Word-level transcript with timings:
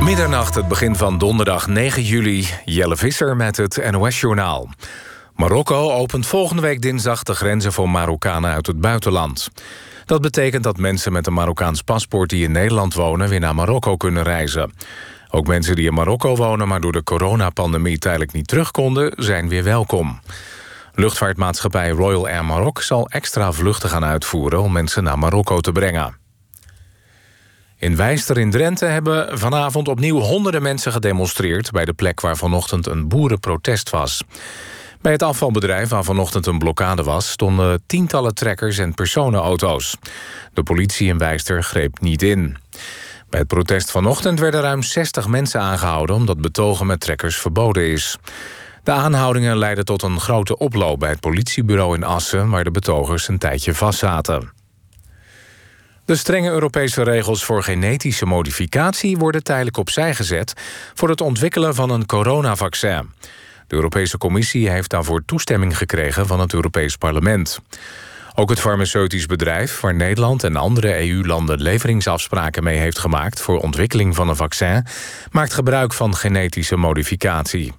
Middernacht, 0.00 0.54
het 0.54 0.68
begin 0.68 0.96
van 0.96 1.18
donderdag 1.18 1.66
9 1.66 2.02
juli. 2.02 2.48
Jelle 2.64 2.96
Visser 2.96 3.36
met 3.36 3.56
het 3.56 3.90
NOS-journaal. 3.90 4.68
Marokko 5.34 5.92
opent 5.92 6.26
volgende 6.26 6.62
week 6.62 6.82
dinsdag 6.82 7.22
de 7.22 7.34
grenzen 7.34 7.72
voor 7.72 7.90
Marokkanen 7.90 8.52
uit 8.52 8.66
het 8.66 8.80
buitenland. 8.80 9.48
Dat 10.04 10.20
betekent 10.20 10.62
dat 10.62 10.76
mensen 10.76 11.12
met 11.12 11.26
een 11.26 11.32
Marokkaans 11.32 11.82
paspoort 11.82 12.30
die 12.30 12.44
in 12.44 12.52
Nederland 12.52 12.94
wonen... 12.94 13.28
weer 13.28 13.40
naar 13.40 13.54
Marokko 13.54 13.96
kunnen 13.96 14.22
reizen. 14.22 14.72
Ook 15.30 15.46
mensen 15.46 15.76
die 15.76 15.86
in 15.86 15.94
Marokko 15.94 16.36
wonen, 16.36 16.68
maar 16.68 16.80
door 16.80 16.92
de 16.92 17.02
coronapandemie 17.02 17.98
tijdelijk 17.98 18.32
niet 18.32 18.48
terug 18.48 18.70
konden... 18.70 19.12
zijn 19.16 19.48
weer 19.48 19.64
welkom. 19.64 20.20
Luchtvaartmaatschappij 20.94 21.90
Royal 21.90 22.28
Air 22.28 22.44
Maroc 22.44 22.80
zal 22.80 23.08
extra 23.08 23.52
vluchten 23.52 23.88
gaan 23.88 24.04
uitvoeren... 24.04 24.62
om 24.62 24.72
mensen 24.72 25.02
naar 25.02 25.18
Marokko 25.18 25.60
te 25.60 25.72
brengen. 25.72 26.25
In 27.78 27.96
Wijster 27.96 28.38
in 28.38 28.50
Drenthe 28.50 28.84
hebben 28.84 29.38
vanavond 29.38 29.88
opnieuw 29.88 30.18
honderden 30.18 30.62
mensen 30.62 30.92
gedemonstreerd... 30.92 31.70
bij 31.70 31.84
de 31.84 31.92
plek 31.92 32.20
waar 32.20 32.36
vanochtend 32.36 32.86
een 32.86 33.08
boerenprotest 33.08 33.90
was. 33.90 34.22
Bij 35.00 35.12
het 35.12 35.22
afvalbedrijf 35.22 35.88
waar 35.88 36.04
vanochtend 36.04 36.46
een 36.46 36.58
blokkade 36.58 37.02
was... 37.02 37.30
stonden 37.30 37.82
tientallen 37.86 38.34
trekkers 38.34 38.78
en 38.78 38.94
personenauto's. 38.94 39.96
De 40.52 40.62
politie 40.62 41.08
in 41.08 41.18
Wijster 41.18 41.62
greep 41.62 42.00
niet 42.00 42.22
in. 42.22 42.56
Bij 43.30 43.40
het 43.40 43.48
protest 43.48 43.90
vanochtend 43.90 44.40
werden 44.40 44.60
ruim 44.60 44.82
60 44.82 45.28
mensen 45.28 45.60
aangehouden... 45.60 46.16
omdat 46.16 46.40
betogen 46.40 46.86
met 46.86 47.00
trekkers 47.00 47.36
verboden 47.36 47.90
is. 47.90 48.16
De 48.82 48.92
aanhoudingen 48.92 49.56
leidden 49.56 49.84
tot 49.84 50.02
een 50.02 50.20
grote 50.20 50.58
oploop 50.58 51.00
bij 51.00 51.10
het 51.10 51.20
politiebureau 51.20 51.94
in 51.94 52.04
Assen... 52.04 52.50
waar 52.50 52.64
de 52.64 52.70
betogers 52.70 53.28
een 53.28 53.38
tijdje 53.38 53.74
vastzaten. 53.74 54.55
De 56.06 56.16
strenge 56.16 56.50
Europese 56.50 57.02
regels 57.02 57.44
voor 57.44 57.62
genetische 57.62 58.26
modificatie 58.26 59.16
worden 59.16 59.42
tijdelijk 59.42 59.76
opzij 59.76 60.14
gezet 60.14 60.52
voor 60.94 61.08
het 61.08 61.20
ontwikkelen 61.20 61.74
van 61.74 61.90
een 61.90 62.06
coronavaccin. 62.06 63.10
De 63.66 63.74
Europese 63.74 64.18
Commissie 64.18 64.70
heeft 64.70 64.90
daarvoor 64.90 65.24
toestemming 65.24 65.76
gekregen 65.76 66.26
van 66.26 66.40
het 66.40 66.52
Europees 66.52 66.96
Parlement. 66.96 67.60
Ook 68.34 68.50
het 68.50 68.60
farmaceutisch 68.60 69.26
bedrijf, 69.26 69.80
waar 69.80 69.94
Nederland 69.94 70.44
en 70.44 70.56
andere 70.56 71.08
EU-landen 71.08 71.60
leveringsafspraken 71.62 72.64
mee 72.64 72.78
heeft 72.78 72.98
gemaakt 72.98 73.40
voor 73.40 73.58
ontwikkeling 73.58 74.14
van 74.14 74.28
een 74.28 74.36
vaccin, 74.36 74.86
maakt 75.30 75.54
gebruik 75.54 75.92
van 75.92 76.16
genetische 76.16 76.76
modificatie. 76.76 77.72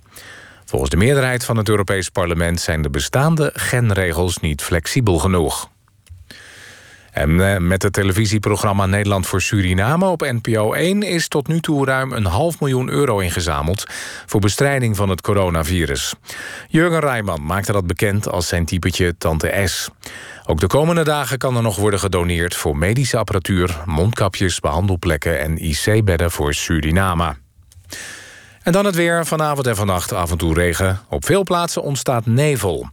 Volgens 0.65 0.91
de 0.91 0.97
meerderheid 0.97 1.45
van 1.45 1.57
het 1.57 1.69
Europees 1.69 2.09
Parlement 2.09 2.59
zijn 2.59 2.81
de 2.81 2.89
bestaande 2.89 3.51
genregels 3.53 4.37
niet 4.37 4.61
flexibel 4.61 5.17
genoeg. 5.17 5.69
En 7.17 7.53
eh, 7.53 7.59
met 7.59 7.83
het 7.83 7.93
televisieprogramma 7.93 8.85
Nederland 8.85 9.27
voor 9.27 9.41
Suriname 9.41 10.05
op 10.05 10.21
NPO 10.21 10.73
1 10.73 11.03
is 11.03 11.27
tot 11.27 11.47
nu 11.47 11.59
toe 11.59 11.85
ruim 11.85 12.11
een 12.11 12.25
half 12.25 12.59
miljoen 12.59 12.89
euro 12.89 13.19
ingezameld 13.19 13.83
voor 14.25 14.39
bestrijding 14.39 14.95
van 14.95 15.09
het 15.09 15.21
coronavirus. 15.21 16.13
Jurgen 16.67 16.99
Rijman 16.99 17.45
maakte 17.45 17.71
dat 17.71 17.87
bekend 17.87 18.29
als 18.29 18.47
zijn 18.47 18.65
typetje 18.65 19.17
Tante 19.17 19.61
S. 19.65 19.89
Ook 20.45 20.59
de 20.59 20.67
komende 20.67 21.03
dagen 21.03 21.37
kan 21.37 21.55
er 21.55 21.61
nog 21.61 21.75
worden 21.75 21.99
gedoneerd 21.99 22.55
voor 22.55 22.77
medische 22.77 23.17
apparatuur, 23.17 23.77
mondkapjes, 23.85 24.59
behandelplekken 24.59 25.39
en 25.39 25.57
IC-bedden 25.57 26.31
voor 26.31 26.53
Suriname. 26.53 27.35
En 28.67 28.73
dan 28.73 28.85
het 28.85 28.95
weer. 28.95 29.25
Vanavond 29.25 29.67
en 29.67 29.75
vannacht 29.75 30.13
af 30.13 30.31
en 30.31 30.37
toe 30.37 30.53
regen. 30.53 30.99
Op 31.09 31.25
veel 31.25 31.43
plaatsen 31.43 31.81
ontstaat 31.81 32.25
nevel. 32.25 32.89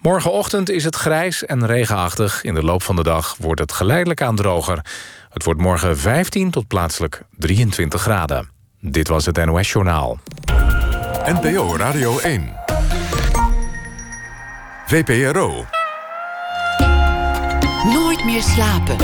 Morgenochtend 0.00 0.70
is 0.70 0.84
het 0.84 0.96
grijs 0.96 1.44
en 1.44 1.66
regenachtig. 1.66 2.42
In 2.42 2.54
de 2.54 2.62
loop 2.62 2.82
van 2.82 2.96
de 2.96 3.02
dag 3.02 3.36
wordt 3.38 3.60
het 3.60 3.72
geleidelijk 3.72 4.22
aan 4.22 4.36
droger. 4.36 4.84
Het 5.30 5.44
wordt 5.44 5.60
morgen 5.60 5.98
15 5.98 6.50
tot 6.50 6.66
plaatselijk 6.66 7.22
23 7.36 8.00
graden. 8.00 8.48
Dit 8.80 9.08
was 9.08 9.26
het 9.26 9.44
NOS 9.44 9.72
Journaal. 9.72 10.18
NPO 11.24 11.76
Radio 11.76 12.18
1. 12.18 12.52
VPRO. 14.86 15.64
Nooit 17.84 18.24
meer 18.24 18.42
slapen. 18.42 18.96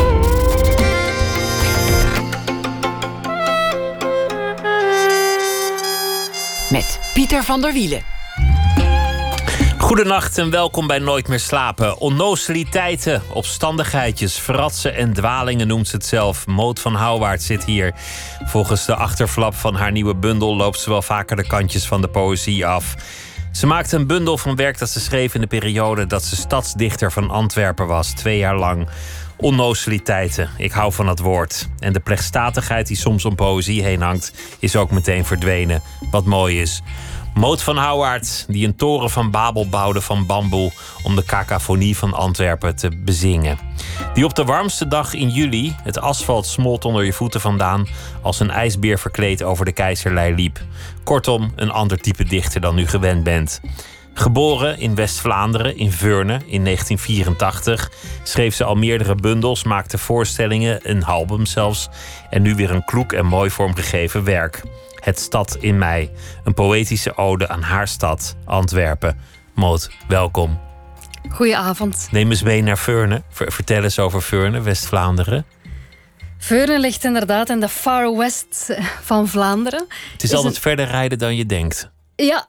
Met 6.71 7.01
Pieter 7.15 7.43
van 7.43 7.61
der 7.61 7.73
Wielen. 7.73 8.14
Goedenacht 9.85 10.39
en 10.39 10.51
welkom 10.51 10.87
bij 10.87 10.99
Nooit 10.99 11.29
meer 11.29 11.41
slapen. 11.41 11.99
Onnozeliteiten, 11.99 13.23
opstandigheidjes, 13.33 14.39
fratsen 14.39 14.95
en 14.95 15.13
dwalingen 15.13 15.67
noemt 15.67 15.89
ze 15.89 15.97
het 15.97 16.07
zelf. 16.07 16.47
Moot 16.47 16.81
van 16.81 16.95
Houwaard 16.95 17.43
zit 17.43 17.65
hier. 17.65 17.95
Volgens 18.45 18.87
de 18.87 18.95
achterflap 18.95 19.55
van 19.55 19.75
haar 19.75 19.93
nieuwe 19.93 20.17
bundel 20.17 20.57
loopt 20.57 20.81
ze 20.81 20.91
wel 20.91 21.03
vaker 21.03 21.37
de 21.37 21.47
kantjes 21.47 21.87
van 21.87 22.01
de 22.01 22.09
poëzie 22.09 22.67
af. 22.67 22.95
Ze 23.53 23.67
maakte 23.67 23.97
een 23.97 24.07
bundel 24.07 24.39
van 24.39 24.57
werk 24.57 24.79
dat 24.79 24.91
ze 24.91 25.01
schreef 25.01 25.35
in 25.35 25.41
de 25.41 25.47
periode 25.47 26.07
dat 26.07 26.25
ze 26.25 26.37
stadsdichter 26.37 27.13
van 27.13 27.31
Antwerpen 27.31 27.87
was, 27.87 28.11
twee 28.11 28.39
jaar 28.39 28.57
lang. 28.57 28.89
Onnozeliteiten, 29.37 30.51
ik 30.57 30.73
hou 30.73 30.93
van 30.93 31.07
dat 31.07 31.19
woord. 31.19 31.69
En 31.79 31.93
de 31.93 32.01
plechtstatigheid 32.01 32.87
die 32.87 32.97
soms 32.97 33.25
om 33.25 33.35
poëzie 33.35 33.83
heen 33.83 34.03
hangt, 34.03 34.33
is 34.59 34.77
ook 34.77 34.91
meteen 34.91 35.25
verdwenen. 35.25 35.83
Wat 36.11 36.25
mooi 36.25 36.61
is. 36.61 36.83
Moot 37.35 37.63
van 37.63 37.77
Houwaard, 37.77 38.45
die 38.49 38.67
een 38.67 38.77
toren 38.77 39.11
van 39.11 39.31
Babel 39.31 39.69
bouwde 39.69 40.01
van 40.01 40.27
bamboe 40.27 40.73
om 41.03 41.17
de 41.17 41.25
cacophonie 41.25 41.97
van 41.97 42.15
Antwerpen 42.15 42.77
te 42.77 42.91
bezingen. 42.97 43.59
Die 44.15 44.25
op 44.25 44.35
de 44.35 44.45
warmste 44.45 44.89
dag 44.89 45.15
in 45.15 45.29
juli 45.29 45.77
het 45.83 46.01
asfalt 46.01 46.47
smolt 46.47 46.85
onder 46.85 47.05
je 47.05 47.13
voeten 47.13 47.41
vandaan 47.41 47.87
als 48.23 48.41
een 48.41 48.51
ijsbeer 48.51 48.99
verkleed 48.99 49.43
over 49.43 49.65
de 49.65 49.73
keizerlei 49.73 50.35
liep. 50.35 50.61
Kortom, 51.05 51.53
een 51.57 51.71
ander 51.71 52.01
type 52.01 52.25
dichter 52.25 52.61
dan 52.61 52.79
u 52.79 52.87
gewend 52.87 53.25
bent. 53.25 53.61
Geboren 54.15 54.79
in 54.79 54.95
West-Vlaanderen, 54.95 55.77
in 55.77 55.93
Veurne, 55.93 56.41
in 56.47 56.65
1984, 56.65 57.91
schreef 58.23 58.55
ze 58.55 58.65
al 58.65 58.75
meerdere 58.75 59.15
bundels, 59.15 59.65
maakte 59.65 59.99
voorstellingen, 59.99 60.91
een 60.91 61.05
album 61.05 61.47
zelfs, 61.47 61.89
en 62.31 62.43
nu 62.43 62.55
weer 62.55 62.71
een 62.71 62.85
kloek 62.85 63.13
en 63.13 63.27
mooi 63.27 63.51
vormgegeven 63.51 64.25
werk. 64.25 64.63
Het 65.05 65.19
Stad 65.19 65.57
in 65.61 65.79
Mij. 65.79 66.11
Een 66.45 66.55
poëtische 66.55 67.17
ode 67.17 67.49
aan 67.49 67.63
haar 67.63 67.89
stad, 67.89 68.37
Antwerpen. 68.45 69.19
Moot, 69.55 69.91
welkom. 70.09 70.61
Goedenavond. 71.31 72.09
Neem 72.11 72.31
eens 72.31 72.43
mee 72.43 72.63
naar 72.63 72.79
Veurne. 72.79 73.23
Vertel 73.31 73.83
eens 73.83 73.99
over 73.99 74.23
Veurne, 74.23 74.61
West-Vlaanderen. 74.61 75.47
Veurne 76.39 76.79
ligt 76.79 77.05
inderdaad 77.05 77.49
in 77.49 77.61
de 77.61 77.69
far 77.69 78.17
west 78.17 78.77
van 79.01 79.29
Vlaanderen. 79.29 79.87
Het 80.13 80.23
is, 80.23 80.33
altijd 80.33 80.59
verder 80.59 80.87
rijden 80.87 81.19
dan 81.19 81.37
je 81.37 81.47
denkt. 81.47 81.91
Ja, 82.17 82.47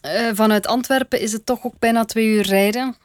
eh, 0.00 0.26
vanuit 0.34 0.66
Antwerpen 0.66 1.20
is 1.20 1.32
het 1.32 1.46
toch 1.46 1.64
ook 1.64 1.78
bijna 1.78 2.04
twee 2.04 2.26
uur 2.26 2.42
rijden. 2.42 2.96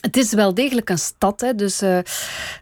Het 0.00 0.16
is 0.16 0.32
wel 0.32 0.54
degelijk 0.54 0.90
een 0.90 0.98
stad, 0.98 1.40
hè, 1.40 1.54
dus 1.54 1.82
uh, 1.82 1.98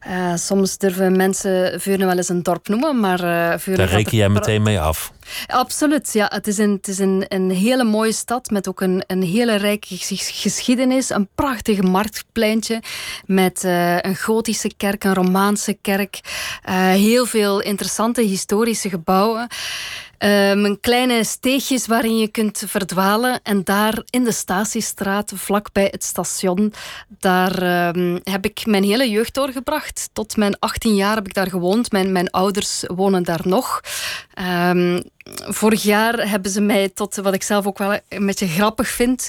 uh, 0.09 0.37
soms 0.37 0.79
durven 0.79 1.17
mensen 1.17 1.81
Veurne 1.81 2.07
wel 2.07 2.17
eens 2.17 2.29
een 2.29 2.43
dorp 2.43 2.69
noemen, 2.69 3.01
maar 3.01 3.21
uh, 3.21 3.77
Daar 3.77 3.89
reken 3.89 4.17
jij 4.17 4.29
meteen 4.29 4.63
mee 4.63 4.81
af. 4.81 5.13
Absoluut, 5.47 6.13
ja. 6.13 6.27
Het 6.35 6.47
is 6.47 6.59
een, 6.59 6.71
het 6.71 6.89
is 6.89 6.99
een, 6.99 7.25
een 7.29 7.51
hele 7.51 7.85
mooie 7.85 8.13
stad 8.13 8.51
met 8.51 8.69
ook 8.69 8.81
een, 8.81 9.05
een 9.07 9.23
hele 9.23 9.57
rijke 9.57 9.97
geschiedenis. 10.21 11.11
Een 11.11 11.29
prachtig 11.35 11.83
marktpleintje 11.83 12.83
met 13.25 13.63
een 14.01 14.17
gotische 14.17 14.71
kerk, 14.77 15.05
een 15.05 15.15
romaanse 15.15 15.79
kerk. 15.81 16.21
heel 16.93 17.27
veel 17.27 17.61
interessante 17.61 18.23
historische 18.23 18.89
gebouwen. 18.89 19.49
Um, 20.19 20.81
kleine 20.81 21.25
steegjes 21.25 21.87
waarin 21.87 22.19
je 22.19 22.29
kunt 22.29 22.63
verdwalen. 22.67 23.41
En 23.43 23.65
daar 23.65 24.03
in 24.11 24.25
de 24.25 24.33
Statiestraat, 24.33 25.33
vlakbij 25.35 25.89
het 25.91 26.05
station, 26.05 26.73
daar 27.09 27.87
um, 27.97 28.21
heb 28.23 28.45
ik 28.45 28.67
mijn 28.67 28.85
hele 28.85 29.11
jeugd 29.11 29.35
doorgebracht. 29.35 30.11
Tot 30.13 30.37
mijn 30.37 30.59
18 30.59 30.95
jaar 30.95 31.15
heb 31.15 31.27
ik 31.27 31.35
daar 31.35 31.51
gewoond. 31.51 31.93
Mijn, 31.93 32.13
mijn 32.13 32.31
ouders 32.31 32.85
wonen 32.87 33.23
daar 33.23 33.41
nog. 33.45 33.81
Um, 34.69 35.03
vorig 35.47 35.83
jaar 35.83 36.29
hebben 36.29 36.51
ze 36.51 36.61
mij 36.61 36.89
tot, 36.89 37.17
wat 37.17 37.35
ik 37.35 37.43
zelf 37.43 37.67
ook 37.67 37.79
wel 37.79 37.99
een 38.09 38.27
beetje 38.27 38.49
grappig 38.49 38.89
vind, 38.89 39.29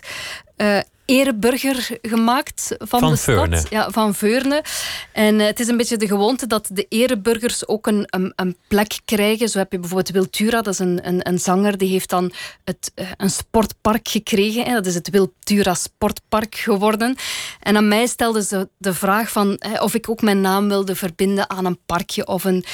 uh, 0.57 0.79
ereburger 1.07 1.97
gemaakt 2.01 2.75
van, 2.77 2.99
van 2.99 3.11
de 3.11 3.17
Veurne. 3.17 3.57
stad. 3.57 3.71
Ja, 3.71 3.89
van 3.91 4.15
Veurne. 4.15 4.63
En 5.11 5.39
uh, 5.39 5.45
het 5.45 5.59
is 5.59 5.67
een 5.67 5.77
beetje 5.77 5.97
de 5.97 6.07
gewoonte 6.07 6.47
dat 6.47 6.69
de 6.71 6.85
ereburgers 6.89 7.67
ook 7.67 7.87
een, 7.87 8.03
een, 8.05 8.33
een, 8.35 8.57
plek 8.67 8.99
krijgen. 9.05 9.49
Zo 9.49 9.57
heb 9.57 9.71
je 9.71 9.79
bijvoorbeeld 9.79 10.11
Wiltura, 10.11 10.61
dat 10.61 10.73
is 10.73 10.79
een, 10.79 11.07
een, 11.07 11.27
een 11.27 11.39
zanger, 11.39 11.77
die 11.77 11.89
heeft 11.89 12.09
dan 12.09 12.31
het, 12.63 12.91
uh, 12.95 13.07
een 13.17 13.29
sportpark 13.29 14.07
gekregen. 14.07 14.63
Hè. 14.63 14.73
Dat 14.73 14.85
is 14.85 14.95
het 14.95 15.09
Wiltura 15.09 15.73
Sportpark 15.73 16.55
geworden. 16.55 17.15
En 17.59 17.77
aan 17.77 17.87
mij 17.87 18.07
stelden 18.07 18.43
ze 18.43 18.69
de 18.77 18.93
vraag 18.93 19.31
van 19.31 19.55
hè, 19.59 19.81
of 19.81 19.93
ik 19.93 20.09
ook 20.09 20.21
mijn 20.21 20.41
naam 20.41 20.67
wilde 20.67 20.95
verbinden 20.95 21.49
aan 21.49 21.65
een 21.65 21.79
parkje 21.85 22.27
of 22.27 22.43
een, 22.43 22.65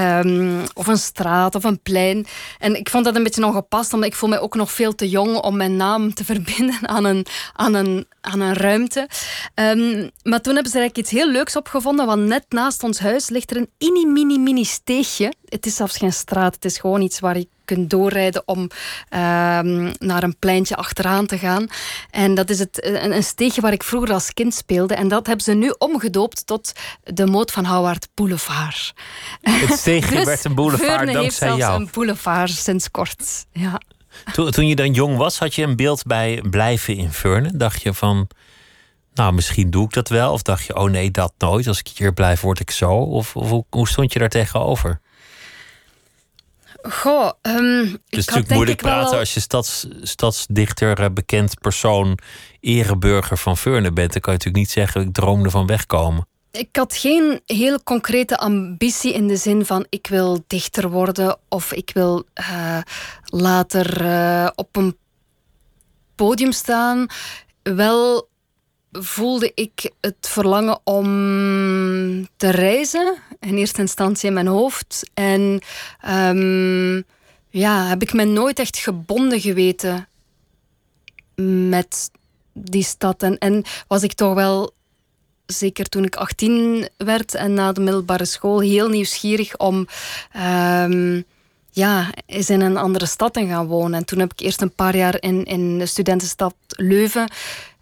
um, 0.00 0.64
of 0.74 0.86
een 0.86 0.98
straat 0.98 1.54
of 1.54 1.64
een 1.64 1.80
plein. 1.80 2.26
En 2.58 2.76
ik 2.76 2.90
vond 2.90 3.04
dat 3.04 3.16
een 3.16 3.22
beetje 3.22 3.46
ongepast, 3.46 3.92
omdat 3.92 4.08
ik 4.08 4.14
voel 4.14 4.28
mij 4.28 4.40
ook 4.40 4.54
nog 4.54 4.72
veel 4.72 4.94
te 4.94 5.08
jong 5.08 5.36
om 5.36 5.56
mijn 5.56 5.76
naam 5.76 6.14
te 6.14 6.24
verbinden 6.34 6.88
aan 6.88 7.04
een, 7.04 7.26
aan 7.52 7.74
een, 7.74 8.06
aan 8.20 8.40
een 8.40 8.54
ruimte. 8.54 9.08
Um, 9.54 10.10
maar 10.22 10.40
toen 10.40 10.54
hebben 10.54 10.72
ze 10.72 10.78
eigenlijk 10.78 10.96
iets 10.96 11.10
heel 11.10 11.30
leuks 11.30 11.56
opgevonden, 11.56 12.06
want 12.06 12.22
net 12.22 12.44
naast 12.48 12.82
ons 12.82 12.98
huis 12.98 13.28
ligt 13.28 13.50
er 13.50 13.56
een 13.56 13.70
mini, 13.78 14.06
mini, 14.06 14.38
mini 14.38 14.64
steegje. 14.64 15.32
het 15.48 15.66
is 15.66 15.76
zelfs 15.76 15.96
geen 15.96 16.12
straat. 16.12 16.54
Het 16.54 16.64
is 16.64 16.78
gewoon 16.78 17.00
iets 17.00 17.20
waar 17.20 17.38
je 17.38 17.48
kunt 17.64 17.90
doorrijden 17.90 18.42
om 18.46 18.70
ehm, 19.08 19.92
naar 19.98 20.22
een 20.22 20.36
pleintje 20.38 20.76
achteraan 20.76 21.26
te 21.26 21.38
gaan. 21.38 21.66
En 22.10 22.34
dat 22.34 22.50
is 22.50 22.58
het, 22.58 22.84
een, 22.84 23.12
een, 23.12 23.22
steegje 23.22 23.60
waar 23.60 23.72
ik 23.72 23.82
vroeger 23.82 24.12
als 24.12 24.32
kind 24.32 24.54
speelde. 24.54 24.94
En 24.94 25.08
dat 25.08 25.26
hebben 25.26 25.44
ze 25.44 25.52
nu 25.52 25.74
omgedoopt 25.78 26.46
tot 26.46 26.72
de 27.02 27.26
Moot 27.26 27.50
van 27.50 27.64
Houwaard 27.64 28.08
Boulevard. 28.14 28.94
Het 29.40 29.78
steegje 29.78 30.14
dus 30.16 30.24
werd 30.24 30.44
een 30.44 30.54
boulevard 30.54 30.90
Veurne 30.90 31.12
dankzij 31.12 31.48
heeft 31.48 31.60
jou. 31.60 31.80
een 31.80 31.88
boulevard 31.92 32.50
sinds 32.50 32.90
kort. 32.90 33.46
Ja. 33.52 33.80
Toen, 34.32 34.50
toen 34.50 34.66
je 34.66 34.76
dan 34.76 34.92
jong 34.92 35.16
was, 35.16 35.38
had 35.38 35.54
je 35.54 35.62
een 35.62 35.76
beeld 35.76 36.02
bij 36.02 36.42
blijven 36.50 36.96
in 36.96 37.12
Veurne? 37.12 37.56
Dacht 37.56 37.82
je 37.82 37.94
van, 37.94 38.28
nou, 39.14 39.32
misschien 39.32 39.70
doe 39.70 39.84
ik 39.84 39.92
dat 39.92 40.08
wel. 40.08 40.32
Of 40.32 40.42
dacht 40.42 40.64
je, 40.64 40.76
oh 40.76 40.90
nee, 40.90 41.10
dat 41.10 41.32
nooit. 41.38 41.66
Als 41.66 41.78
ik 41.78 41.88
hier 41.88 42.12
blijf, 42.12 42.40
word 42.40 42.60
ik 42.60 42.70
zo. 42.70 42.92
Of, 42.92 43.36
of 43.36 43.48
hoe, 43.48 43.64
hoe 43.70 43.88
stond 43.88 44.12
je 44.12 44.18
daar 44.18 44.28
tegenover? 44.28 45.00
Goh, 46.90 47.30
um, 47.42 47.80
het 47.80 48.18
is 48.18 48.26
natuurlijk 48.26 48.54
moeilijk 48.54 48.82
praten 48.82 49.10
wel... 49.10 49.18
als 49.18 49.34
je 49.34 49.40
stads, 49.40 49.86
stadsdichter, 50.02 51.00
eh, 51.00 51.10
bekend 51.12 51.60
persoon, 51.60 52.18
ereburger 52.60 53.38
van 53.38 53.56
Veurne 53.56 53.92
bent. 53.92 54.12
Dan 54.12 54.20
kan 54.20 54.32
je 54.32 54.38
natuurlijk 54.38 54.64
niet 54.64 54.70
zeggen, 54.70 55.00
ik 55.00 55.12
droomde 55.12 55.50
van 55.50 55.66
wegkomen. 55.66 56.26
Ik 56.50 56.68
had 56.76 56.96
geen 56.96 57.40
heel 57.46 57.82
concrete 57.82 58.38
ambitie 58.38 59.12
in 59.12 59.28
de 59.28 59.36
zin 59.36 59.66
van 59.66 59.86
ik 59.88 60.06
wil 60.06 60.44
dichter 60.46 60.90
worden 60.90 61.36
of 61.48 61.72
ik 61.72 61.90
wil 61.94 62.24
uh, 62.40 62.78
later 63.24 64.02
uh, 64.02 64.48
op 64.54 64.76
een 64.76 64.96
podium 66.14 66.52
staan. 66.52 67.06
Wel 67.62 68.28
voelde 69.00 69.52
ik 69.54 69.90
het 70.00 70.16
verlangen 70.20 70.80
om 70.84 71.06
te 72.36 72.50
reizen. 72.50 73.16
In 73.40 73.56
eerste 73.56 73.80
instantie 73.80 74.28
in 74.28 74.34
mijn 74.34 74.46
hoofd. 74.46 75.10
En 75.14 75.60
um, 76.08 77.04
ja, 77.48 77.86
heb 77.86 78.02
ik 78.02 78.12
me 78.12 78.24
nooit 78.24 78.58
echt 78.58 78.78
gebonden 78.78 79.40
geweten 79.40 80.08
met 81.68 82.10
die 82.52 82.84
stad. 82.84 83.22
En, 83.22 83.38
en 83.38 83.64
was 83.88 84.02
ik 84.02 84.12
toch 84.12 84.34
wel, 84.34 84.74
zeker 85.46 85.88
toen 85.88 86.04
ik 86.04 86.16
18 86.16 86.88
werd 86.96 87.34
en 87.34 87.54
na 87.54 87.72
de 87.72 87.80
middelbare 87.80 88.24
school, 88.24 88.60
heel 88.60 88.88
nieuwsgierig 88.88 89.56
om. 89.56 89.86
Um, 90.36 91.24
ja, 91.70 92.10
eens 92.26 92.50
in 92.50 92.60
een 92.60 92.76
andere 92.76 93.06
stad 93.06 93.32
te 93.32 93.46
gaan 93.46 93.66
wonen. 93.66 93.98
En 93.98 94.04
toen 94.04 94.18
heb 94.18 94.32
ik 94.32 94.40
eerst 94.40 94.60
een 94.60 94.74
paar 94.74 94.96
jaar 94.96 95.16
in, 95.22 95.44
in 95.44 95.78
de 95.78 95.86
studentenstad 95.86 96.54
Leuven 96.68 97.28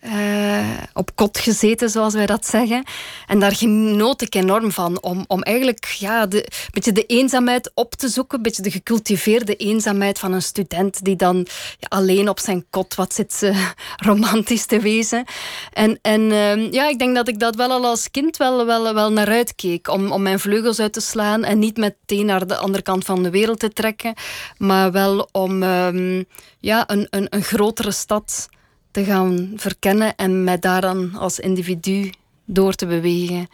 uh, 0.06 0.68
op 0.92 1.10
kot 1.14 1.38
gezeten, 1.38 1.90
zoals 1.90 2.14
wij 2.14 2.26
dat 2.26 2.46
zeggen. 2.46 2.84
En 3.26 3.40
daar 3.40 3.54
genoot 3.54 4.22
ik 4.22 4.34
enorm 4.34 4.70
van. 4.70 5.02
Om, 5.02 5.24
om 5.26 5.42
eigenlijk 5.42 5.84
ja, 5.84 6.26
de, 6.26 6.36
een 6.36 6.68
beetje 6.70 6.92
de 6.92 7.06
eenzaamheid 7.06 7.70
op 7.74 7.94
te 7.94 8.08
zoeken. 8.08 8.36
Een 8.36 8.42
beetje 8.42 8.62
de 8.62 8.70
gecultiveerde 8.70 9.56
eenzaamheid 9.56 10.18
van 10.18 10.32
een 10.32 10.42
student 10.42 11.04
die 11.04 11.16
dan 11.16 11.46
alleen 11.88 12.28
op 12.28 12.38
zijn 12.38 12.64
kot 12.70 12.94
wat 12.94 13.14
zit 13.14 13.40
uh, 13.42 13.68
romantisch 14.08 14.66
te 14.66 14.80
wezen. 14.80 15.24
En, 15.72 15.98
en 16.02 16.20
uh, 16.20 16.72
ja, 16.72 16.88
ik 16.88 16.98
denk 16.98 17.14
dat 17.14 17.28
ik 17.28 17.38
dat 17.38 17.56
wel 17.56 17.70
al 17.70 17.86
als 17.86 18.10
kind 18.10 18.36
wel, 18.36 18.66
wel, 18.66 18.94
wel 18.94 19.12
naar 19.12 19.28
uitkeek. 19.28 19.88
Om, 19.88 20.12
om 20.12 20.22
mijn 20.22 20.40
vleugels 20.40 20.80
uit 20.80 20.92
te 20.92 21.00
slaan 21.00 21.44
en 21.44 21.58
niet 21.58 21.76
meteen 21.76 22.26
naar 22.26 22.46
de 22.46 22.56
andere 22.56 22.82
kant 22.82 23.04
van 23.04 23.22
de 23.22 23.30
wereld 23.30 23.58
te 23.58 23.72
trekken. 23.72 24.14
Maar 24.58 24.92
wel 24.92 25.28
om 25.32 25.62
um, 25.62 26.24
ja, 26.58 26.90
een, 26.90 27.06
een, 27.10 27.26
een 27.30 27.42
grotere 27.42 27.92
stad 27.92 28.48
te 28.92 29.04
gaan 29.04 29.52
verkennen 29.56 30.16
en 30.16 30.44
mij 30.44 30.58
daar 30.58 30.80
dan 30.80 31.14
als 31.14 31.38
individu 31.38 32.12
door 32.44 32.74
te 32.74 32.86
bewegen. 32.86 33.48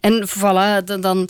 En 0.00 0.28
voilà, 0.28 0.84
dan 1.00 1.28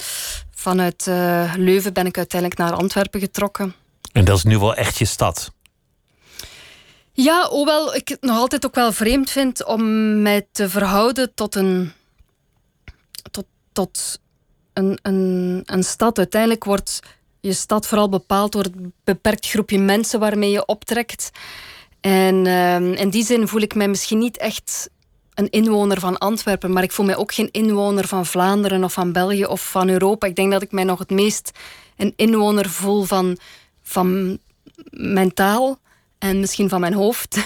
vanuit 0.50 1.06
uh, 1.06 1.54
Leuven 1.56 1.92
ben 1.92 2.06
ik 2.06 2.16
uiteindelijk 2.16 2.60
naar 2.60 2.72
Antwerpen 2.72 3.20
getrokken. 3.20 3.74
En 4.12 4.24
dat 4.24 4.36
is 4.36 4.44
nu 4.44 4.58
wel 4.58 4.74
echt 4.74 4.98
je 4.98 5.04
stad? 5.04 5.52
Ja, 7.12 7.48
hoewel 7.48 7.94
ik 7.94 8.08
het 8.08 8.22
nog 8.22 8.36
altijd 8.36 8.66
ook 8.66 8.74
wel 8.74 8.92
vreemd 8.92 9.30
vind 9.30 9.64
om 9.64 9.82
mij 10.22 10.46
te 10.52 10.68
verhouden 10.68 11.34
tot 11.34 11.54
een, 11.54 11.92
tot, 13.30 13.46
tot 13.72 14.20
een, 14.72 14.98
een, 15.02 15.62
een 15.64 15.84
stad. 15.84 16.18
Uiteindelijk 16.18 16.64
wordt 16.64 17.00
je 17.40 17.52
stad 17.52 17.86
vooral 17.86 18.08
bepaald 18.08 18.52
door 18.52 18.62
het 18.62 18.74
beperkt 19.04 19.46
groepje 19.46 19.78
mensen 19.78 20.20
waarmee 20.20 20.50
je 20.50 20.66
optrekt. 20.66 21.30
En 22.06 22.44
uh, 22.44 23.00
in 23.00 23.08
die 23.10 23.24
zin 23.24 23.48
voel 23.48 23.60
ik 23.60 23.74
mij 23.74 23.88
misschien 23.88 24.18
niet 24.18 24.36
echt 24.36 24.90
een 25.34 25.50
inwoner 25.50 26.00
van 26.00 26.18
Antwerpen, 26.18 26.72
maar 26.72 26.82
ik 26.82 26.92
voel 26.92 27.06
mij 27.06 27.16
ook 27.16 27.34
geen 27.34 27.48
inwoner 27.50 28.08
van 28.08 28.26
Vlaanderen 28.26 28.84
of 28.84 28.92
van 28.92 29.12
België 29.12 29.44
of 29.44 29.70
van 29.70 29.88
Europa. 29.88 30.26
Ik 30.26 30.36
denk 30.36 30.52
dat 30.52 30.62
ik 30.62 30.72
mij 30.72 30.84
nog 30.84 30.98
het 30.98 31.10
meest 31.10 31.50
een 31.96 32.12
inwoner 32.16 32.68
voel 32.68 33.02
van, 33.02 33.38
van 33.82 34.38
mijn 34.90 35.34
taal 35.34 35.78
en 36.18 36.40
misschien 36.40 36.68
van 36.68 36.80
mijn 36.80 36.94
hoofd. 36.94 37.36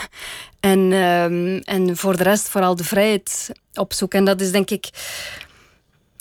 En, 0.61 0.78
uh, 0.78 1.69
en 1.69 1.96
voor 1.96 2.16
de 2.16 2.22
rest 2.22 2.49
vooral 2.49 2.76
de 2.76 2.84
vrijheid 2.84 3.50
opzoeken. 3.75 4.19
En 4.19 4.25
dat 4.25 4.40
is 4.40 4.50
denk 4.50 4.70
ik 4.70 4.88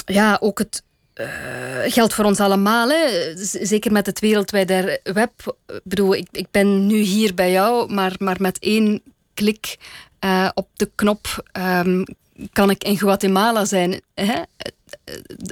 ja, 0.05 0.37
ook 0.41 0.57
het, 0.57 0.83
uh, 1.19 1.91
geldt 1.91 2.13
voor 2.13 2.25
ons 2.25 2.39
allemaal. 2.39 2.89
Hè. 2.89 3.33
Zeker 3.65 3.91
met 3.91 4.05
het 4.05 4.19
wereldwijde 4.19 4.99
web. 5.03 5.57
Ik 5.67 5.81
bedoel, 5.83 6.15
ik, 6.15 6.27
ik 6.31 6.47
ben 6.51 6.87
nu 6.87 6.97
hier 6.97 7.33
bij 7.33 7.51
jou, 7.51 7.93
maar, 7.93 8.15
maar 8.17 8.35
met 8.39 8.59
één 8.59 9.01
klik 9.33 9.77
uh, 10.25 10.49
op 10.53 10.67
de 10.73 10.91
knop 10.95 11.49
um, 11.53 12.05
kan 12.53 12.69
ik 12.69 12.83
in 12.83 12.97
Guatemala 12.97 13.65
zijn. 13.65 14.01
Hè? 14.13 14.41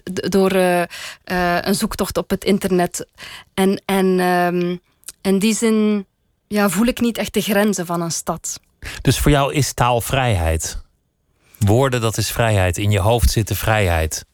Door 0.04 0.56
uh, 0.56 0.84
een 1.62 1.76
zoektocht 1.76 2.18
op 2.18 2.30
het 2.30 2.44
internet. 2.44 3.08
En, 3.54 3.82
en 3.86 4.20
um, 4.20 4.80
in 5.22 5.40
die 5.40 5.56
zin 5.56 6.06
ja, 6.48 6.70
voel 6.70 6.86
ik 6.86 7.00
niet 7.00 7.18
echt 7.18 7.34
de 7.34 7.42
grenzen 7.42 7.86
van 7.86 8.02
een 8.02 8.12
stad. 8.12 8.60
Dus 9.02 9.20
voor 9.20 9.32
jou 9.32 9.54
is 9.54 9.74
taal 9.74 10.02
vrijheid? 10.02 10.78
Woorden, 11.58 12.02
dat 12.02 12.18
is 12.18 12.32
vrijheid. 12.32 12.78
In 12.78 12.92
je 12.92 13.00
hoofd 13.00 13.32
zit 13.32 13.48
de 13.48 13.56
vrijheid 13.56 14.26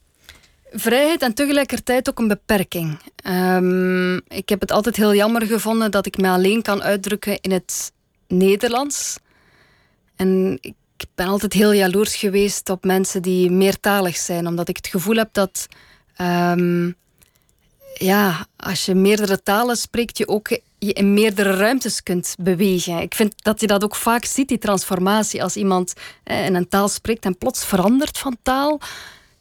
vrijheid 0.72 1.22
en 1.22 1.34
tegelijkertijd 1.34 2.08
ook 2.08 2.18
een 2.18 2.28
beperking. 2.28 2.98
Um, 3.26 4.16
ik 4.28 4.48
heb 4.48 4.60
het 4.60 4.70
altijd 4.70 4.96
heel 4.96 5.14
jammer 5.14 5.46
gevonden 5.46 5.90
dat 5.90 6.06
ik 6.06 6.16
me 6.16 6.28
alleen 6.28 6.62
kan 6.62 6.82
uitdrukken 6.82 7.40
in 7.40 7.50
het 7.50 7.92
Nederlands. 8.28 9.16
En 10.16 10.58
ik 10.60 10.74
ben 11.14 11.26
altijd 11.26 11.52
heel 11.52 11.72
jaloers 11.72 12.16
geweest 12.16 12.70
op 12.70 12.84
mensen 12.84 13.22
die 13.22 13.50
meertalig 13.50 14.16
zijn, 14.16 14.46
omdat 14.46 14.68
ik 14.68 14.76
het 14.76 14.86
gevoel 14.86 15.16
heb 15.16 15.28
dat 15.32 15.68
um, 16.20 16.96
ja, 17.94 18.46
als 18.56 18.84
je 18.84 18.94
meerdere 18.94 19.42
talen 19.42 19.76
spreekt, 19.76 20.18
je 20.18 20.28
ook 20.28 20.48
je 20.78 20.92
in 20.92 21.14
meerdere 21.14 21.56
ruimtes 21.56 22.02
kunt 22.02 22.34
bewegen. 22.38 22.98
Ik 22.98 23.14
vind 23.14 23.34
dat 23.36 23.60
je 23.60 23.66
dat 23.66 23.84
ook 23.84 23.94
vaak 23.94 24.24
ziet, 24.24 24.48
die 24.48 24.58
transformatie. 24.58 25.42
Als 25.42 25.56
iemand 25.56 25.92
eh, 26.24 26.46
in 26.46 26.54
een 26.54 26.68
taal 26.68 26.88
spreekt 26.88 27.24
en 27.24 27.38
plots 27.38 27.64
verandert 27.64 28.18
van 28.18 28.36
taal, 28.42 28.80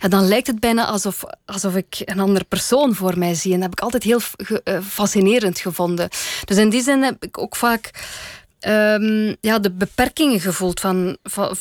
dan 0.10 0.28
lijkt 0.28 0.48
het 0.48 0.60
bijna 0.60 0.86
alsof, 0.86 1.24
alsof 1.46 1.76
ik 1.76 2.02
een 2.06 2.20
andere 2.20 2.46
persoon 2.46 2.96
voor 2.96 3.18
mij 3.18 3.34
zie. 3.34 3.54
En 3.54 3.60
dat 3.60 3.70
heb 3.70 3.80
ik 3.80 3.84
altijd 3.84 4.04
heel 4.04 4.20
uh, 4.64 4.82
fascinerend 4.82 5.60
gevonden. 5.60 6.10
Dus 6.46 6.58
in 6.58 6.70
die 6.70 6.82
zin 6.82 7.04
heb 7.04 7.24
ik 7.24 7.38
ook 7.38 7.56
vaak 7.56 7.92
um, 8.68 9.36
ja, 9.42 9.60
de 9.60 9.72
beperkingen 9.72 10.40
gevoeld 10.40 10.80
van, 10.80 11.18
van, 11.24 11.56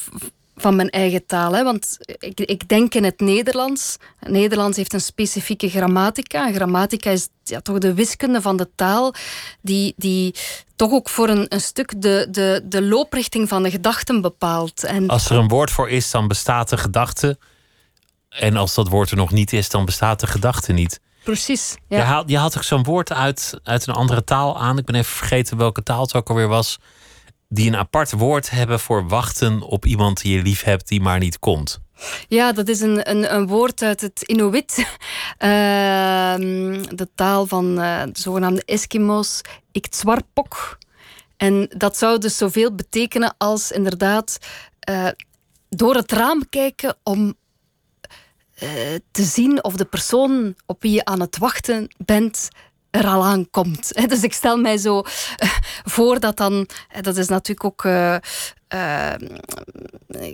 van 0.56 0.76
mijn 0.76 0.90
eigen 0.90 1.26
taal. 1.26 1.52
Hè. 1.52 1.64
Want 1.64 1.96
ik, 2.18 2.40
ik 2.40 2.68
denk 2.68 2.94
in 2.94 3.04
het 3.04 3.20
Nederlands. 3.20 3.96
Het 4.18 4.28
Nederlands 4.28 4.76
heeft 4.76 4.92
een 4.92 5.00
specifieke 5.00 5.68
grammatica. 5.68 6.46
En 6.46 6.54
grammatica 6.54 7.10
is 7.10 7.28
ja, 7.44 7.60
toch 7.60 7.78
de 7.78 7.94
wiskunde 7.94 8.40
van 8.40 8.56
de 8.56 8.68
taal, 8.74 9.14
die, 9.60 9.94
die 9.96 10.34
toch 10.76 10.92
ook 10.92 11.08
voor 11.08 11.28
een, 11.28 11.46
een 11.48 11.60
stuk 11.60 12.02
de, 12.02 12.26
de, 12.30 12.62
de 12.64 12.82
looprichting 12.82 13.48
van 13.48 13.62
de 13.62 13.70
gedachten 13.70 14.20
bepaalt. 14.20 14.84
En 14.84 15.08
Als 15.08 15.30
er 15.30 15.36
een 15.36 15.48
woord 15.48 15.70
voor 15.70 15.90
is, 15.90 16.10
dan 16.10 16.28
bestaat 16.28 16.68
de 16.68 16.76
gedachte. 16.76 17.38
En 18.30 18.56
als 18.56 18.74
dat 18.74 18.88
woord 18.88 19.10
er 19.10 19.16
nog 19.16 19.30
niet 19.30 19.52
is, 19.52 19.68
dan 19.68 19.84
bestaat 19.84 20.20
de 20.20 20.26
gedachte 20.26 20.72
niet. 20.72 21.00
Precies. 21.24 21.76
Ja. 21.88 21.96
Je, 21.96 22.02
haalt, 22.02 22.28
je 22.30 22.38
haalt 22.38 22.56
ook 22.56 22.62
zo'n 22.62 22.82
woord 22.82 23.12
uit, 23.12 23.60
uit 23.62 23.86
een 23.86 23.94
andere 23.94 24.24
taal 24.24 24.60
aan. 24.60 24.78
Ik 24.78 24.84
ben 24.84 24.94
even 24.94 25.12
vergeten 25.16 25.56
welke 25.56 25.82
taal 25.82 26.02
het 26.02 26.14
ook 26.14 26.28
alweer 26.28 26.48
was. 26.48 26.78
Die 27.48 27.68
een 27.68 27.76
apart 27.76 28.12
woord 28.12 28.50
hebben 28.50 28.80
voor 28.80 29.08
wachten 29.08 29.62
op 29.62 29.86
iemand 29.86 30.22
die 30.22 30.36
je 30.36 30.42
lief 30.42 30.62
hebt, 30.62 30.88
die 30.88 31.00
maar 31.00 31.18
niet 31.18 31.38
komt. 31.38 31.80
Ja, 32.28 32.52
dat 32.52 32.68
is 32.68 32.80
een, 32.80 33.10
een, 33.10 33.34
een 33.34 33.46
woord 33.46 33.82
uit 33.82 34.00
het 34.00 34.22
Inuit. 34.22 34.78
Uh, 34.78 34.86
de 37.00 37.08
taal 37.14 37.46
van 37.46 37.78
uh, 37.78 38.02
de 38.02 38.20
zogenaamde 38.20 38.62
Eskimo's. 38.64 39.40
Iktswarpok. 39.72 40.78
En 41.36 41.70
dat 41.76 41.96
zou 41.96 42.18
dus 42.18 42.36
zoveel 42.36 42.74
betekenen 42.74 43.34
als 43.38 43.70
inderdaad 43.70 44.38
uh, 44.90 45.08
door 45.68 45.94
het 45.94 46.12
raam 46.12 46.48
kijken 46.48 46.96
om 47.02 47.34
te 49.10 49.22
zien 49.22 49.64
of 49.64 49.74
de 49.74 49.84
persoon 49.84 50.54
op 50.66 50.82
wie 50.82 50.92
je 50.92 51.04
aan 51.04 51.20
het 51.20 51.38
wachten 51.38 51.94
bent 51.96 52.48
er 52.90 53.06
al 53.06 53.24
aan 53.24 53.50
komt. 53.50 53.92
Dus 54.08 54.22
ik 54.22 54.32
stel 54.32 54.56
mij 54.56 54.78
zo 54.78 55.02
voor 55.84 56.20
dat 56.20 56.36
dan, 56.36 56.68
dat 57.00 57.16
is 57.16 57.28
natuurlijk 57.28 57.64
ook 57.64 57.84
uh, 58.74 59.12
eh, 59.12 59.18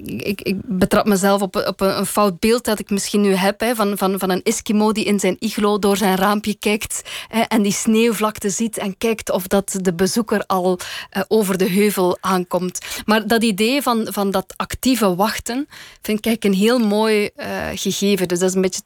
ik, 0.05 0.41
ik 0.41 0.57
betrap 0.65 1.07
mezelf 1.07 1.43
op, 1.43 1.57
op 1.57 1.81
een, 1.81 1.99
een, 1.99 2.07
fout 2.07 2.39
beeld 2.39 2.65
dat 2.65 2.79
ik 2.79 2.91
misschien 2.91 3.21
nu 3.21 3.35
heb 3.35 3.61
hè, 3.61 3.75
van, 3.75 3.99
van, 3.99 4.19
van 4.19 4.31
een 4.31 4.43
Eskimo 4.43 4.93
die 4.93 5.05
in 5.05 5.21
zijn 5.21 5.37
iglo 5.39 5.79
door 5.79 5.97
zijn 5.97 6.17
raampje 6.17 6.55
kijkt 6.55 7.03
hè, 7.29 7.41
en 7.41 7.63
die 7.63 7.73
sneeuwvlakte 7.73 8.51
ziet 8.51 8.79
en 8.79 8.99
kijkt 8.99 9.31
of 9.31 9.47
dat 9.47 9.79
de 9.81 9.95
bezoeker 9.95 10.47
al 10.47 10.79
uh, 11.17 11.23
over 11.29 11.59
de 11.59 11.69
heuvel 11.69 12.19
aankomt. 12.21 12.79
Maar 13.05 13.27
dat 13.27 13.43
idee 13.43 13.83
van, 13.83 14.07
van 14.11 14.31
dat 14.31 14.55
actieve 14.57 15.15
wachten 15.15 15.69
vind 16.03 16.27
ik 16.27 16.45
een 16.45 16.55
heel 16.55 16.79
mooi 16.79 17.31
uh, 17.37 17.47
gegeven. 17.75 18.29
Dus 18.29 18.39
dat 18.39 18.49
is 18.49 18.55
een 18.55 18.61
beetje. 18.61 18.83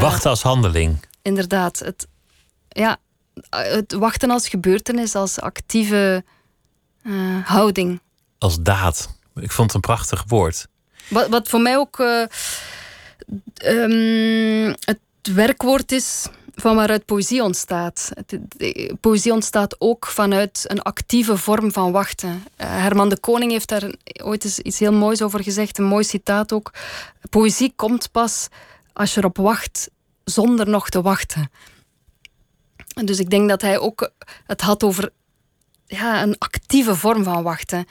wachten 0.00 0.30
als 0.30 0.42
handeling. 0.42 0.96
Inderdaad. 1.22 1.78
Het, 1.78 2.06
ja, 2.68 2.96
het 3.50 3.92
wachten 3.92 4.30
als 4.30 4.48
gebeurtenis, 4.48 5.14
als 5.14 5.40
actieve 5.40 6.24
houding 7.44 8.00
als 8.42 8.60
daad. 8.60 9.14
Ik 9.34 9.52
vond 9.52 9.66
het 9.66 9.74
een 9.74 9.94
prachtig 9.94 10.24
woord. 10.26 10.66
Wat, 11.08 11.28
wat 11.28 11.48
voor 11.48 11.60
mij 11.60 11.76
ook 11.76 11.98
uh, 11.98 12.24
um, 13.64 14.74
het 14.80 14.98
werkwoord 15.34 15.92
is 15.92 16.26
van 16.54 16.76
waaruit 16.76 17.04
poëzie 17.04 17.42
ontstaat. 17.42 18.10
Poëzie 19.00 19.32
ontstaat 19.32 19.76
ook 19.78 20.06
vanuit 20.06 20.64
een 20.66 20.82
actieve 20.82 21.36
vorm 21.36 21.72
van 21.72 21.92
wachten. 21.92 22.30
Uh, 22.30 22.66
Herman 22.66 23.08
de 23.08 23.20
Koning 23.20 23.50
heeft 23.50 23.68
daar 23.68 23.94
ooit 24.22 24.44
eens 24.44 24.58
iets 24.58 24.78
heel 24.78 24.92
moois 24.92 25.22
over 25.22 25.42
gezegd, 25.42 25.78
een 25.78 25.84
mooi 25.84 26.04
citaat 26.04 26.52
ook. 26.52 26.72
Poëzie 27.30 27.72
komt 27.76 28.10
pas 28.10 28.48
als 28.92 29.14
je 29.14 29.20
erop 29.20 29.36
wacht 29.36 29.90
zonder 30.24 30.68
nog 30.68 30.88
te 30.88 31.02
wachten. 31.02 31.50
Dus 33.04 33.18
ik 33.18 33.30
denk 33.30 33.48
dat 33.48 33.62
hij 33.62 33.78
ook 33.78 34.10
het 34.46 34.60
had 34.60 34.82
over 34.82 35.10
ja, 35.86 36.22
een 36.22 36.38
actieve 36.38 36.96
vorm 36.96 37.24
van 37.24 37.42
wachten. 37.42 37.86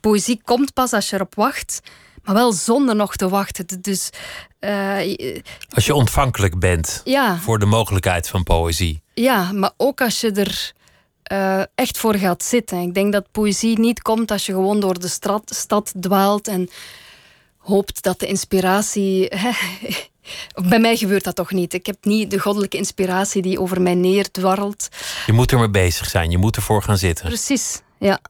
Poëzie 0.00 0.40
komt 0.44 0.72
pas 0.72 0.92
als 0.92 1.10
je 1.10 1.16
erop 1.16 1.34
wacht, 1.34 1.80
maar 2.22 2.34
wel 2.34 2.52
zonder 2.52 2.96
nog 2.96 3.16
te 3.16 3.28
wachten. 3.28 3.66
Dus, 3.80 4.10
uh, 4.60 5.16
als 5.68 5.86
je 5.86 5.94
ontvankelijk 5.94 6.58
bent 6.58 7.00
ja, 7.04 7.38
voor 7.38 7.58
de 7.58 7.66
mogelijkheid 7.66 8.28
van 8.28 8.42
poëzie. 8.42 9.02
Ja, 9.14 9.52
maar 9.52 9.72
ook 9.76 10.00
als 10.00 10.20
je 10.20 10.32
er 10.32 10.72
uh, 11.32 11.62
echt 11.74 11.98
voor 11.98 12.14
gaat 12.14 12.42
zitten. 12.42 12.78
Ik 12.78 12.94
denk 12.94 13.12
dat 13.12 13.30
poëzie 13.30 13.78
niet 13.78 14.02
komt 14.02 14.30
als 14.30 14.46
je 14.46 14.52
gewoon 14.52 14.80
door 14.80 14.98
de 14.98 15.08
stad, 15.08 15.54
stad 15.54 15.92
dwaalt 16.00 16.48
en 16.48 16.70
hoopt 17.58 18.02
dat 18.02 18.20
de 18.20 18.26
inspiratie 18.26 19.28
bij 20.68 20.78
mij 20.78 20.96
gebeurt 20.96 21.24
dat 21.24 21.34
toch 21.34 21.50
niet. 21.50 21.74
Ik 21.74 21.86
heb 21.86 21.96
niet 22.00 22.30
de 22.30 22.38
goddelijke 22.38 22.76
inspiratie 22.76 23.42
die 23.42 23.60
over 23.60 23.82
mij 23.82 23.94
neerdwarrelt. 23.94 24.88
Je 25.26 25.32
moet 25.32 25.52
er 25.52 25.58
mee 25.58 25.70
bezig 25.70 26.08
zijn, 26.10 26.30
je 26.30 26.38
moet 26.38 26.56
ervoor 26.56 26.82
gaan 26.82 26.98
zitten. 26.98 27.26
Precies, 27.26 27.80
ja. 27.98 28.20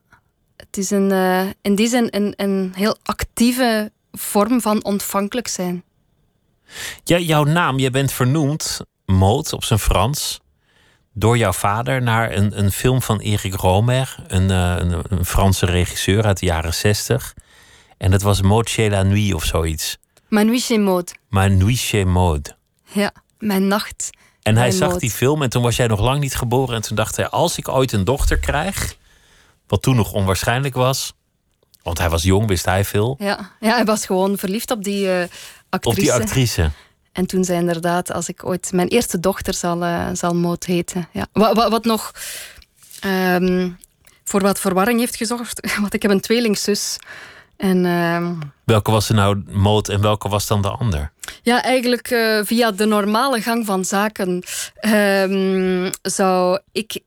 Het 0.56 0.76
is 0.76 0.90
een, 0.90 1.10
uh, 1.10 1.46
in 1.62 1.74
die 1.74 1.88
zin 1.88 2.08
een, 2.10 2.32
een 2.36 2.72
heel 2.76 2.96
actieve 3.02 3.92
vorm 4.12 4.60
van 4.60 4.84
ontvankelijk 4.84 5.48
zijn. 5.48 5.84
Ja, 7.04 7.18
jouw 7.18 7.44
naam, 7.44 7.78
je 7.78 7.90
bent 7.90 8.12
vernoemd, 8.12 8.80
Moot 9.06 9.52
op 9.52 9.64
zijn 9.64 9.78
Frans, 9.78 10.40
door 11.12 11.36
jouw 11.38 11.52
vader 11.52 12.02
naar 12.02 12.32
een, 12.32 12.58
een 12.58 12.72
film 12.72 13.02
van 13.02 13.20
Eric 13.20 13.54
Romer, 13.54 14.16
een, 14.26 14.50
uh, 14.50 14.74
een, 14.78 15.02
een, 15.08 15.24
Franse 15.24 15.66
regisseur 15.66 16.24
uit 16.24 16.38
de 16.38 16.46
jaren 16.46 16.74
zestig. 16.74 17.34
En 17.98 18.10
dat 18.10 18.22
was 18.22 18.42
Maud 18.42 18.70
chez 18.70 18.90
la 18.90 19.02
nuit 19.02 19.34
of 19.34 19.44
zoiets. 19.44 19.98
Ma 20.28 20.42
nuit 20.42 20.64
chez 20.64 20.78
Maud. 20.78 21.14
Ma 21.28 21.46
nuit 21.46 21.78
chez 21.78 22.04
Maud. 22.04 22.56
Ja, 22.92 23.12
mijn 23.38 23.66
nacht. 23.66 24.10
En 24.42 24.56
hij 24.56 24.70
zag 24.70 24.98
die 24.98 25.10
film 25.10 25.42
en 25.42 25.50
toen 25.50 25.62
was 25.62 25.76
jij 25.76 25.86
nog 25.86 26.00
lang 26.00 26.20
niet 26.20 26.34
geboren. 26.34 26.74
En 26.74 26.82
toen 26.82 26.96
dacht 26.96 27.16
hij, 27.16 27.28
als 27.28 27.58
ik 27.58 27.68
ooit 27.68 27.92
een 27.92 28.04
dochter 28.04 28.38
krijg, 28.38 28.96
wat 29.66 29.82
toen 29.82 29.96
nog 29.96 30.12
onwaarschijnlijk 30.12 30.74
was. 30.74 31.12
Want 31.82 31.98
hij 31.98 32.10
was 32.10 32.22
jong, 32.22 32.48
wist 32.48 32.64
hij 32.64 32.84
veel. 32.84 33.16
Ja, 33.18 33.50
ja 33.60 33.74
hij 33.74 33.84
was 33.84 34.06
gewoon 34.06 34.38
verliefd 34.38 34.70
op 34.70 34.84
die 34.84 35.06
uh, 35.06 35.22
actrice. 35.68 35.88
Op 35.88 36.04
die 36.04 36.12
actrice. 36.12 36.70
En 37.12 37.26
toen 37.26 37.44
zei 37.44 37.58
inderdaad, 37.58 38.12
als 38.12 38.28
ik 38.28 38.46
ooit 38.46 38.72
mijn 38.72 38.88
eerste 38.88 39.20
dochter 39.20 39.54
zal, 39.54 39.82
uh, 39.82 40.08
zal 40.12 40.34
Maud 40.34 40.64
heten. 40.64 41.08
Ja. 41.12 41.26
Wat, 41.32 41.56
wat, 41.56 41.70
wat 41.70 41.84
nog 41.84 42.12
um, 43.04 43.76
voor 44.24 44.40
wat 44.40 44.60
verwarring 44.60 44.98
heeft 44.98 45.16
gezorgd, 45.16 45.72
want 45.80 45.94
ik 45.94 46.02
heb 46.02 46.10
een 46.10 46.20
tweelingzus. 46.20 46.96
En, 47.56 47.84
uh, 47.84 48.30
welke 48.64 48.90
was 48.90 49.08
er 49.08 49.14
nou 49.14 49.42
Moot 49.46 49.88
en 49.88 50.00
welke 50.00 50.28
was 50.28 50.46
dan 50.46 50.62
de 50.62 50.70
ander? 50.70 51.12
Ja, 51.42 51.62
eigenlijk 51.62 52.10
uh, 52.10 52.40
via 52.44 52.70
de 52.70 52.84
normale 52.84 53.40
gang 53.40 53.66
van 53.66 53.84
zaken 53.84 54.42
uh, 54.80 55.90
zou 56.02 56.60
ik 56.72 57.00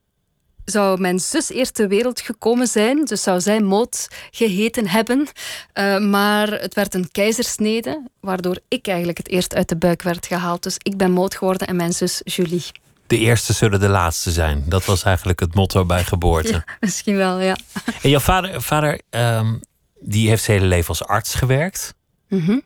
zou 0.69 0.99
mijn 1.01 1.19
zus 1.19 1.49
eerst 1.49 1.73
ter 1.73 1.87
wereld 1.87 2.21
gekomen 2.21 2.67
zijn. 2.67 3.05
Dus 3.05 3.23
zou 3.23 3.41
zij 3.41 3.59
Moot 3.59 4.07
geheten 4.31 4.87
hebben. 4.87 5.27
Uh, 5.73 5.99
maar 5.99 6.47
het 6.47 6.73
werd 6.73 6.93
een 6.93 7.11
keizersnede, 7.11 8.07
waardoor 8.19 8.59
ik 8.67 8.87
eigenlijk 8.87 9.17
het 9.17 9.29
eerst 9.29 9.55
uit 9.55 9.69
de 9.69 9.77
buik 9.77 10.01
werd 10.01 10.25
gehaald. 10.25 10.63
Dus 10.63 10.75
ik 10.77 10.97
ben 10.97 11.11
Moot 11.11 11.35
geworden 11.35 11.67
en 11.67 11.75
mijn 11.75 11.93
zus 11.93 12.21
Julie. 12.23 12.65
De 13.07 13.17
eerste 13.17 13.53
zullen 13.53 13.79
de 13.79 13.89
laatste 13.89 14.31
zijn. 14.31 14.63
Dat 14.67 14.85
was 14.85 15.03
eigenlijk 15.03 15.39
het 15.39 15.55
motto 15.55 15.85
bij 15.85 16.03
geboorte. 16.03 16.51
Ja, 16.51 16.63
misschien 16.79 17.15
wel, 17.15 17.39
ja. 17.39 17.57
En 18.01 18.09
jouw 18.09 18.19
vader, 18.19 18.61
vader 18.61 19.01
um, 19.09 19.59
die 19.99 20.29
heeft 20.29 20.43
zijn 20.43 20.57
hele 20.57 20.69
leven 20.69 20.89
als 20.89 21.03
arts 21.03 21.33
gewerkt. 21.33 21.93
Mm 22.29 22.39
-hmm. 22.45 22.61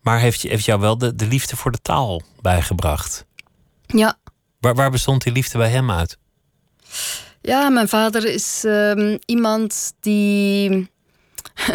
Maar 0.00 0.18
heeft, 0.18 0.42
heeft 0.42 0.64
jou 0.64 0.80
wel 0.80 0.98
de, 0.98 1.14
de 1.14 1.26
liefde 1.26 1.56
voor 1.56 1.72
de 1.72 1.82
taal 1.82 2.22
bijgebracht? 2.40 3.24
Ja. 3.86 4.18
Waar, 4.60 4.74
waar 4.74 4.90
bestond 4.90 5.22
die 5.22 5.32
liefde 5.32 5.58
bij 5.58 5.70
hem 5.70 5.90
uit? 5.90 6.18
Ja, 7.40 7.68
mijn 7.68 7.88
vader 7.88 8.24
is 8.24 8.62
um, 8.64 9.18
iemand 9.24 9.92
die 10.00 10.90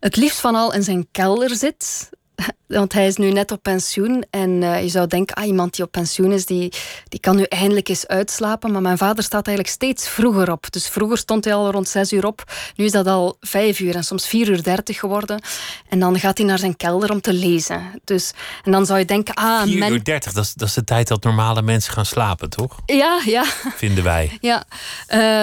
het 0.00 0.16
liefst 0.16 0.40
van 0.40 0.54
al 0.54 0.72
in 0.72 0.82
zijn 0.82 1.08
kelder 1.10 1.54
zit. 1.54 2.10
Want 2.66 2.92
hij 2.92 3.06
is 3.06 3.16
nu 3.16 3.30
net 3.30 3.50
op 3.50 3.62
pensioen. 3.62 4.24
En 4.30 4.50
uh, 4.50 4.82
je 4.82 4.88
zou 4.88 5.06
denken, 5.06 5.36
ah, 5.36 5.46
iemand 5.46 5.74
die 5.74 5.84
op 5.84 5.90
pensioen 5.90 6.32
is, 6.32 6.46
die, 6.46 6.72
die 7.08 7.20
kan 7.20 7.36
nu 7.36 7.42
eindelijk 7.42 7.88
eens 7.88 8.06
uitslapen. 8.06 8.72
Maar 8.72 8.82
mijn 8.82 8.98
vader 8.98 9.24
staat 9.24 9.46
eigenlijk 9.46 9.76
steeds 9.76 10.08
vroeger 10.08 10.52
op. 10.52 10.72
Dus 10.72 10.88
vroeger 10.88 11.18
stond 11.18 11.44
hij 11.44 11.54
al 11.54 11.70
rond 11.70 11.88
zes 11.88 12.12
uur 12.12 12.26
op. 12.26 12.52
Nu 12.76 12.84
is 12.84 12.92
dat 12.92 13.06
al 13.06 13.36
vijf 13.40 13.80
uur 13.80 13.94
en 13.94 14.04
soms 14.04 14.26
vier 14.26 14.48
uur 14.48 14.62
dertig 14.62 14.98
geworden. 14.98 15.40
En 15.88 15.98
dan 15.98 16.18
gaat 16.18 16.38
hij 16.38 16.46
naar 16.46 16.58
zijn 16.58 16.76
kelder 16.76 17.10
om 17.10 17.20
te 17.20 17.32
lezen. 17.32 18.00
Dus, 18.04 18.32
en 18.62 18.72
dan 18.72 18.86
zou 18.86 18.98
je 18.98 19.04
denken, 19.04 19.34
ah... 19.34 19.62
Vier 19.62 19.78
men... 19.78 19.92
uur 19.92 20.04
dertig, 20.04 20.32
dat 20.32 20.44
is, 20.44 20.54
dat 20.54 20.68
is 20.68 20.74
de 20.74 20.84
tijd 20.84 21.08
dat 21.08 21.24
normale 21.24 21.62
mensen 21.62 21.92
gaan 21.92 22.06
slapen, 22.06 22.50
toch? 22.50 22.78
Ja, 22.86 23.20
ja. 23.24 23.44
Vinden 23.74 24.04
wij. 24.04 24.38
Ja. 24.40 24.64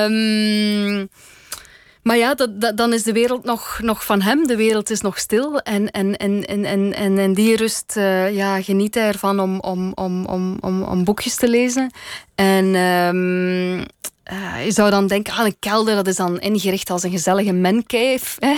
Um, 0.06 1.10
maar 2.04 2.18
ja, 2.18 2.36
dan 2.76 2.94
is 2.94 3.04
de 3.04 3.14
wereld 3.14 3.44
nog, 3.44 3.80
nog 3.82 4.06
van 4.06 4.22
hem. 4.22 4.48
De 4.48 4.56
wereld 4.56 4.90
is 4.90 5.02
nog 5.02 5.18
stil. 5.18 5.60
En, 5.60 5.92
en, 5.92 6.18
en, 6.18 6.46
en, 6.46 6.66
en, 6.94 7.18
en, 7.18 7.34
die 7.34 7.56
rust 7.56 7.94
uh, 7.98 8.36
ja, 8.36 8.62
geniet 8.62 8.94
hij 8.94 9.08
ervan 9.08 9.40
om, 9.40 9.60
om, 9.60 9.92
om, 9.94 10.26
om, 10.26 10.58
om, 10.60 10.84
om 10.84 11.04
boekjes 11.04 11.36
te 11.36 11.48
lezen. 11.48 11.92
En 12.36 12.76
um, 12.76 13.80
uh, 14.32 14.66
je 14.66 14.72
zou 14.72 14.90
dan 14.90 15.08
denken, 15.08 15.34
ah, 15.34 15.46
een 15.46 15.60
kelder 15.60 15.96
dat 15.96 16.08
is 16.08 16.16
dan 16.16 16.40
ingericht 16.40 16.90
als 16.90 17.04
een 17.04 17.12
gezellige. 17.12 17.84
Hè? 18.40 18.56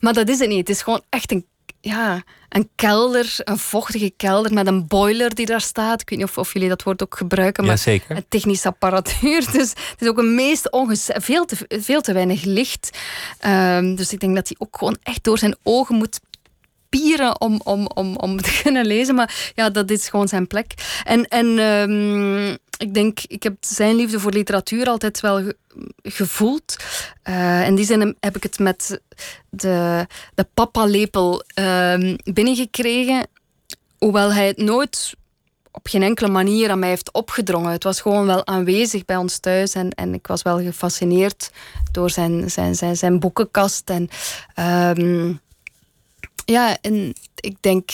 Maar 0.00 0.12
dat 0.12 0.28
is 0.28 0.38
het 0.38 0.48
niet. 0.48 0.58
Het 0.58 0.68
is 0.68 0.82
gewoon 0.82 1.02
echt 1.08 1.32
een 1.32 1.46
ja, 1.84 2.22
een 2.48 2.68
kelder, 2.74 3.34
een 3.38 3.58
vochtige 3.58 4.12
kelder 4.16 4.52
met 4.52 4.66
een 4.66 4.86
boiler 4.86 5.34
die 5.34 5.46
daar 5.46 5.60
staat. 5.60 6.00
Ik 6.00 6.10
weet 6.10 6.18
niet 6.18 6.28
of, 6.28 6.38
of 6.38 6.52
jullie 6.52 6.68
dat 6.68 6.82
woord 6.82 7.02
ook 7.02 7.16
gebruiken, 7.16 7.64
maar 7.64 7.82
ja, 7.84 7.98
een 8.08 8.24
technische 8.28 8.68
apparatuur. 8.68 9.44
Dus 9.52 9.68
het 9.70 9.96
is 9.98 10.08
ook 10.08 10.18
een 10.18 10.34
meest 10.34 10.68
veel 11.00 11.44
te, 11.44 11.56
veel 11.68 12.00
te 12.00 12.12
weinig 12.12 12.44
licht. 12.44 12.98
Um, 13.46 13.94
dus 13.94 14.12
ik 14.12 14.20
denk 14.20 14.34
dat 14.34 14.48
hij 14.48 14.56
ook 14.58 14.76
gewoon 14.78 14.96
echt 15.02 15.24
door 15.24 15.38
zijn 15.38 15.56
ogen 15.62 15.94
moet 15.94 16.20
om, 17.38 17.60
om, 17.64 17.86
om, 17.94 18.16
om 18.16 18.40
te 18.42 18.60
kunnen 18.62 18.86
lezen. 18.86 19.14
Maar 19.14 19.52
ja, 19.54 19.70
dat 19.70 19.90
is 19.90 20.08
gewoon 20.08 20.28
zijn 20.28 20.46
plek. 20.46 20.74
En, 21.04 21.28
en 21.28 21.46
um, 21.46 22.58
ik 22.78 22.94
denk, 22.94 23.18
ik 23.26 23.42
heb 23.42 23.54
zijn 23.60 23.94
liefde 23.94 24.20
voor 24.20 24.32
literatuur 24.32 24.86
altijd 24.86 25.20
wel 25.20 25.36
ge 25.36 25.56
gevoeld. 26.02 26.76
Uh, 27.28 27.66
in 27.66 27.74
die 27.74 27.84
zin 27.84 28.16
heb 28.20 28.36
ik 28.36 28.42
het 28.42 28.58
met 28.58 29.00
de, 29.50 30.06
de 30.34 30.46
papalepel 30.54 31.42
uh, 31.58 32.14
binnengekregen. 32.22 33.26
Hoewel 33.98 34.32
hij 34.32 34.46
het 34.46 34.56
nooit 34.56 35.14
op 35.74 35.88
geen 35.88 36.02
enkele 36.02 36.28
manier 36.28 36.70
aan 36.70 36.78
mij 36.78 36.88
heeft 36.88 37.12
opgedrongen. 37.12 37.72
Het 37.72 37.84
was 37.84 38.00
gewoon 38.00 38.26
wel 38.26 38.46
aanwezig 38.46 39.04
bij 39.04 39.16
ons 39.16 39.38
thuis. 39.38 39.74
En, 39.74 39.90
en 39.90 40.14
ik 40.14 40.26
was 40.26 40.42
wel 40.42 40.60
gefascineerd 40.60 41.50
door 41.92 42.10
zijn, 42.10 42.50
zijn, 42.50 42.74
zijn, 42.74 42.96
zijn 42.96 43.20
boekenkast. 43.20 43.90
En 43.90 44.08
um, 44.98 45.40
ja, 46.44 46.76
en 46.80 47.14
ik 47.34 47.56
denk 47.60 47.90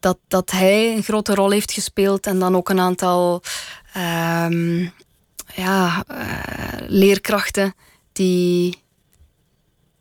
dat, 0.00 0.18
dat 0.28 0.50
hij 0.50 0.96
een 0.96 1.02
grote 1.02 1.34
rol 1.34 1.50
heeft 1.50 1.72
gespeeld. 1.72 2.26
En 2.26 2.38
dan 2.38 2.56
ook 2.56 2.68
een 2.68 2.80
aantal 2.80 3.42
um, 3.96 4.92
ja, 5.54 6.04
uh, 6.10 6.88
leerkrachten 6.88 7.74
die, 8.12 8.82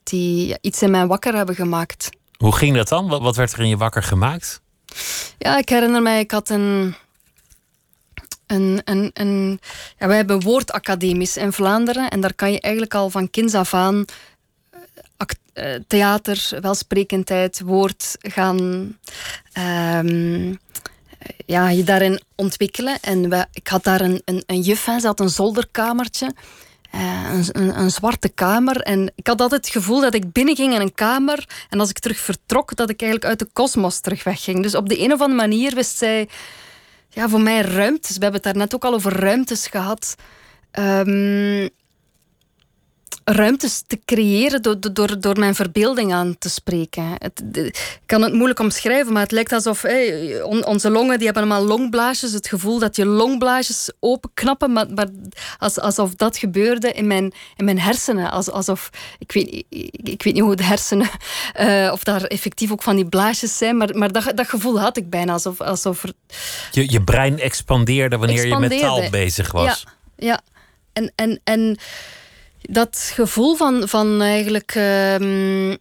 die 0.04 0.58
iets 0.62 0.82
in 0.82 0.92
mij 0.92 1.08
wakker 1.08 1.36
hebben 1.36 1.56
gemaakt. 1.56 2.10
Hoe 2.38 2.56
ging 2.56 2.76
dat 2.76 2.88
dan? 2.88 3.08
Wat, 3.08 3.22
wat 3.22 3.36
werd 3.36 3.54
er 3.54 3.60
in 3.60 3.68
je 3.68 3.78
wakker 3.78 4.04
gemaakt? 4.04 4.62
Ja, 5.38 5.58
ik 5.58 5.70
herinner 5.70 6.02
mij, 6.02 6.20
ik 6.20 6.32
had 6.32 6.50
een. 6.50 6.96
Een, 8.46 8.82
een, 8.84 9.10
een, 9.14 9.60
ja, 9.98 10.08
wij 10.08 10.16
hebben 10.16 10.42
woordacademies 10.42 11.38
in 11.38 11.52
Vlaanderen 11.54 12.10
en 12.10 12.22
daar 12.22 12.34
kan 12.34 12.52
je 12.52 12.62
eigenlijk 12.62 12.94
al 12.94 13.10
van 13.10 13.30
kinds 13.30 13.54
af 13.54 13.74
aan 13.74 14.06
theater, 15.88 16.50
welsprekendheid, 16.62 17.62
woord 17.62 18.16
gaan 18.20 18.98
ehm, 19.54 20.54
ja, 21.46 21.70
je 21.70 21.84
daarin 21.84 22.20
ontwikkelen. 22.36 23.00
En 23.02 23.48
ik 23.54 23.68
had 23.68 23.84
daar 23.84 24.02
een, 24.02 24.22
een, 24.26 24.44
een 24.46 24.62
juf, 24.62 24.84
ze 24.84 25.06
had 25.06 25.20
een 25.20 25.30
zolderkamertje. 25.30 26.34
Uh, 26.96 27.34
een, 27.34 27.46
een, 27.52 27.80
een, 27.80 27.92
zwarte 27.92 28.30
kamer. 28.30 28.82
En 28.82 29.12
ik 29.16 29.28
had 29.28 29.42
altijd 29.42 29.66
het 29.66 29.74
gevoel 29.74 30.02
dat 30.02 30.14
ik 30.14 30.32
binnenging 30.32 30.74
in 30.74 30.82
een 30.82 30.94
kamer. 30.94 31.48
En 31.70 31.80
als 31.80 31.90
ik 31.90 32.00
terug 32.00 32.18
vertrok, 32.18 32.76
dat 32.76 32.90
ik 32.90 33.02
eigenlijk 33.02 33.30
uit 33.30 33.40
de 33.40 33.50
kosmos 33.54 34.00
terug 34.00 34.24
wegging. 34.24 34.62
Dus 34.62 34.76
op 34.76 34.90
de 34.90 35.00
een 35.00 35.14
of 35.14 35.22
andere 35.22 35.40
manier 35.40 35.76
wist 35.76 35.98
zij 35.98 36.30
ja, 37.10 37.30
voor 37.30 37.42
mij 37.42 37.62
ruimtes. 37.62 38.18
We 38.18 38.24
hebben 38.24 38.42
het 38.42 38.44
daar 38.44 38.58
net 38.58 38.76
ook 38.76 38.86
al 38.86 38.94
over 38.94 39.20
ruimtes 39.20 39.68
gehad. 39.68 40.16
Um, 40.80 41.70
ruimtes 43.26 43.84
te 43.88 44.00
creëren 44.06 44.62
door, 44.62 44.94
door, 44.94 45.20
door 45.20 45.40
mijn 45.40 45.56
verbeelding 45.56 46.14
aan 46.14 46.38
te 46.38 46.50
spreken. 46.50 47.04
Het, 47.18 47.44
ik 47.54 48.02
kan 48.06 48.22
het 48.22 48.34
moeilijk 48.34 48.60
omschrijven, 48.60 49.14
maar 49.14 49.22
het 49.22 49.32
lijkt 49.32 49.52
alsof 49.52 49.82
hey, 49.82 50.42
onze 50.42 50.90
longen 50.90 51.18
die 51.18 51.26
hebben 51.26 51.44
allemaal 51.44 51.68
longblaasjes. 51.68 52.32
Het 52.32 52.48
gevoel 52.48 52.80
dat 52.80 52.96
je 52.96 53.06
longblaasjes 53.06 53.92
openknappen, 54.00 54.72
maar, 54.72 54.86
maar 54.94 55.08
alsof 55.58 56.16
dat 56.16 56.38
gebeurde 56.38 56.92
in 56.92 57.08
mijn, 57.08 57.34
in 57.56 57.66
mijn 57.66 57.80
hersenen. 57.80 58.32
alsof, 58.32 58.90
ik 59.20 59.32
weet, 59.32 59.64
ik, 60.04 60.24
weet 60.24 60.34
niet 60.34 60.44
hoe 60.44 60.56
de 60.56 60.64
hersenen, 60.64 61.10
uh, 61.60 61.90
of 61.92 62.04
daar 62.04 62.24
effectief 62.24 62.72
ook 62.72 62.84
van 62.84 62.96
die 62.96 63.06
blaasjes 63.06 63.58
zijn, 63.58 63.78
maar, 63.78 63.98
maar 63.98 64.12
dat, 64.12 64.32
dat 64.36 64.48
gevoel 64.48 64.80
had 64.80 64.98
ik 64.98 65.10
bijna. 65.10 65.34
Alsof, 65.34 65.62
alsof 65.62 66.04
je, 66.72 66.92
je 66.92 67.04
brein 67.04 67.40
expandeerde 67.40 68.18
wanneer 68.18 68.44
expandeerde. 68.44 68.76
je 68.76 68.82
met 68.82 68.92
taal 68.92 69.10
bezig 69.10 69.52
was. 69.52 69.86
Ja, 70.16 70.28
ja. 70.28 70.42
En, 70.94 71.12
en, 71.16 71.42
en 71.44 71.78
dat 72.70 73.12
gevoel 73.14 73.56
van, 73.56 73.88
van 73.88 74.22
eigenlijk 74.22 74.76
um, 74.76 75.78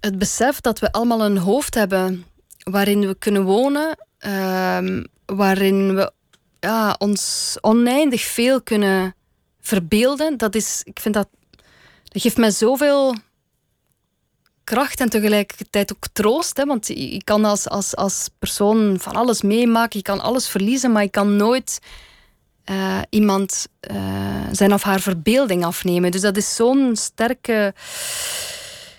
het 0.00 0.18
besef 0.18 0.60
dat 0.60 0.78
we 0.78 0.92
allemaal 0.92 1.24
een 1.24 1.38
hoofd 1.38 1.74
hebben 1.74 2.24
waarin 2.58 3.06
we 3.06 3.14
kunnen 3.14 3.42
wonen, 3.42 3.98
um, 4.18 5.06
waarin 5.26 5.94
we 5.94 6.12
ja, 6.60 6.94
ons 6.98 7.56
oneindig 7.60 8.22
veel 8.22 8.62
kunnen 8.62 9.14
verbeelden, 9.60 10.36
dat 10.36 10.54
is, 10.54 10.80
ik 10.84 11.00
vind 11.00 11.14
dat, 11.14 11.28
dat 12.04 12.22
geeft 12.22 12.36
mij 12.36 12.50
zoveel 12.50 13.14
kracht 14.64 15.00
en 15.00 15.08
tegelijkertijd 15.08 15.92
ook 15.92 16.06
troost. 16.12 16.56
Hè? 16.56 16.64
Want 16.64 16.86
je 16.86 17.24
kan 17.24 17.44
als, 17.44 17.68
als, 17.68 17.96
als 17.96 18.28
persoon 18.38 18.96
van 19.00 19.16
alles 19.16 19.42
meemaken, 19.42 19.98
je 19.98 20.04
kan 20.04 20.20
alles 20.20 20.48
verliezen, 20.48 20.92
maar 20.92 21.02
je 21.02 21.10
kan 21.10 21.36
nooit 21.36 21.78
uh, 22.66 23.00
iemand 23.08 23.68
uh, 23.90 24.42
zijn 24.52 24.72
of 24.72 24.82
haar 24.82 25.00
verbeelding 25.00 25.64
afnemen. 25.64 26.10
Dus 26.10 26.20
dat 26.20 26.36
is 26.36 26.54
zo'n 26.54 26.96
sterke 26.96 27.74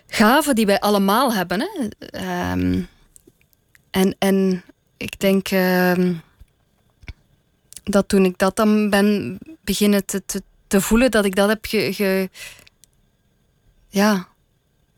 gave 0.07 0.53
die 0.53 0.65
wij 0.65 0.79
allemaal 0.79 1.33
hebben. 1.33 1.59
Hè? 1.59 1.89
Um, 2.51 2.87
en, 3.91 4.15
en 4.19 4.63
ik 4.97 5.19
denk 5.19 5.51
uh, 5.51 5.93
dat 7.83 8.07
toen 8.07 8.25
ik 8.25 8.37
dat 8.37 8.55
dan 8.55 8.89
ben 8.89 9.37
beginnen 9.63 10.05
te, 10.05 10.25
te, 10.25 10.41
te 10.67 10.81
voelen, 10.81 11.11
dat 11.11 11.25
ik 11.25 11.35
dat 11.35 11.49
heb 11.49 11.65
ge, 11.65 11.93
ge, 11.93 12.29
ja, 13.89 14.27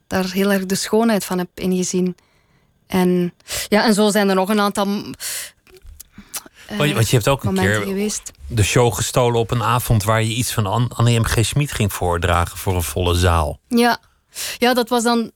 daar 0.08 0.32
heel 0.32 0.51
erg 0.51 0.65
de 0.65 0.75
schoonheid 0.75 1.25
van 1.25 1.38
heb 1.38 1.50
ingezien. 1.53 2.15
En, 2.88 3.34
ja, 3.67 3.86
en 3.86 3.93
zo 3.93 4.10
zijn 4.10 4.29
er 4.29 4.36
nog 4.36 4.50
een 4.50 4.60
aantal 4.60 4.88
want, 6.67 6.89
je, 6.89 6.93
want 6.93 7.10
je 7.10 7.15
hebt 7.15 7.27
ook 7.27 7.43
een 7.43 7.53
keer 7.53 7.82
geweest. 7.82 8.32
de 8.48 8.63
show 8.63 8.93
gestolen 8.93 9.39
op 9.39 9.51
een 9.51 9.63
avond 9.63 10.03
waar 10.03 10.24
je 10.24 10.34
iets 10.34 10.51
van 10.53 10.89
Annie 10.89 11.20
M. 11.20 11.24
G. 11.24 11.46
Schmid 11.46 11.72
ging 11.72 11.93
voordragen 11.93 12.58
voor 12.58 12.75
een 12.75 12.84
volle 12.84 13.15
zaal. 13.15 13.60
Ja, 13.67 13.98
ja 14.58 14.74
dat 14.74 14.89
was 14.89 15.03
dan 15.03 15.32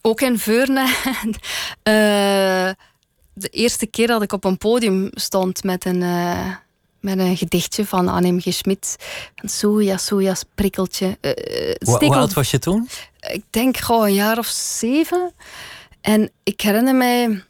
ook 0.00 0.20
in 0.20 0.38
Veurne. 0.38 0.86
uh, 1.82 2.70
de 3.32 3.48
eerste 3.50 3.86
keer 3.86 4.06
dat 4.06 4.22
ik 4.22 4.32
op 4.32 4.44
een 4.44 4.58
podium 4.58 5.10
stond 5.12 5.64
met 5.64 5.84
een, 5.84 6.00
uh, 6.00 6.54
met 7.00 7.18
een 7.18 7.36
gedichtje 7.36 7.86
van 7.86 8.08
Annie 8.08 8.32
M. 8.32 8.40
G. 8.40 8.52
Schmid. 8.52 8.96
Soja, 9.44 9.96
soja, 9.96 10.34
prikkeltje. 10.54 11.18
Uh, 11.20 11.32
hoe, 11.84 12.04
hoe 12.04 12.14
oud 12.14 12.32
was 12.32 12.50
je 12.50 12.58
toen? 12.58 12.88
Ik 13.20 13.44
denk 13.50 13.76
gewoon 13.76 14.06
een 14.06 14.14
jaar 14.14 14.38
of 14.38 14.46
zeven. 14.46 15.32
En 16.00 16.30
ik 16.42 16.60
herinner 16.60 16.94
mij 16.94 17.44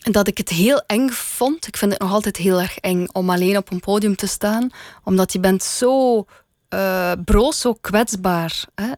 dat 0.00 0.28
ik 0.28 0.38
het 0.38 0.48
heel 0.48 0.82
eng 0.86 1.08
vond. 1.08 1.66
Ik 1.66 1.76
vind 1.76 1.92
het 1.92 2.00
nog 2.00 2.12
altijd 2.12 2.36
heel 2.36 2.60
erg 2.60 2.78
eng 2.78 3.06
om 3.12 3.30
alleen 3.30 3.56
op 3.56 3.70
een 3.70 3.80
podium 3.80 4.16
te 4.16 4.26
staan. 4.26 4.70
Omdat 5.04 5.32
je 5.32 5.40
bent 5.40 5.62
zo 5.62 6.24
uh, 6.74 7.12
broos, 7.24 7.60
zo 7.60 7.74
kwetsbaar. 7.74 8.64
Hè? 8.74 8.90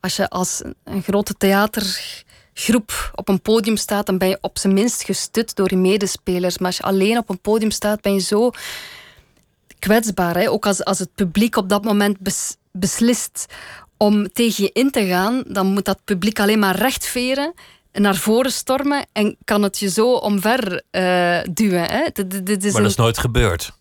Als 0.00 0.16
je 0.16 0.28
als 0.28 0.62
een 0.84 1.02
grote 1.02 1.34
theatergroep 1.34 3.12
op 3.14 3.28
een 3.28 3.42
podium 3.42 3.76
staat, 3.76 4.06
dan 4.06 4.18
ben 4.18 4.28
je 4.28 4.38
op 4.40 4.58
zijn 4.58 4.72
minst 4.72 5.02
gestut 5.02 5.54
door 5.54 5.70
je 5.70 5.76
medespelers. 5.76 6.58
Maar 6.58 6.66
als 6.66 6.76
je 6.76 6.82
alleen 6.82 7.18
op 7.18 7.28
een 7.28 7.40
podium 7.40 7.70
staat, 7.70 8.00
ben 8.00 8.14
je 8.14 8.20
zo 8.20 8.50
kwetsbaar. 9.78 10.48
Ook 10.48 10.66
als, 10.66 10.84
als 10.84 10.98
het 10.98 11.14
publiek 11.14 11.56
op 11.56 11.68
dat 11.68 11.84
moment 11.84 12.18
beslist 12.72 13.46
om 13.96 14.32
tegen 14.32 14.64
je 14.64 14.70
in 14.72 14.90
te 14.90 15.06
gaan, 15.06 15.42
dan 15.46 15.66
moet 15.66 15.84
dat 15.84 16.04
publiek 16.04 16.40
alleen 16.40 16.58
maar 16.58 16.76
rechtveren 16.76 17.54
naar 18.00 18.16
voren 18.16 18.52
stormen 18.52 19.06
en 19.12 19.36
kan 19.44 19.62
het 19.62 19.78
je 19.78 19.90
zo 19.90 20.12
omver 20.12 20.82
uh, 20.90 21.38
duwen. 21.52 21.90
Hè? 21.90 22.02
is 22.56 22.72
maar 22.72 22.82
dat 22.82 22.90
is 22.90 22.96
nooit 22.96 23.18
gebeurd. 23.18 23.72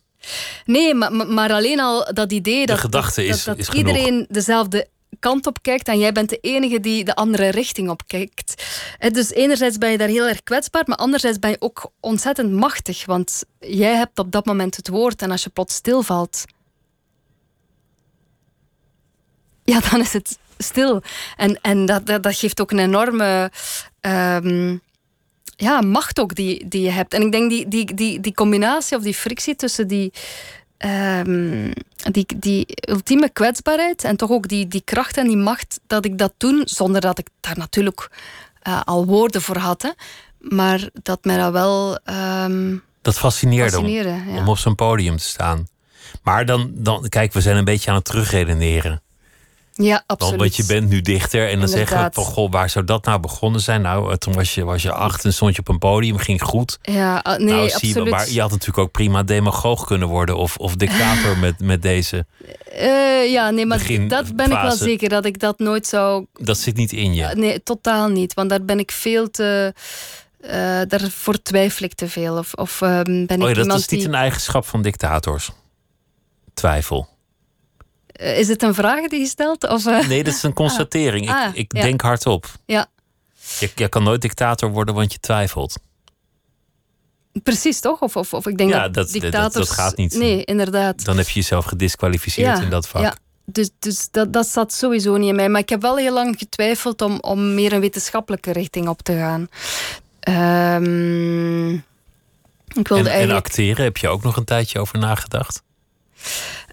Nee, 0.65 0.93
maar, 0.93 1.11
maar 1.13 1.51
alleen 1.51 1.79
al 1.79 2.13
dat 2.13 2.31
idee 2.31 2.65
dat, 2.65 2.91
dat, 2.91 3.17
is, 3.17 3.43
dat, 3.43 3.57
dat 3.57 3.73
iedereen 3.73 4.25
dezelfde 4.29 4.87
kant 5.19 5.47
op 5.47 5.61
kijkt 5.61 5.87
en 5.87 5.99
jij 5.99 6.11
bent 6.11 6.29
de 6.29 6.37
enige 6.37 6.79
die 6.79 7.03
de 7.03 7.15
andere 7.15 7.49
richting 7.49 7.89
op 7.89 8.01
kijkt. 8.07 8.63
Dus 9.11 9.31
enerzijds 9.31 9.77
ben 9.77 9.91
je 9.91 9.97
daar 9.97 10.07
heel 10.07 10.27
erg 10.27 10.43
kwetsbaar, 10.43 10.83
maar 10.85 10.97
anderzijds 10.97 11.39
ben 11.39 11.49
je 11.49 11.61
ook 11.61 11.91
ontzettend 11.99 12.51
machtig, 12.51 13.05
want 13.05 13.43
jij 13.59 13.95
hebt 13.95 14.19
op 14.19 14.31
dat 14.31 14.45
moment 14.45 14.75
het 14.75 14.87
woord 14.87 15.21
en 15.21 15.31
als 15.31 15.43
je 15.43 15.49
plots 15.49 15.75
stilvalt, 15.75 16.45
ja, 19.63 19.79
dan 19.91 19.99
is 19.99 20.13
het 20.13 20.37
stil. 20.57 21.01
En, 21.35 21.61
en 21.61 21.85
dat, 21.85 22.05
dat, 22.05 22.23
dat 22.23 22.35
geeft 22.35 22.61
ook 22.61 22.71
een 22.71 22.79
enorme 22.79 23.51
um, 24.05 24.81
ja, 25.55 25.81
macht 25.81 26.19
ook 26.19 26.35
die, 26.35 26.67
die 26.67 26.81
je 26.81 26.89
hebt. 26.89 27.13
En 27.13 27.21
ik 27.21 27.31
denk 27.31 27.49
die, 27.49 27.67
die, 27.67 27.93
die, 27.93 28.19
die 28.19 28.33
combinatie 28.33 28.97
of 28.97 29.03
die 29.03 29.13
frictie 29.13 29.55
tussen 29.55 29.87
die, 29.87 30.13
um, 31.25 31.71
die, 32.11 32.25
die 32.37 32.65
ultieme 32.89 33.29
kwetsbaarheid 33.29 34.03
en 34.03 34.17
toch 34.17 34.29
ook 34.29 34.47
die, 34.47 34.67
die 34.67 34.81
kracht 34.85 35.17
en 35.17 35.27
die 35.27 35.37
macht, 35.37 35.79
dat 35.87 36.05
ik 36.05 36.17
dat 36.17 36.33
toen, 36.37 36.61
zonder 36.65 37.01
dat 37.01 37.19
ik 37.19 37.27
daar 37.39 37.57
natuurlijk 37.57 38.09
uh, 38.67 38.81
al 38.83 39.05
woorden 39.05 39.41
voor 39.41 39.57
had, 39.57 39.81
hè, 39.81 39.89
maar 40.39 40.89
dat 41.03 41.25
mij 41.25 41.37
dat 41.37 41.51
wel. 41.51 41.99
Um, 42.43 42.83
dat 43.01 43.17
fascineerde, 43.17 43.77
om, 43.79 43.87
ja. 43.87 44.37
om 44.37 44.49
op 44.49 44.57
zo'n 44.57 44.75
podium 44.75 45.17
te 45.17 45.23
staan. 45.23 45.67
Maar 46.23 46.45
dan, 46.45 46.71
dan, 46.73 47.09
kijk, 47.09 47.33
we 47.33 47.41
zijn 47.41 47.57
een 47.57 47.65
beetje 47.65 47.89
aan 47.89 47.95
het 47.95 48.05
terugredeneren. 48.05 49.01
Ja, 49.75 50.03
absoluut. 50.05 50.39
Want 50.39 50.55
je 50.55 50.65
bent 50.65 50.89
nu 50.89 51.01
dichter 51.01 51.49
en 51.49 51.59
dan 51.59 51.67
zeggen 51.67 52.03
we 52.03 52.09
van 52.11 52.23
goh, 52.23 52.51
waar 52.51 52.69
zou 52.69 52.85
dat 52.85 53.05
nou 53.05 53.19
begonnen 53.19 53.61
zijn? 53.61 53.81
Nou, 53.81 54.11
eh, 54.11 54.15
toen 54.15 54.33
was 54.33 54.55
je, 54.55 54.63
was 54.63 54.81
je 54.81 54.91
acht 54.91 55.25
en 55.25 55.33
stond 55.33 55.55
je 55.55 55.59
op 55.59 55.67
een 55.67 55.77
podium, 55.77 56.17
ging 56.17 56.41
goed. 56.41 56.77
Ja, 56.81 57.17
ah, 57.17 57.37
nee, 57.37 57.47
nou, 57.47 57.63
absoluut. 57.63 57.93
Je, 57.93 58.03
maar 58.03 58.29
je 58.29 58.41
had 58.41 58.51
natuurlijk 58.51 58.77
ook 58.77 58.91
prima 58.91 59.23
demagoog 59.23 59.85
kunnen 59.85 60.07
worden 60.07 60.37
of, 60.37 60.57
of 60.57 60.75
dictator 60.75 61.37
met, 61.45 61.59
met 61.59 61.81
deze. 61.81 62.25
Uh, 62.73 63.31
ja, 63.31 63.49
nee, 63.49 63.65
maar 63.65 64.07
dat 64.07 64.35
ben 64.35 64.51
ik 64.51 64.61
wel 64.61 64.71
zeker 64.71 65.09
dat 65.09 65.25
ik 65.25 65.39
dat 65.39 65.59
nooit 65.59 65.87
zou. 65.87 66.25
Dat 66.33 66.57
zit 66.57 66.75
niet 66.75 66.91
in 66.91 67.13
je. 67.13 67.25
nee, 67.35 67.63
totaal 67.63 68.07
niet. 68.07 68.33
Want 68.33 68.49
daar 68.49 68.63
ben 68.63 68.79
ik 68.79 68.91
veel 68.91 69.29
te. 69.29 69.73
Uh, 70.41 70.51
daarvoor 70.87 71.41
twijfel 71.41 71.85
ik 71.85 71.93
te 71.93 72.09
veel. 72.09 72.37
Of, 72.37 72.53
of 72.53 72.81
uh, 72.81 73.01
ben 73.01 73.27
ik 73.27 73.41
oh 73.41 73.49
ja, 73.49 73.63
dat 73.63 73.79
is 73.79 73.87
niet 73.87 74.05
een 74.05 74.13
eigenschap 74.13 74.65
van 74.65 74.81
dictators. 74.81 75.51
Twijfel. 76.53 77.07
Eh, 78.23 78.39
is 78.39 78.47
het 78.47 78.63
een 78.63 78.73
vraag 78.73 79.07
die 79.07 79.19
je 79.19 79.25
stelt? 79.25 79.69
Of, 79.69 79.85
uh... 79.85 80.07
Nee, 80.07 80.23
dat 80.23 80.33
is 80.33 80.43
een 80.43 80.53
constatering. 80.63 81.23
ik, 81.23 81.29
ah, 81.29 81.49
ik 81.53 81.69
denk 81.69 82.01
hardop. 82.01 82.45
Ja. 82.65 82.87
Je, 83.59 83.69
je, 83.75 83.87
kan 83.87 84.03
nooit 84.03 84.21
dictator 84.21 84.71
worden, 84.71 84.95
want 84.95 85.11
je 85.11 85.19
twijfelt. 85.19 85.75
Precies, 87.43 87.79
toch? 87.79 88.01
Of, 88.01 88.15
of, 88.15 88.33
of 88.33 88.47
ik 88.47 88.57
denk 88.57 88.69
ja, 88.69 88.89
dat, 88.89 89.11
dictators... 89.11 89.53
dat, 89.53 89.53
dat 89.53 89.69
gaat 89.69 89.97
niet. 89.97 90.13
Nee, 90.13 90.43
inderdaad. 90.43 91.05
Dan 91.05 91.17
heb 91.17 91.27
je 91.27 91.33
jezelf 91.33 91.65
gedisqualificeerd 91.65 92.59
in 92.59 92.69
dat 92.69 92.87
vak. 92.87 93.01
Ja. 93.01 93.15
Dus, 93.45 93.69
dus 93.79 94.07
dat, 94.11 94.33
dat 94.33 94.47
zat 94.47 94.73
sowieso 94.73 95.17
niet 95.17 95.29
in 95.29 95.35
mij. 95.35 95.49
Maar 95.49 95.61
ik 95.61 95.69
heb 95.69 95.81
wel 95.81 95.97
heel 95.97 96.13
lang 96.13 96.37
getwijfeld 96.37 97.01
om, 97.01 97.19
om 97.19 97.53
meer 97.53 97.73
een 97.73 97.79
wetenschappelijke 97.79 98.51
richting 98.51 98.87
op 98.87 99.01
te 99.01 99.13
gaan. 99.13 99.47
Um, 100.75 101.73
ik 102.67 102.87
wilde 102.87 103.03
en, 103.03 103.15
eigenlijk... 103.15 103.29
en 103.29 103.35
acteren, 103.35 103.83
heb 103.83 103.97
je 103.97 104.07
ook 104.07 104.23
nog 104.23 104.37
een 104.37 104.43
tijdje 104.43 104.79
over 104.79 104.99
nagedacht? 104.99 105.63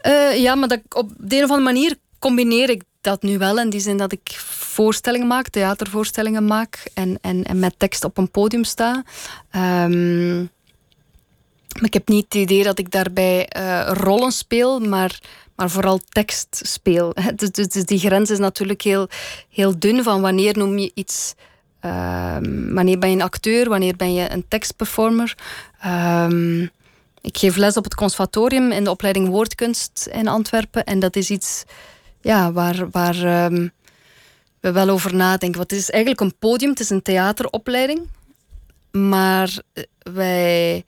Uh, 0.07 0.37
ja, 0.37 0.55
maar 0.55 0.69
dat, 0.69 0.81
op 0.89 1.11
de 1.17 1.37
een 1.37 1.45
of 1.45 1.51
andere 1.51 1.73
manier 1.73 1.97
combineer 2.19 2.71
ik 2.71 2.83
dat 3.01 3.23
nu 3.23 3.39
wel. 3.39 3.59
In 3.59 3.71
die 3.71 3.81
zin 3.81 3.97
dat 3.97 4.13
ik 4.13 4.31
voorstellingen 4.47 5.27
maak, 5.27 5.49
theatervoorstellingen 5.49 6.45
maak 6.45 6.91
en, 6.95 7.19
en, 7.21 7.45
en 7.45 7.59
met 7.59 7.75
tekst 7.79 8.05
op 8.05 8.19
een 8.19 8.31
podium 8.31 8.65
sta. 8.65 9.05
Um, 9.57 10.51
Maar 11.73 11.85
ik 11.85 11.95
heb 11.95 12.09
niet 12.09 12.25
het 12.25 12.35
idee 12.35 12.63
dat 12.63 12.79
ik 12.79 12.91
daarbij 12.91 13.51
uh, 13.57 13.91
rollen 13.93 14.33
speel, 14.33 14.81
maar, 14.81 15.19
maar 15.57 15.71
vooral 15.71 16.01
tekst 16.09 16.61
speel. 16.65 17.15
Dus, 17.37 17.51
dus, 17.51 17.69
dus, 17.69 17.85
die 17.85 17.99
grens 17.99 18.31
is 18.31 18.39
natuurlijk 18.39 18.83
heel, 18.83 19.09
heel 19.49 19.79
dun 19.79 20.03
van 20.03 20.21
wanneer 20.21 20.59
noem 20.59 20.79
je 20.79 20.91
iets. 20.95 21.35
Uh, 21.85 22.37
wanneer 22.69 22.99
ben 22.99 23.11
je 23.11 23.17
een 23.17 23.23
acteur, 23.23 23.69
wanneer 23.69 23.97
ben 23.97 24.15
je 24.15 24.31
een 24.31 24.45
tekstperformer. 24.49 25.37
Uh, 25.85 26.69
ik 27.21 27.39
geef 27.39 27.57
les 27.57 27.77
op 27.77 27.85
het 27.85 27.95
conservatorium 27.95 28.73
in 28.73 28.85
de 28.85 28.91
opleiding 28.91 29.29
woordkunst 29.29 30.09
in 30.13 30.29
Antwerpen. 30.29 30.85
En 30.85 30.99
dat 30.99 31.17
is 31.17 31.31
iets 31.31 31.65
ja, 32.21 32.53
waar, 32.53 32.91
waar 32.91 33.45
um, 33.45 33.73
we 34.61 34.73
wel 34.73 34.89
over 34.89 35.15
nadenken. 35.15 35.59
Want 35.59 35.71
het 35.71 35.81
is 35.81 35.91
eigenlijk 35.91 36.23
een 36.23 36.39
podium, 36.39 36.71
het 36.71 36.81
is 36.81 36.91
een 36.91 37.03
theateropleiding. 37.03 38.09
Maar 38.91 39.59
eh, 39.73 39.85
wij 40.13 40.85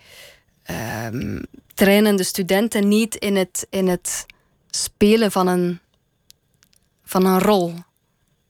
um, 1.06 1.42
trainen 1.74 2.16
de 2.16 2.22
studenten 2.22 2.88
niet 2.88 3.14
in 3.14 3.36
het, 3.36 3.66
in 3.70 3.88
het 3.88 4.26
spelen 4.70 5.32
van 5.32 5.46
een, 5.46 5.80
van 7.04 7.26
een 7.26 7.40
rol. 7.40 7.74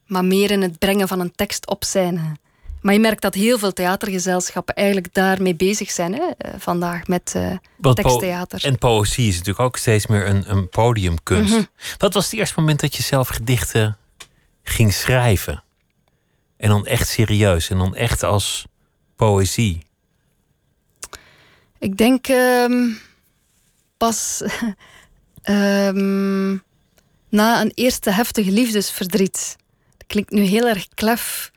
Maar 0.06 0.24
meer 0.24 0.50
in 0.50 0.62
het 0.62 0.78
brengen 0.78 1.08
van 1.08 1.20
een 1.20 1.32
tekst 1.34 1.66
op 1.66 1.84
scène. 1.84 2.36
Maar 2.82 2.94
je 2.94 3.00
merkt 3.00 3.22
dat 3.22 3.34
heel 3.34 3.58
veel 3.58 3.72
theatergezelschappen 3.72 4.74
eigenlijk 4.74 5.14
daarmee 5.14 5.54
bezig 5.54 5.90
zijn 5.90 6.14
hè, 6.14 6.28
eh, 6.38 6.54
vandaag 6.58 7.06
met 7.06 7.32
uh, 7.36 7.94
teksttheater. 7.94 8.64
en 8.64 8.78
poëzie 8.78 9.28
is 9.28 9.36
natuurlijk 9.36 9.64
ook 9.64 9.76
steeds 9.76 10.06
meer 10.06 10.28
een, 10.28 10.50
een 10.50 10.68
podiumkunst. 10.68 11.54
Mhm. 11.54 11.62
Wat 11.98 12.14
was 12.14 12.24
het 12.24 12.34
eerste 12.34 12.60
moment 12.60 12.80
dat 12.80 12.96
je 12.96 13.02
zelf 13.02 13.28
gedichten 13.28 13.96
ging 14.62 14.92
schrijven? 14.92 15.62
En 16.56 16.68
dan 16.68 16.86
echt 16.86 17.08
serieus 17.08 17.70
en 17.70 17.78
dan 17.78 17.94
echt 17.94 18.22
als 18.22 18.66
poëzie? 19.16 19.86
Ik 21.78 21.96
denk 21.96 22.28
um, 22.28 22.98
pas 23.96 24.42
um, 25.44 26.62
na 27.28 27.60
een 27.60 27.72
eerste 27.74 28.10
heftige 28.10 28.50
liefdesverdriet. 28.50 29.56
Dat 29.96 30.06
klinkt 30.06 30.30
nu 30.30 30.42
heel 30.42 30.68
erg 30.68 30.88
klef. 30.88 31.50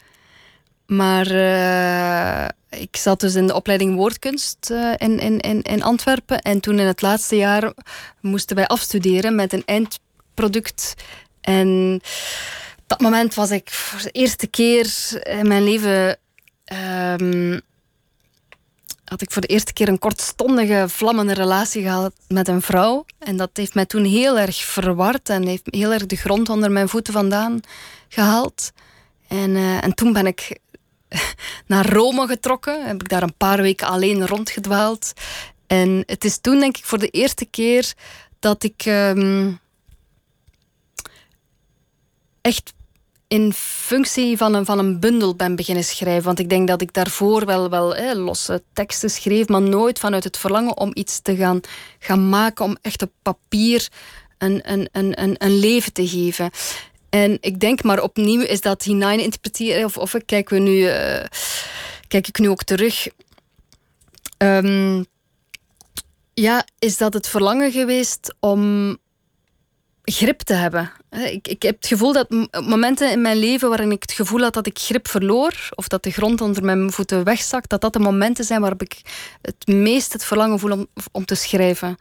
Maar 0.86 1.32
uh, 1.32 2.80
ik 2.80 2.96
zat 2.96 3.20
dus 3.20 3.36
in 3.36 3.48
de 3.48 3.54
opleiding 3.54 3.96
woordkunst 3.96 4.70
uh, 4.72 4.94
in, 4.98 5.20
in, 5.20 5.62
in, 5.62 5.84
Antwerpen. 5.84 6.42
En 6.42 6.60
toen 6.60 6.80
in 6.80 6.86
het 6.86 7.02
laatste 7.02 7.36
jaar 7.36 7.74
moesten 8.20 8.56
wij 8.56 8.68
afstuderen 8.68 9.36
met 9.36 9.54
een 9.54 9.66
eindproduct. 9.66 10.94
En 11.42 12.02
dat 12.88 13.02
moment 13.02 13.34
was 13.34 13.52
ik 13.52 13.70
voor 13.70 14.02
de 14.02 14.12
eerste 14.12 14.48
keer 14.48 14.94
in 15.24 15.48
mijn 15.48 15.64
leven 15.64 16.18
um, 17.20 17.62
had 19.06 19.22
ik 19.22 19.32
voor 19.32 19.42
de 19.42 19.48
eerste 19.48 19.74
keer 19.74 19.88
een 19.88 20.00
kortstondige, 20.00 20.86
vlammende 20.88 21.34
relatie 21.34 21.82
gehad 21.82 22.14
met 22.28 22.48
een 22.48 22.62
vrouw. 22.62 23.06
En 23.20 23.38
dat 23.38 23.50
heeft 23.54 23.74
mij 23.74 23.86
toen 23.86 24.04
heel 24.04 24.40
erg 24.40 24.56
verward 24.56 25.30
en 25.30 25.48
heeft 25.48 25.68
heel 25.70 25.94
erg 25.94 26.06
de 26.06 26.16
grond 26.16 26.50
onder 26.50 26.72
mijn 26.72 26.90
voeten 26.90 27.14
vandaan 27.14 27.60
gehaald. 28.10 28.72
En, 29.28 29.50
uh, 29.50 29.84
en 29.84 29.94
toen 29.94 30.14
ben 30.14 30.26
ik 30.26 30.60
naar 31.68 31.90
Rome 31.90 32.28
getrokken. 32.28 32.86
Heb 32.86 33.02
ik 33.02 33.10
daar 33.10 33.24
een 33.24 33.38
paar 33.38 33.62
weken 33.62 33.88
alleen 33.88 34.28
rondgedwaald. 34.28 35.14
En 35.68 36.04
het 36.06 36.24
is 36.24 36.38
toen, 36.38 36.60
denk 36.60 36.78
ik, 36.78 36.86
voor 36.86 37.00
de 37.00 37.10
eerste 37.10 37.46
keer 37.46 37.94
dat 38.40 38.64
ik 38.64 38.86
um, 38.86 39.60
echt 42.42 42.74
in 43.28 43.54
functie 43.54 44.38
van 44.38 44.54
een, 44.54 44.66
van 44.66 44.80
een 44.80 45.00
bundel 45.00 45.36
ben 45.36 45.56
beginnen 45.56 45.84
schrijven. 45.84 46.24
Want 46.24 46.40
ik 46.40 46.50
denk 46.50 46.68
dat 46.68 46.82
ik 46.82 46.94
daarvoor 46.94 47.46
wel, 47.46 47.70
wel 47.70 48.16
losse 48.16 48.64
teksten 48.74 49.10
schreef, 49.10 49.48
maar 49.48 49.62
nooit 49.62 50.00
vanuit 50.00 50.24
het 50.24 50.38
verlangen 50.38 50.78
om 50.78 50.92
iets 50.94 51.20
te 51.20 51.36
gaan, 51.36 51.60
gaan 52.00 52.30
maken, 52.30 52.66
om 52.66 52.78
echt 52.82 53.02
op 53.02 53.12
papier 53.22 53.88
een, 54.38 54.72
een, 54.72 54.90
een, 54.92 55.36
een, 55.38 55.60
leven 55.60 55.94
te 55.94 56.08
geven. 56.08 56.50
En 57.16 57.38
ik 57.42 57.60
denk 57.60 57.84
maar 57.84 58.02
opnieuw 58.02 58.42
is 58.42 58.62
dat 58.62 58.84
hinein 58.84 59.20
interpreteren, 59.20 59.86
of, 59.86 59.98
of 59.98 60.16
kijken 60.26 60.56
we 60.56 60.62
nu, 60.62 60.78
uh, 60.78 61.26
kijk 62.08 62.28
ik 62.28 62.40
nu 62.40 62.50
ook 62.50 62.64
terug. 62.64 63.08
Um, 64.38 65.06
ja, 66.34 66.66
is 66.80 66.98
dat 66.98 67.14
het 67.14 67.28
verlangen 67.28 67.72
geweest 67.72 68.36
om 68.40 68.98
grip 70.06 70.42
te 70.42 70.54
hebben. 70.54 70.92
Ik, 71.10 71.48
ik 71.48 71.62
heb 71.62 71.76
het 71.76 71.88
gevoel 71.88 72.14
dat 72.14 72.28
momenten 72.66 73.12
in 73.12 73.22
mijn 73.22 73.38
leven 73.38 73.70
waarin 73.70 73.92
ik 73.92 74.02
het 74.02 74.12
gevoel 74.12 74.42
had 74.42 74.54
dat 74.54 74.68
ik 74.68 74.80
grip 74.80 75.08
verloor, 75.08 75.70
of 75.76 75.88
dat 75.88 76.04
de 76.04 76.12
grond 76.12 76.42
onder 76.42 76.64
mijn 76.64 76.92
voeten 76.92 77.24
wegzakt, 77.24 77.70
dat 77.70 77.82
dat 77.82 77.94
de 77.94 78.00
momenten 78.00 78.46
zijn 78.46 78.60
waarop 78.62 78.82
ik 78.82 79.02
het 79.42 79.68
meest 79.68 80.14
het 80.14 80.26
verlangen 80.26 80.60
voel 80.60 80.72
om, 80.72 80.88
om 81.12 81.26
te 81.26 81.36
schrijven. 81.36 81.98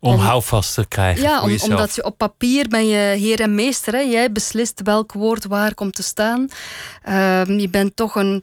Om, 0.00 0.12
om 0.12 0.18
houvast 0.18 0.74
te 0.74 0.86
krijgen. 0.88 1.22
Ja, 1.22 1.42
om, 1.42 1.56
omdat 1.60 1.94
je 1.94 2.04
op 2.04 2.18
papier 2.18 2.68
ben 2.68 2.86
je 2.86 3.16
heer 3.18 3.40
en 3.40 3.54
meester. 3.54 3.92
Hè? 3.92 4.00
Jij 4.00 4.32
beslist 4.32 4.80
welk 4.82 5.12
woord 5.12 5.44
waar 5.44 5.74
komt 5.74 5.94
te 5.94 6.02
staan. 6.02 6.48
Uh, 7.08 7.44
je 7.46 7.68
bent 7.68 7.96
toch 7.96 8.14
een, 8.14 8.42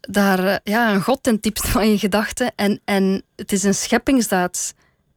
daar, 0.00 0.60
ja, 0.64 0.92
een 0.92 1.02
god 1.02 1.22
ten 1.22 1.38
diepste 1.40 1.68
van 1.68 1.90
je 1.90 1.98
gedachten. 1.98 2.52
En, 2.56 2.80
en 2.84 3.22
het 3.36 3.52
is 3.52 3.62
een 3.62 3.74
scheppingsdaad 3.74 4.74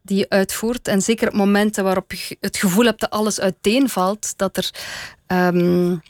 die 0.07 0.17
je 0.17 0.29
uitvoert. 0.29 0.87
En 0.87 1.01
zeker 1.01 1.27
op 1.27 1.33
momenten 1.33 1.83
waarop 1.83 2.13
je 2.13 2.37
het 2.39 2.57
gevoel 2.57 2.85
hebt 2.85 2.99
dat 2.99 3.09
alles 3.09 3.39
uiteenvalt, 3.39 4.37
dat 4.37 4.57
er, 4.57 4.71
um, 5.27 6.01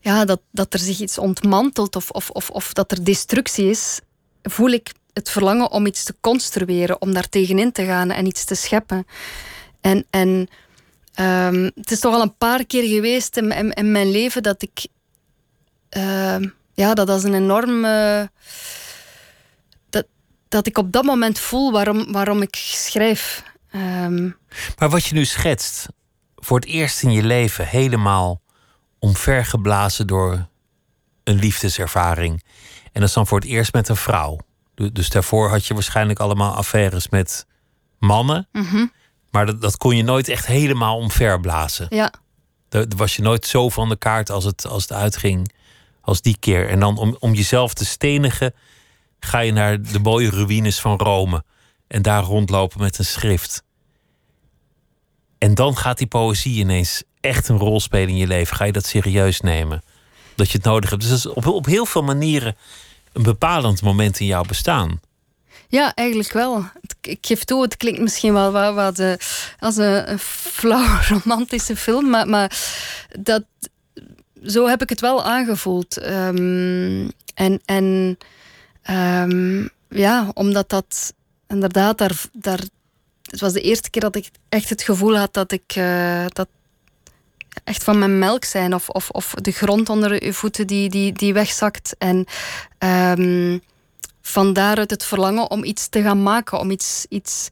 ja, 0.00 0.24
dat, 0.24 0.40
dat 0.50 0.72
er 0.72 0.78
zich 0.78 1.00
iets 1.00 1.18
ontmantelt 1.18 1.96
of, 1.96 2.10
of, 2.10 2.30
of, 2.30 2.50
of 2.50 2.72
dat 2.72 2.90
er 2.92 3.04
destructie 3.04 3.70
is, 3.70 4.00
voel 4.42 4.70
ik 4.70 4.92
het 5.12 5.30
verlangen 5.30 5.70
om 5.70 5.86
iets 5.86 6.04
te 6.04 6.14
construeren, 6.20 7.00
om 7.00 7.12
daar 7.12 7.28
tegenin 7.28 7.72
te 7.72 7.84
gaan 7.84 8.10
en 8.10 8.26
iets 8.26 8.44
te 8.44 8.54
scheppen. 8.54 9.06
En, 9.80 10.06
en 10.10 10.48
um, 11.20 11.70
het 11.74 11.90
is 11.90 12.00
toch 12.00 12.14
al 12.14 12.22
een 12.22 12.36
paar 12.36 12.64
keer 12.64 12.88
geweest 12.88 13.36
in, 13.36 13.72
in, 13.72 13.92
mijn 13.92 14.10
leven 14.10 14.42
dat 14.42 14.62
ik 14.62 14.86
uh, 15.96 16.36
ja, 16.74 16.94
dat 16.94 17.08
als 17.08 17.24
een 17.24 17.34
enorme 17.34 18.30
dat 20.54 20.66
ik 20.66 20.78
op 20.78 20.92
dat 20.92 21.04
moment 21.04 21.38
voel 21.38 21.72
waarom, 21.72 22.12
waarom 22.12 22.42
ik 22.42 22.54
schrijf. 22.56 23.42
Ehm, 23.70 24.30
maar 24.78 24.88
wat 24.88 25.04
je 25.04 25.14
nu 25.14 25.24
schetst, 25.24 25.86
voor 26.36 26.58
het 26.58 26.68
eerst 26.68 27.02
in 27.02 27.12
je 27.12 27.22
leven 27.22 27.66
helemaal 27.66 28.40
omvergeblazen 28.98 30.06
door 30.06 30.48
een 31.24 31.38
liefdeservaring. 31.38 32.42
En 32.92 33.00
dat 33.00 33.08
is 33.08 33.14
dan 33.14 33.26
voor 33.26 33.40
het 33.40 33.48
eerst 33.48 33.72
met 33.72 33.88
een 33.88 33.96
vrouw. 33.96 34.38
Dus 34.74 35.08
daarvoor 35.08 35.48
had 35.48 35.66
je 35.66 35.74
waarschijnlijk 35.74 36.18
allemaal 36.18 36.54
affaires 36.54 37.08
met 37.08 37.46
mannen. 37.98 38.48
Mhm. 38.52 38.86
Maar 39.30 39.46
dat, 39.46 39.60
dat 39.60 39.76
kon 39.76 39.96
je 39.96 40.02
nooit 40.02 40.28
echt 40.28 40.46
helemaal 40.46 40.96
omverblazen. 40.96 41.86
Ja. 41.88 42.12
Daar 42.68 42.86
was 42.96 43.16
je 43.16 43.22
nooit 43.22 43.46
zo 43.46 43.68
van 43.68 43.88
de 43.88 43.96
kaart 43.96 44.30
als 44.30 44.44
het, 44.44 44.66
als 44.66 44.82
het 44.82 44.92
uitging 44.92 45.52
als 46.00 46.20
die 46.20 46.36
keer. 46.38 46.68
En 46.68 46.80
dan 46.80 46.98
om, 46.98 47.16
om 47.18 47.34
jezelf 47.34 47.74
te 47.74 47.84
stenigen 47.84 48.54
ga 49.24 49.38
je 49.38 49.52
naar 49.52 49.82
de 49.82 49.98
mooie 49.98 50.30
ruïnes 50.30 50.80
van 50.80 50.98
Rome 50.98 51.44
en 51.86 52.02
daar 52.02 52.22
rondlopen 52.22 52.80
met 52.80 52.98
een 52.98 53.04
schrift. 53.04 53.62
En 55.38 55.54
dan 55.54 55.76
gaat 55.76 55.98
die 55.98 56.06
poëzie 56.06 56.58
ineens 56.58 57.02
echt 57.20 57.48
een 57.48 57.58
rol 57.58 57.80
spelen 57.80 58.08
in 58.08 58.16
je 58.16 58.26
leven. 58.26 58.56
Ga 58.56 58.64
je 58.64 58.72
dat 58.72 58.86
serieus 58.86 59.40
nemen? 59.40 59.82
Dat 60.34 60.50
je 60.50 60.56
het 60.56 60.66
nodig 60.66 60.90
hebt. 60.90 61.02
Dus 61.02 61.10
dat 61.10 61.18
is 61.18 61.26
op, 61.26 61.46
op 61.46 61.66
heel 61.66 61.86
veel 61.86 62.02
manieren 62.02 62.56
een 63.12 63.22
bepalend 63.22 63.82
moment 63.82 64.20
in 64.20 64.26
jouw 64.26 64.42
bestaan. 64.42 65.00
Ja, 65.68 65.94
eigenlijk 65.94 66.32
wel. 66.32 66.64
Ik 67.00 67.26
geef 67.26 67.44
toe, 67.44 67.62
het 67.62 67.76
klinkt 67.76 68.00
misschien 68.00 68.32
wel 68.32 68.52
wat, 68.52 68.74
wat 68.74 68.98
uh, 68.98 69.12
als 69.58 69.76
een, 69.76 70.10
een 70.10 70.18
flauw 70.18 70.98
romantische 71.08 71.76
film, 71.76 72.10
maar, 72.10 72.28
maar 72.28 72.58
dat, 73.20 73.44
zo 74.44 74.66
heb 74.66 74.82
ik 74.82 74.88
het 74.88 75.00
wel 75.00 75.24
aangevoeld. 75.24 76.06
Um, 76.06 77.10
en, 77.34 77.60
en 77.64 78.18
Um, 78.90 79.68
ja, 79.88 80.30
omdat 80.34 80.68
dat 80.68 81.14
inderdaad 81.48 81.98
daar, 81.98 82.22
daar. 82.32 82.60
Het 83.22 83.40
was 83.40 83.52
de 83.52 83.60
eerste 83.60 83.90
keer 83.90 84.02
dat 84.02 84.16
ik 84.16 84.30
echt 84.48 84.68
het 84.68 84.82
gevoel 84.82 85.16
had 85.16 85.32
dat 85.32 85.52
ik. 85.52 85.76
Uh, 85.76 86.24
dat 86.28 86.48
echt 87.64 87.84
van 87.84 87.98
mijn 87.98 88.18
melk 88.18 88.44
zijn. 88.44 88.74
Of, 88.74 88.88
of, 88.88 89.10
of 89.10 89.34
de 89.34 89.50
grond 89.50 89.88
onder 89.88 90.24
je 90.24 90.32
voeten 90.32 90.66
die, 90.66 90.88
die, 90.88 91.12
die 91.12 91.32
wegzakt. 91.32 91.94
En 91.98 92.26
um, 93.18 93.62
van 94.20 94.52
daaruit 94.52 94.90
het 94.90 95.04
verlangen 95.04 95.50
om 95.50 95.64
iets 95.64 95.88
te 95.88 96.02
gaan 96.02 96.22
maken. 96.22 96.58
Om 96.58 96.70
iets. 96.70 97.06
iets 97.08 97.48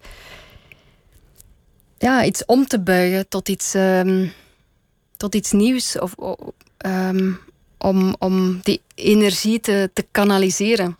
ja, 1.98 2.24
iets 2.24 2.44
om 2.44 2.66
te 2.66 2.80
buigen 2.80 3.28
tot 3.28 3.48
iets, 3.48 3.74
um, 3.74 4.32
tot 5.16 5.34
iets 5.34 5.52
nieuws. 5.52 5.98
Of, 5.98 6.14
om, 7.78 8.16
om 8.18 8.60
die 8.62 8.80
energie 8.94 9.60
te, 9.60 9.90
te 9.92 10.06
kanaliseren. 10.10 10.96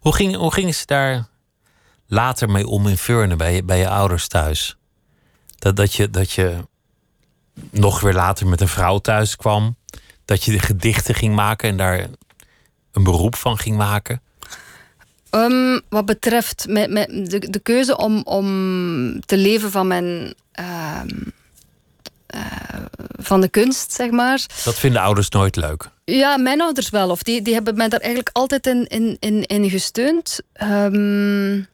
Hoe 0.00 0.14
ging, 0.14 0.36
hoe 0.36 0.52
gingen 0.52 0.74
ze 0.74 0.86
daar 0.86 1.28
later 2.06 2.50
mee 2.50 2.66
om 2.66 2.88
in 2.88 2.96
Furne 2.98 3.36
bij 3.36 3.64
bij 3.64 3.78
je 3.78 3.88
ouders 3.88 4.28
thuis? 4.28 4.76
Dat, 5.58 5.76
dat, 5.76 5.94
je, 5.94 6.10
dat 6.10 6.32
je 6.32 6.56
nog 7.70 8.00
weer 8.00 8.14
later 8.14 8.46
met 8.46 8.60
een 8.60 8.68
vrouw 8.68 8.98
thuis 8.98 9.36
kwam. 9.36 9.76
Dat 10.24 10.44
je 10.44 10.52
de 10.52 10.58
gedichten 10.58 11.14
ging 11.14 11.34
maken 11.34 11.68
en 11.68 11.76
daar 11.76 12.06
een 12.92 13.02
beroep 13.02 13.34
van 13.34 13.58
ging 13.58 13.76
maken. 13.76 14.20
Um, 15.30 15.80
wat 15.88 16.06
betreft 16.06 16.66
met, 16.68 16.90
met 16.90 17.30
de, 17.30 17.50
de 17.50 17.58
keuze 17.58 17.96
om, 17.96 18.22
om 18.24 18.46
te 19.20 19.36
leven 19.36 19.70
van 19.70 19.86
mijn. 19.86 20.34
Uh, 20.60 21.00
uh, 22.34 22.42
van 23.18 23.40
de 23.40 23.48
kunst, 23.48 23.92
zeg 23.92 24.10
maar. 24.10 24.46
Dat 24.64 24.74
vinden 24.74 25.02
ouders 25.02 25.28
nooit 25.28 25.56
leuk. 25.56 25.88
Ja, 26.04 26.36
mijn 26.36 26.60
ouders 26.60 26.90
wel. 26.90 27.10
Of 27.10 27.22
die, 27.22 27.42
die 27.42 27.54
hebben 27.54 27.76
mij 27.76 27.88
daar 27.88 28.00
eigenlijk 28.00 28.30
altijd 28.32 28.66
in, 28.66 28.86
in, 28.86 29.16
in, 29.20 29.46
in 29.46 29.70
gesteund. 29.70 30.40
Um, 30.62 31.66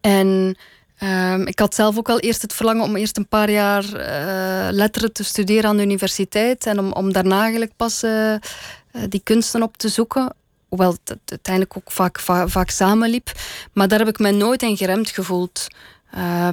en 0.00 0.56
um, 1.02 1.46
ik 1.46 1.58
had 1.58 1.74
zelf 1.74 1.98
ook 1.98 2.06
wel 2.06 2.20
eerst 2.20 2.42
het 2.42 2.52
verlangen 2.52 2.84
om 2.84 2.96
eerst 2.96 3.16
een 3.16 3.28
paar 3.28 3.50
jaar 3.50 3.84
uh, 3.84 4.68
letteren 4.70 5.12
te 5.12 5.24
studeren 5.24 5.70
aan 5.70 5.76
de 5.76 5.82
universiteit. 5.82 6.66
En 6.66 6.78
om, 6.78 6.92
om 6.92 7.12
daarna 7.12 7.40
eigenlijk 7.40 7.72
pas 7.76 8.02
uh, 8.02 8.34
die 9.08 9.20
kunsten 9.24 9.62
op 9.62 9.76
te 9.76 9.88
zoeken. 9.88 10.34
Hoewel 10.68 10.96
het 11.04 11.18
uiteindelijk 11.24 11.76
ook 11.76 11.92
vaak, 11.92 12.20
vaak, 12.20 12.48
vaak 12.48 12.70
samenliep. 12.70 13.32
Maar 13.72 13.88
daar 13.88 13.98
heb 13.98 14.08
ik 14.08 14.18
mij 14.18 14.30
nooit 14.30 14.62
in 14.62 14.76
geremd 14.76 15.10
gevoeld. 15.10 15.66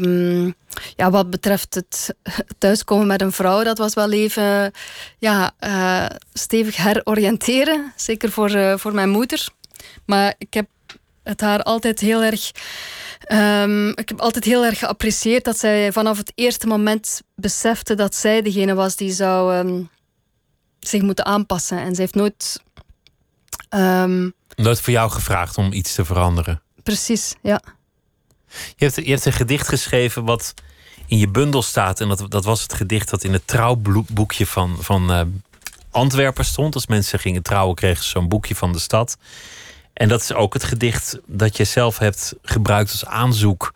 Um, 0.01 0.55
ja, 0.95 1.09
wat 1.09 1.29
betreft 1.29 1.75
het 1.75 2.15
thuiskomen 2.57 3.07
met 3.07 3.21
een 3.21 3.31
vrouw, 3.31 3.63
dat 3.63 3.77
was 3.77 3.93
wel 3.93 4.11
even 4.11 4.71
ja, 5.17 5.51
uh, 5.59 6.05
stevig 6.33 6.75
heroriënteren. 6.75 7.93
Zeker 7.95 8.31
voor, 8.31 8.51
uh, 8.51 8.77
voor 8.77 8.93
mijn 8.93 9.09
moeder. 9.09 9.47
Maar 10.05 10.33
ik 10.37 10.53
heb 10.53 10.67
het 11.23 11.41
haar 11.41 11.63
altijd 11.63 11.99
heel 11.99 12.23
erg. 12.23 12.51
Um, 13.31 13.89
ik 13.89 14.09
heb 14.09 14.19
altijd 14.19 14.45
heel 14.45 14.65
erg 14.65 14.79
geapprecieerd 14.79 15.43
dat 15.43 15.57
zij 15.57 15.91
vanaf 15.91 16.17
het 16.17 16.31
eerste 16.35 16.67
moment 16.67 17.21
besefte 17.35 17.95
dat 17.95 18.15
zij 18.15 18.41
degene 18.41 18.73
was 18.73 18.95
die 18.95 19.11
zou 19.11 19.55
um, 19.55 19.89
zich 20.79 21.01
moeten 21.01 21.25
aanpassen. 21.25 21.77
En 21.79 21.95
ze 21.95 22.01
heeft 22.01 22.15
nooit. 22.15 22.61
Um, 23.69 24.33
nooit 24.55 24.81
voor 24.81 24.93
jou 24.93 25.11
gevraagd 25.11 25.57
om 25.57 25.71
iets 25.71 25.95
te 25.95 26.05
veranderen. 26.05 26.61
Precies, 26.83 27.35
ja. 27.41 27.61
Je 28.75 28.85
hebt, 28.85 28.95
je 28.95 29.09
hebt 29.09 29.25
een 29.25 29.33
gedicht 29.33 29.67
geschreven 29.67 30.25
wat 30.25 30.53
in 31.09 31.17
je 31.17 31.27
bundel 31.27 31.61
staat. 31.61 32.01
En 32.01 32.07
dat, 32.07 32.25
dat 32.27 32.45
was 32.45 32.61
het 32.61 32.73
gedicht 32.73 33.09
dat 33.09 33.23
in 33.23 33.33
het 33.33 33.47
trouwboekje 33.47 34.45
van, 34.45 34.77
van 34.79 35.11
uh, 35.11 35.21
Antwerpen 35.91 36.45
stond. 36.45 36.75
Als 36.75 36.87
mensen 36.87 37.19
gingen 37.19 37.41
trouwen, 37.41 37.75
kregen 37.75 38.03
ze 38.03 38.09
zo'n 38.09 38.27
boekje 38.27 38.55
van 38.55 38.71
de 38.71 38.79
stad. 38.79 39.17
En 39.93 40.07
dat 40.07 40.21
is 40.21 40.33
ook 40.33 40.53
het 40.53 40.63
gedicht 40.63 41.19
dat 41.25 41.57
je 41.57 41.63
zelf 41.63 41.97
hebt 41.97 42.33
gebruikt 42.43 42.91
als 42.91 43.05
aanzoek 43.05 43.73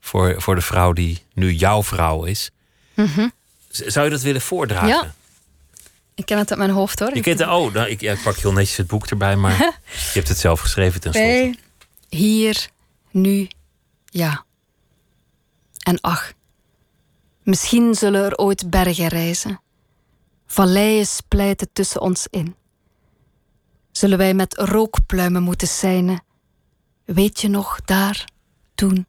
voor, 0.00 0.42
voor 0.42 0.54
de 0.54 0.60
vrouw 0.60 0.92
die 0.92 1.22
nu 1.32 1.52
jouw 1.52 1.82
vrouw 1.82 2.24
is. 2.24 2.50
Mm 2.94 3.06
-hmm. 3.06 3.32
Zou 3.68 4.04
je 4.04 4.10
dat 4.10 4.22
willen 4.22 4.40
voordragen? 4.40 4.88
Ja. 4.88 5.14
Ik 6.14 6.26
ken 6.26 6.38
het 6.38 6.50
uit 6.50 6.58
mijn 6.58 6.70
hoofd 6.70 6.98
hoor. 6.98 7.14
Je 7.14 7.20
kent 7.20 7.38
het, 7.38 7.48
oh, 7.48 7.72
nou, 7.72 7.88
ik, 7.88 8.00
ja, 8.00 8.12
ik 8.12 8.22
pak 8.22 8.36
heel 8.36 8.52
netjes 8.52 8.76
het 8.76 8.86
boek 8.86 9.06
erbij, 9.06 9.36
maar 9.36 9.58
je 10.12 10.12
hebt 10.12 10.28
het 10.28 10.38
zelf 10.38 10.60
geschreven 10.60 11.00
tenslotte. 11.00 11.30
Bij, 11.30 11.58
hier, 12.18 12.68
nu, 13.10 13.48
ja. 14.04 14.44
En 15.82 16.00
ach, 16.00 16.32
misschien 17.44 17.94
zullen 17.94 18.24
er 18.24 18.36
ooit 18.36 18.70
bergen 18.70 19.08
rijzen, 19.08 19.60
valleien 20.46 21.06
splijten 21.06 21.68
tussen 21.72 22.00
ons 22.00 22.26
in. 22.30 22.54
Zullen 23.92 24.18
wij 24.18 24.34
met 24.34 24.54
rookpluimen 24.54 25.42
moeten 25.42 25.68
zijnen? 25.68 26.22
Weet 27.04 27.40
je 27.40 27.48
nog, 27.48 27.80
daar, 27.80 28.28
toen, 28.74 29.06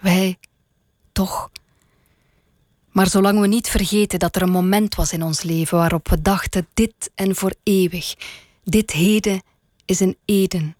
wij, 0.00 0.38
toch. 1.12 1.50
Maar 2.90 3.06
zolang 3.06 3.40
we 3.40 3.46
niet 3.46 3.68
vergeten 3.68 4.18
dat 4.18 4.36
er 4.36 4.42
een 4.42 4.50
moment 4.50 4.94
was 4.94 5.12
in 5.12 5.22
ons 5.22 5.42
leven 5.42 5.78
waarop 5.78 6.08
we 6.08 6.22
dachten: 6.22 6.68
dit 6.74 7.10
en 7.14 7.36
voor 7.36 7.54
eeuwig, 7.62 8.14
dit 8.64 8.90
heden 8.90 9.42
is 9.84 10.00
een 10.00 10.16
Eden, 10.24 10.76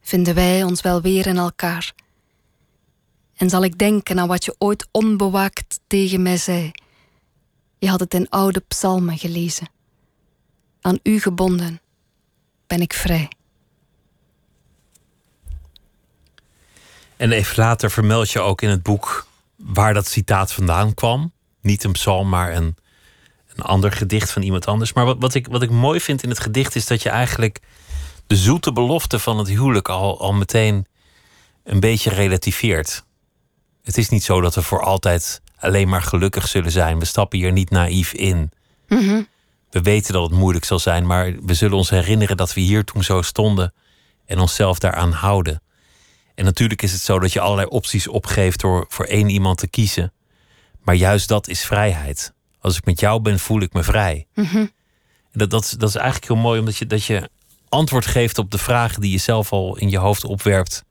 vinden 0.00 0.34
wij 0.34 0.62
ons 0.62 0.80
wel 0.80 1.00
weer 1.00 1.26
in 1.26 1.36
elkaar. 1.36 1.94
En 3.36 3.50
zal 3.50 3.64
ik 3.64 3.78
denken 3.78 4.18
aan 4.18 4.28
wat 4.28 4.44
je 4.44 4.54
ooit 4.58 4.88
onbewaakt 4.90 5.80
tegen 5.86 6.22
mij 6.22 6.36
zei. 6.36 6.70
Je 7.78 7.88
had 7.88 8.00
het 8.00 8.14
in 8.14 8.28
oude 8.28 8.60
psalmen 8.60 9.18
gelezen. 9.18 9.68
Aan 10.80 10.98
u 11.02 11.20
gebonden 11.20 11.80
ben 12.66 12.80
ik 12.80 12.92
vrij. 12.92 13.28
En 17.16 17.32
even 17.32 17.54
later 17.56 17.90
vermeld 17.90 18.30
je 18.30 18.40
ook 18.40 18.62
in 18.62 18.68
het 18.68 18.82
boek 18.82 19.26
waar 19.56 19.94
dat 19.94 20.06
citaat 20.06 20.52
vandaan 20.52 20.94
kwam. 20.94 21.32
Niet 21.60 21.84
een 21.84 21.92
psalm, 21.92 22.28
maar 22.28 22.54
een, 22.54 22.76
een 23.54 23.62
ander 23.62 23.92
gedicht 23.92 24.30
van 24.30 24.42
iemand 24.42 24.66
anders. 24.66 24.92
Maar 24.92 25.04
wat, 25.04 25.16
wat, 25.18 25.34
ik, 25.34 25.46
wat 25.46 25.62
ik 25.62 25.70
mooi 25.70 26.00
vind 26.00 26.22
in 26.22 26.28
het 26.28 26.40
gedicht 26.40 26.74
is 26.74 26.86
dat 26.86 27.02
je 27.02 27.08
eigenlijk 27.08 27.60
de 28.26 28.36
zoete 28.36 28.72
belofte 28.72 29.18
van 29.18 29.38
het 29.38 29.48
huwelijk 29.48 29.88
al, 29.88 30.20
al 30.20 30.32
meteen 30.32 30.86
een 31.64 31.80
beetje 31.80 32.10
relativeert. 32.10 33.04
Het 33.82 33.98
is 33.98 34.08
niet 34.08 34.24
zo 34.24 34.40
dat 34.40 34.54
we 34.54 34.62
voor 34.62 34.82
altijd 34.82 35.40
alleen 35.58 35.88
maar 35.88 36.02
gelukkig 36.02 36.48
zullen 36.48 36.70
zijn. 36.70 36.98
We 36.98 37.04
stappen 37.04 37.38
hier 37.38 37.52
niet 37.52 37.70
naïef 37.70 38.12
in. 38.12 38.50
Mhm. 38.88 39.22
We 39.70 39.80
weten 39.80 40.12
dat 40.12 40.30
het 40.30 40.38
moeilijk 40.38 40.64
zal 40.64 40.78
zijn, 40.78 41.06
maar 41.06 41.34
we 41.42 41.54
zullen 41.54 41.76
ons 41.76 41.90
herinneren 41.90 42.36
dat 42.36 42.54
we 42.54 42.60
hier 42.60 42.84
toen 42.84 43.02
zo 43.02 43.22
stonden 43.22 43.72
en 44.26 44.38
onszelf 44.38 44.78
daaraan 44.78 45.12
houden. 45.12 45.62
En 46.34 46.44
natuurlijk 46.44 46.82
is 46.82 46.92
het 46.92 47.00
zo 47.00 47.18
dat 47.18 47.32
je 47.32 47.40
allerlei 47.40 47.68
opties 47.68 48.08
opgeeft 48.08 48.60
door 48.60 48.84
voor 48.88 49.04
één 49.04 49.28
iemand 49.28 49.58
te 49.58 49.68
kiezen. 49.68 50.12
Maar 50.82 50.94
juist 50.94 51.28
dat 51.28 51.48
is 51.48 51.64
vrijheid. 51.64 52.32
Als 52.60 52.76
ik 52.76 52.84
met 52.84 53.00
jou 53.00 53.20
ben, 53.20 53.38
voel 53.38 53.60
ik 53.60 53.72
me 53.72 53.82
vrij. 53.82 54.26
Mhm. 54.34 54.56
En 54.56 54.68
dat, 55.38 55.50
dat, 55.50 55.74
dat 55.78 55.88
is 55.88 55.94
eigenlijk 55.94 56.26
heel 56.32 56.42
mooi, 56.42 56.58
omdat 56.58 56.76
je, 56.76 56.86
dat 56.86 57.04
je 57.04 57.30
antwoord 57.68 58.06
geeft 58.06 58.38
op 58.38 58.50
de 58.50 58.58
vragen 58.58 59.00
die 59.00 59.10
je 59.10 59.18
zelf 59.18 59.52
al 59.52 59.76
in 59.76 59.90
je 59.90 59.98
hoofd 59.98 60.24
opwerpt 60.24 60.84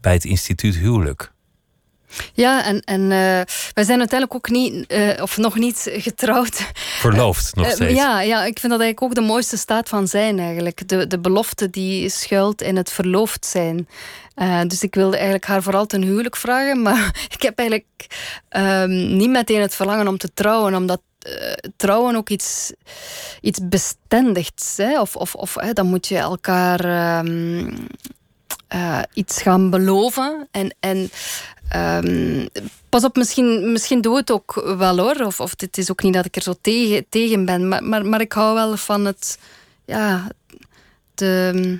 bij 0.00 0.12
het 0.12 0.24
instituut 0.24 0.74
huwelijk. 0.74 1.32
Ja, 2.34 2.64
en, 2.64 2.80
en 2.80 3.00
uh, 3.00 3.08
wij 3.74 3.84
zijn 3.84 3.98
uiteindelijk 3.98 4.34
ook 4.34 4.48
niet, 4.48 4.92
uh, 4.92 5.22
of 5.22 5.36
nog 5.36 5.56
niet 5.56 5.90
getrouwd. 5.92 6.70
Verloofd 6.74 7.54
nog 7.54 7.70
steeds. 7.70 7.90
Uh, 7.90 7.96
ja, 7.96 8.20
ja, 8.20 8.44
ik 8.44 8.58
vind 8.58 8.72
dat 8.72 8.80
eigenlijk 8.80 9.02
ook 9.02 9.14
de 9.14 9.30
mooiste 9.32 9.56
staat 9.56 9.88
van 9.88 10.08
zijn 10.08 10.38
eigenlijk. 10.38 10.88
De, 10.88 11.06
de 11.06 11.18
belofte 11.18 11.70
die 11.70 12.08
schuilt 12.08 12.62
in 12.62 12.76
het 12.76 12.92
verloofd 12.92 13.46
zijn. 13.46 13.88
dus 14.66 14.82
ik 14.82 14.94
wilde 14.94 15.14
eigenlijk 15.14 15.46
haar 15.46 15.62
vooral 15.62 15.86
ten 15.86 16.02
huwelijk 16.02 16.36
vragen. 16.36 16.82
Maar 16.82 17.10
ik 17.36 17.42
heb 17.42 17.58
eigenlijk 17.58 18.06
um, 18.50 19.16
niet 19.16 19.30
meteen 19.30 19.60
het 19.60 19.74
verlangen 19.74 20.08
om 20.08 20.18
te 20.18 20.30
trouwen. 20.34 20.74
Omdat 20.74 21.00
trouwen 21.76 22.16
ook 22.16 22.28
iets, 22.28 22.72
iets 23.40 23.60
bestendigs. 23.62 24.76
Hè? 24.76 25.00
Of, 25.00 25.16
of, 25.16 25.34
of 25.34 25.52
dan 25.52 25.86
moet 25.86 26.08
je 26.08 26.16
elkaar... 26.16 27.18
Um, 27.18 27.86
iets 29.12 29.42
gaan 29.42 29.70
beloven. 29.70 30.48
En, 30.50 30.74
en 30.80 31.10
Um, 31.76 32.48
pas 32.88 33.04
op, 33.04 33.16
misschien, 33.16 33.72
misschien 33.72 34.00
doe 34.00 34.16
het 34.16 34.30
ook 34.30 34.74
wel 34.76 34.98
hoor. 34.98 35.26
Of, 35.26 35.40
of 35.40 35.54
het 35.56 35.78
is 35.78 35.90
ook 35.90 36.02
niet 36.02 36.14
dat 36.14 36.24
ik 36.24 36.36
er 36.36 36.42
zo 36.42 36.54
tegen, 36.60 37.06
tegen 37.08 37.44
ben. 37.44 37.68
Maar, 37.68 37.84
maar, 37.84 38.06
maar 38.06 38.20
ik 38.20 38.32
hou 38.32 38.54
wel 38.54 38.76
van 38.76 39.04
het. 39.04 39.38
Ja, 39.84 40.30
de. 41.14 41.78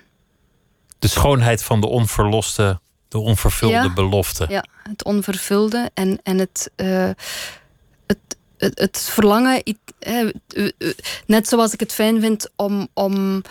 De 0.99 1.09
schoonheid 1.09 1.63
van 1.63 1.81
de 1.81 1.87
onverloste, 1.87 2.81
de 3.09 3.19
onvervulde 3.19 3.75
ja, 3.75 3.93
belofte. 3.93 4.47
Ja, 4.49 4.65
het 4.83 5.05
onvervulde 5.05 5.91
en, 5.95 6.21
en 6.23 6.39
het, 6.39 6.71
uh, 6.77 7.11
het, 8.07 8.19
het, 8.57 8.79
het, 8.79 9.09
verlangen. 9.11 9.63
Net 11.27 11.49
zoals 11.49 11.73
ik 11.73 11.81
het 11.81 11.93
fijn 11.93 12.21
vind 12.21 12.51
om. 12.57 12.89
om 12.95 13.43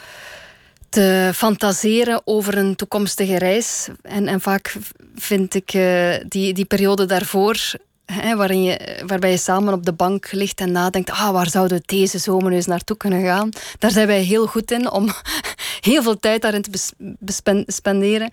te 0.92 1.32
fantaseren 1.34 2.22
over 2.24 2.58
een 2.58 2.76
toekomstige 2.76 3.38
reis. 3.38 3.88
En, 4.02 4.28
en 4.28 4.42
vaak 4.42 4.76
vind 5.16 5.54
ik 5.54 5.74
uh, 5.74 6.16
die, 6.28 6.54
die 6.54 6.66
periode 6.66 7.06
daarvoor, 7.06 7.58
hè, 8.06 8.36
waarin 8.36 8.64
je, 8.64 9.04
waarbij 9.06 9.32
je 9.32 9.38
samen 9.38 9.74
op 9.74 9.86
de 9.86 9.94
bank 9.94 10.32
ligt 10.32 10.60
en 10.60 10.72
nadenkt: 10.72 11.10
ah, 11.10 11.32
waar 11.32 11.50
zouden 11.50 11.78
we 11.78 11.84
deze 11.86 12.18
zomer 12.18 12.52
eens 12.52 12.66
naartoe 12.66 12.98
kunnen 12.98 13.24
gaan? 13.24 13.50
Daar 13.80 13.92
zijn 13.92 14.08
wij 14.08 14.22
heel 14.22 14.48
goed 14.48 14.72
in 14.72 14.92
om 14.92 15.10
heel 15.90 16.04
veel 16.04 16.20
tijd 16.20 16.42
daarin 16.42 16.62
te 16.62 17.64
spenderen. 17.68 18.30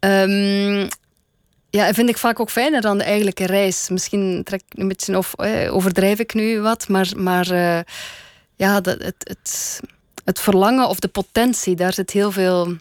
Um, 0.00 0.88
ja, 1.70 1.94
vind 1.94 2.08
ik 2.08 2.18
vaak 2.18 2.40
ook 2.40 2.50
fijner 2.50 2.80
dan 2.80 2.98
de 2.98 3.04
eigenlijke 3.04 3.46
reis. 3.46 3.88
Misschien 3.88 4.40
trek 4.44 4.62
ik 4.68 4.78
een 4.78 4.88
beetje 4.88 5.18
of 5.18 5.34
eh, 5.34 5.74
overdrijf 5.74 6.18
ik 6.18 6.34
nu 6.34 6.60
wat, 6.60 6.88
maar, 6.88 7.12
maar 7.16 7.52
uh, 7.52 7.80
ja, 8.56 8.80
dat, 8.80 9.02
het, 9.02 9.14
het 9.18 9.80
het 10.30 10.40
verlangen 10.40 10.88
of 10.88 10.98
de 10.98 11.08
potentie, 11.08 11.76
daar 11.76 11.92
zit 11.92 12.10
heel 12.10 12.32
veel 12.32 12.76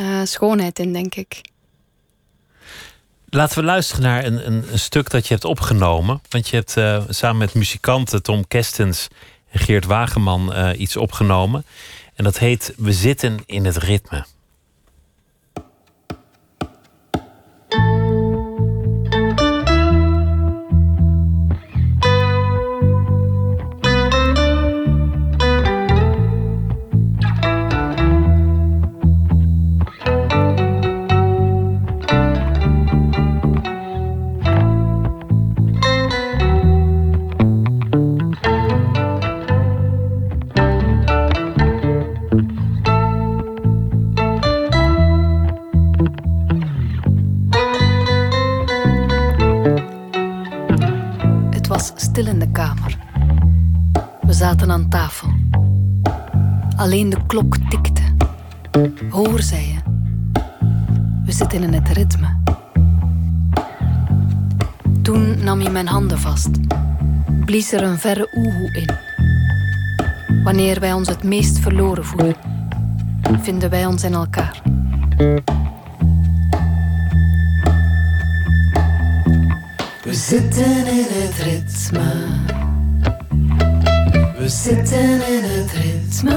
uh, 0.00 0.20
schoonheid 0.24 0.78
in, 0.78 0.92
denk 0.92 1.14
ik. 1.14 1.40
Laten 3.28 3.58
we 3.58 3.64
luisteren 3.64 4.02
naar 4.02 4.24
een, 4.24 4.46
een, 4.46 4.78
stuk 4.78 5.10
dat 5.10 5.26
je 5.26 5.32
hebt 5.32 5.44
opgenomen. 5.44 6.20
Want 6.28 6.48
je 6.48 6.56
hebt 6.56 6.76
uh, 6.76 7.02
samen 7.08 7.38
met 7.38 7.54
muzikanten 7.54 8.22
Tom 8.22 8.46
Kestens 8.48 9.08
en 9.50 9.60
Geert 9.60 9.84
Wageman 9.84 10.52
uh, 10.52 10.80
iets 10.80 10.96
opgenomen. 10.96 11.64
En 12.14 12.24
dat 12.24 12.38
heet 12.38 12.74
We 12.76 12.92
zitten 12.92 13.42
in 13.46 13.64
het 13.64 13.76
ritme. 13.76 14.24
Stil 51.82 52.26
in 52.26 52.38
de 52.38 52.50
kamer. 52.50 52.98
We 54.20 54.32
zaten 54.32 54.70
aan 54.70 54.88
tafel. 54.88 55.28
Alleen 56.76 57.10
de 57.10 57.26
klok 57.26 57.56
tikte. 57.56 58.02
Hoor, 59.10 59.40
zei 59.40 59.66
je. 59.66 59.78
We 61.24 61.32
zitten 61.32 61.62
in 61.62 61.72
het 61.72 61.88
ritme. 61.88 62.26
Toen 65.02 65.44
nam 65.44 65.60
je 65.60 65.70
mijn 65.70 65.88
handen 65.88 66.18
vast. 66.18 66.50
Blies 67.44 67.72
er 67.72 67.82
een 67.82 67.98
verre 67.98 68.28
oehoe 68.34 68.72
in. 68.72 68.90
Wanneer 70.44 70.80
wij 70.80 70.92
ons 70.92 71.08
het 71.08 71.22
meest 71.22 71.58
verloren 71.58 72.04
voelen, 72.04 72.34
vinden 73.40 73.70
wij 73.70 73.86
ons 73.86 74.04
in 74.04 74.12
elkaar. 74.12 74.62
Zitten 80.32 80.86
in 80.86 81.06
het 81.08 81.38
ritme. 81.38 82.12
We 84.38 84.48
zitten 84.48 85.28
in 85.28 85.42
het 85.42 85.72
ritme. 85.72 86.36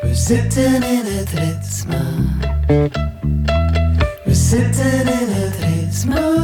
We 0.00 0.14
zitten 0.14 0.74
in 0.74 1.02
het 1.04 1.30
ritme. 1.30 1.98
We 4.24 4.34
zitten 4.34 5.00
in 5.00 5.28
het 5.28 5.56
ritme. 5.60 6.36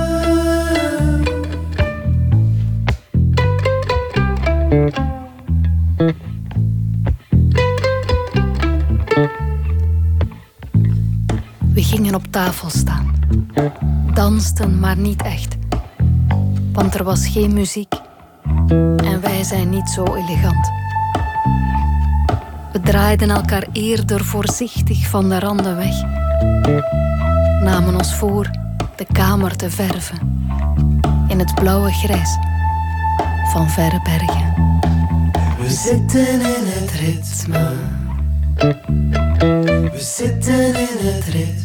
Op 12.14 12.26
tafel 12.30 12.70
staan. 12.70 13.03
Dansten, 14.24 14.78
maar 14.78 14.96
niet 14.96 15.22
echt. 15.22 15.56
Want 16.72 16.94
er 16.94 17.04
was 17.04 17.26
geen 17.26 17.52
muziek. 17.52 17.94
En 18.96 19.20
wij 19.20 19.42
zijn 19.42 19.68
niet 19.68 19.88
zo 19.88 20.04
elegant. 20.04 20.70
We 22.72 22.80
draaiden 22.80 23.30
elkaar 23.30 23.66
eerder 23.72 24.24
voorzichtig 24.24 25.08
van 25.08 25.28
de 25.28 25.38
randen 25.38 25.76
weg. 25.76 26.02
Namen 27.62 27.96
ons 27.96 28.14
voor 28.14 28.50
de 28.96 29.06
kamer 29.12 29.56
te 29.56 29.70
verven. 29.70 30.18
In 31.28 31.38
het 31.38 31.54
blauwe 31.54 31.92
grijs 31.92 32.38
van 33.52 33.70
verre 33.70 34.00
bergen. 34.02 34.54
We 35.58 35.70
zitten 35.70 36.40
in 36.40 36.64
het 36.66 36.90
ritme. 36.90 37.72
We 39.90 40.00
zitten 40.00 40.66
in 40.66 40.98
het 40.98 41.24
ritme. 41.24 41.63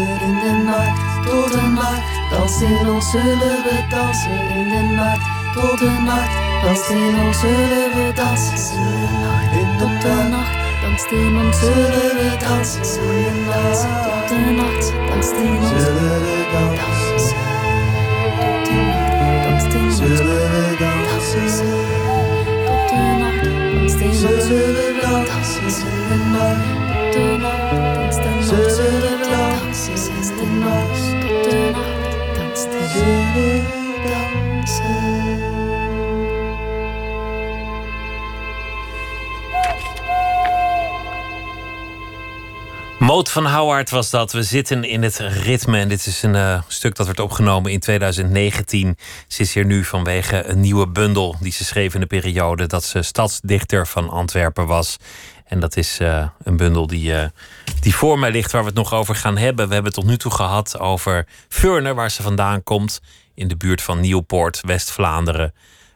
Dansen 0.00 0.20
in 0.20 0.38
de 0.38 0.62
nacht, 0.64 1.26
tot 1.26 1.52
de 1.52 1.60
nacht? 1.60 2.02
Dans 2.30 2.62
in 2.62 2.90
ons, 2.90 3.10
zullen 3.10 3.62
we 3.64 3.84
dansen 3.88 4.50
in 4.50 4.68
de 4.68 4.94
nacht, 4.94 5.20
tot 5.54 5.78
de 5.78 5.90
nacht? 6.04 6.30
Dans 6.62 6.88
in 6.88 7.20
ons, 7.26 7.40
zullen 7.40 7.90
we 7.94 8.12
dansen 8.14 8.78
in 9.52 9.78
tot 9.78 10.00
de 10.02 10.28
nacht? 10.30 10.58
Dans 10.82 11.06
in 11.10 11.36
ons, 11.36 11.58
zullen 11.58 12.16
we 12.16 12.36
dansen 12.38 12.84
nacht, 13.46 13.86
tot 14.04 14.28
de 14.28 14.36
nacht? 14.56 14.92
Dans 15.08 15.30
in 15.30 15.58
ons, 15.58 15.68
zullen 15.68 16.20
we 16.22 16.48
dansen 16.52 17.34
tot 18.40 18.66
de 18.66 18.74
nacht? 18.74 19.44
Dans 19.44 19.74
in 19.74 19.84
ons, 19.84 19.96
zullen 19.96 20.50
we 20.50 20.69
Van 43.28 43.46
Howard 43.46 43.90
was 43.90 44.10
dat. 44.10 44.32
We 44.32 44.42
zitten 44.42 44.84
in 44.84 45.02
het 45.02 45.16
ritme. 45.18 45.78
En 45.78 45.88
dit 45.88 46.06
is 46.06 46.22
een 46.22 46.34
eh, 46.34 46.62
stuk 46.66 46.94
dat 46.94 47.06
werd 47.06 47.20
opgenomen 47.20 47.72
in 47.72 47.80
2019. 47.80 48.96
Ze 49.28 49.42
is 49.42 49.54
hier 49.54 49.64
nu 49.64 49.84
vanwege 49.84 50.44
een 50.44 50.60
nieuwe 50.60 50.88
bundel 50.88 51.36
die 51.40 51.52
ze 51.52 51.64
schreef 51.64 51.94
in 51.94 52.00
de 52.00 52.06
periode 52.06 52.66
dat 52.66 52.84
ze 52.84 53.02
stadsdichter 53.02 53.86
van 53.86 54.10
Antwerpen 54.10 54.66
was. 54.66 54.96
En 55.44 55.60
dat 55.60 55.76
is 55.76 55.98
eh, 56.00 56.26
een 56.42 56.56
bundel 56.56 56.86
die, 56.86 57.14
eh, 57.14 57.28
die 57.80 57.94
voor 57.94 58.18
mij 58.18 58.30
ligt, 58.30 58.52
waar 58.52 58.62
we 58.62 58.68
het 58.68 58.76
nog 58.76 58.94
over 58.94 59.14
gaan 59.14 59.36
hebben. 59.36 59.68
We 59.68 59.74
hebben 59.74 59.92
tot 59.92 60.06
nu 60.06 60.16
toe 60.16 60.32
gehad 60.32 60.78
over 60.78 61.26
Veurne, 61.48 61.94
waar 61.94 62.10
ze 62.10 62.22
vandaan 62.22 62.62
komt. 62.62 63.00
In 63.34 63.48
de 63.48 63.56
buurt 63.56 63.82
van 63.82 64.00
Nieuwpoort, 64.00 64.60
West-Vlaanderen. 64.66 65.54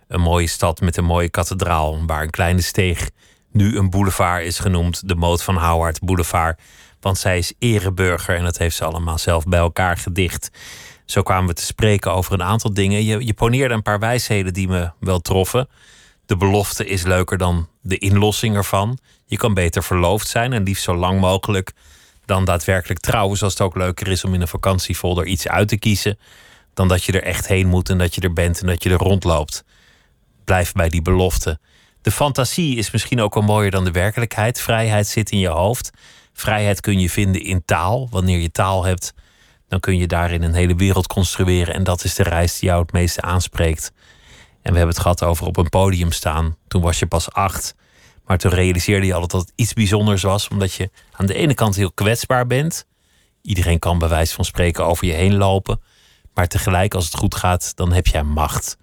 Een 0.09 0.21
mooie 0.21 0.47
stad 0.47 0.81
met 0.81 0.97
een 0.97 1.05
mooie 1.05 1.31
kathedraal, 1.31 2.07
waar 2.07 2.23
een 2.23 2.31
kleine 2.31 2.63
steeg 2.63 3.11
nu 3.55 3.77
een 3.77 3.91
boulevard 3.91 4.45
is 4.45 4.59
genoemd. 4.59 5.09
De 5.09 5.15
Moot 5.15 5.43
van 5.43 5.57
Howard 5.57 6.01
Boulevard. 6.01 6.61
Want 7.05 7.19
zij 7.19 7.39
is 7.39 7.53
ereburger 7.59 8.37
en 8.37 8.45
dat 8.45 8.59
heeft 8.59 8.77
ze 8.77 8.85
allemaal 8.85 9.19
zelf 9.19 9.45
bij 9.45 9.59
elkaar 9.59 9.97
gedicht. 9.97 10.51
Zo 11.05 11.23
kwamen 11.23 11.49
we 11.49 11.55
te 11.55 11.65
spreken 11.65 12.13
over 12.13 12.33
een 12.33 12.43
aantal 12.43 12.75
dingen. 12.75 13.05
Je, 13.05 13.27
je 13.27 13.35
poneerde 13.35 13.75
een 13.75 13.83
paar 13.83 13.99
wijsheden 13.99 14.53
die 14.53 14.69
me 14.69 14.91
wel 15.01 15.21
troffen. 15.21 15.69
De 16.27 16.37
belofte 16.37 16.87
is 16.87 17.03
leuker 17.03 17.39
dan 17.39 17.69
de 17.81 17.99
inlossing 17.99 18.57
ervan. 18.57 18.99
Je 19.27 19.37
kan 19.37 19.55
beter 19.55 19.83
verloofd 19.83 20.29
zijn 20.29 20.53
en 20.53 20.63
liefst 20.63 20.85
zo 20.85 20.95
lang 20.95 21.21
mogelijk 21.21 21.73
dan 22.25 22.45
daadwerkelijk 22.45 23.01
trouwen. 23.01 23.37
Zoals 23.37 23.53
het 23.53 23.63
ook 23.63 23.77
leuker 23.77 24.09
is 24.09 24.25
om 24.25 24.35
in 24.35 24.41
een 24.41 24.49
vakantiefolder 24.49 25.27
iets 25.27 25.49
uit 25.49 25.69
te 25.69 25.79
kiezen. 25.79 26.19
Dan 26.75 26.89
dat 26.89 27.05
je 27.05 27.13
er 27.13 27.23
echt 27.23 27.49
heen 27.49 27.67
moet 27.67 27.89
en 27.89 27.99
dat 27.99 28.15
je 28.15 28.21
er 28.21 28.33
bent 28.33 28.61
en 28.61 28.67
dat 28.67 28.83
je 28.83 28.91
er 28.91 28.97
rondloopt. 28.97 29.65
Blijf 30.45 30.73
bij 30.73 30.89
die 30.89 31.03
belofte. 31.03 31.59
De 32.03 32.11
fantasie 32.11 32.77
is 32.77 32.91
misschien 32.91 33.21
ook 33.21 33.35
wel 33.35 33.43
mooier 33.43 33.71
dan 33.71 33.85
de 33.85 33.91
werkelijkheid. 33.91 34.61
Vrijheid 34.61 35.07
zit 35.07 35.31
in 35.31 35.39
je 35.39 35.49
hoofd. 35.49 35.91
Vrijheid 36.35 36.81
kun 36.81 37.01
je 37.01 37.11
vinden 37.11 37.43
in 37.43 37.65
taal. 37.65 38.09
Wanneer 38.11 38.39
je 38.39 38.51
taal 38.51 38.85
hebt, 38.85 39.15
dan 39.69 39.81
kun 39.81 39.99
je 39.99 40.07
daarin 40.07 40.43
een 40.43 40.55
hele 40.55 40.75
wereld 40.75 41.07
construeren. 41.07 41.75
En 41.75 41.85
dat 41.85 42.05
is 42.05 42.15
de 42.15 42.23
reis 42.23 42.59
die 42.59 42.69
jou 42.69 42.83
het 42.83 42.93
meeste 42.93 43.21
aanspreekt. 43.21 43.93
En 44.63 44.73
we 44.73 44.79
hebben 44.79 44.95
het 44.95 44.99
gehad 44.99 45.23
over 45.23 45.47
op 45.47 45.57
een 45.57 45.69
podium 45.69 46.13
staan. 46.13 46.57
Toen 46.69 46.83
was 46.83 46.99
je 46.99 47.07
pas 47.07 47.33
acht. 47.33 47.75
Maar 48.27 48.39
toen 48.39 48.51
realiseerde 48.51 49.07
je 49.07 49.13
altijd 49.13 49.31
dat 49.31 49.41
het 49.41 49.53
iets 49.55 49.73
bijzonders 49.73 50.23
was. 50.23 50.49
Omdat 50.49 50.73
je 50.73 50.91
aan 51.13 51.27
de 51.27 51.35
ene 51.35 51.55
kant 51.55 51.77
heel 51.77 51.93
kwetsbaar 51.93 52.47
bent. 52.47 52.87
Iedereen 53.43 53.79
kan 53.79 53.99
bij 53.99 54.09
wijze 54.09 54.35
van 54.35 54.45
spreken 54.45 54.87
over 54.87 55.07
je 55.07 55.13
heen 55.13 55.37
lopen. 55.37 55.81
Maar 56.35 56.47
tegelijk, 56.47 56.95
als 56.95 57.05
het 57.05 57.17
goed 57.17 57.35
gaat, 57.35 57.77
dan 57.77 57.93
heb 57.93 58.07
jij 58.07 58.23
macht. 58.23 58.77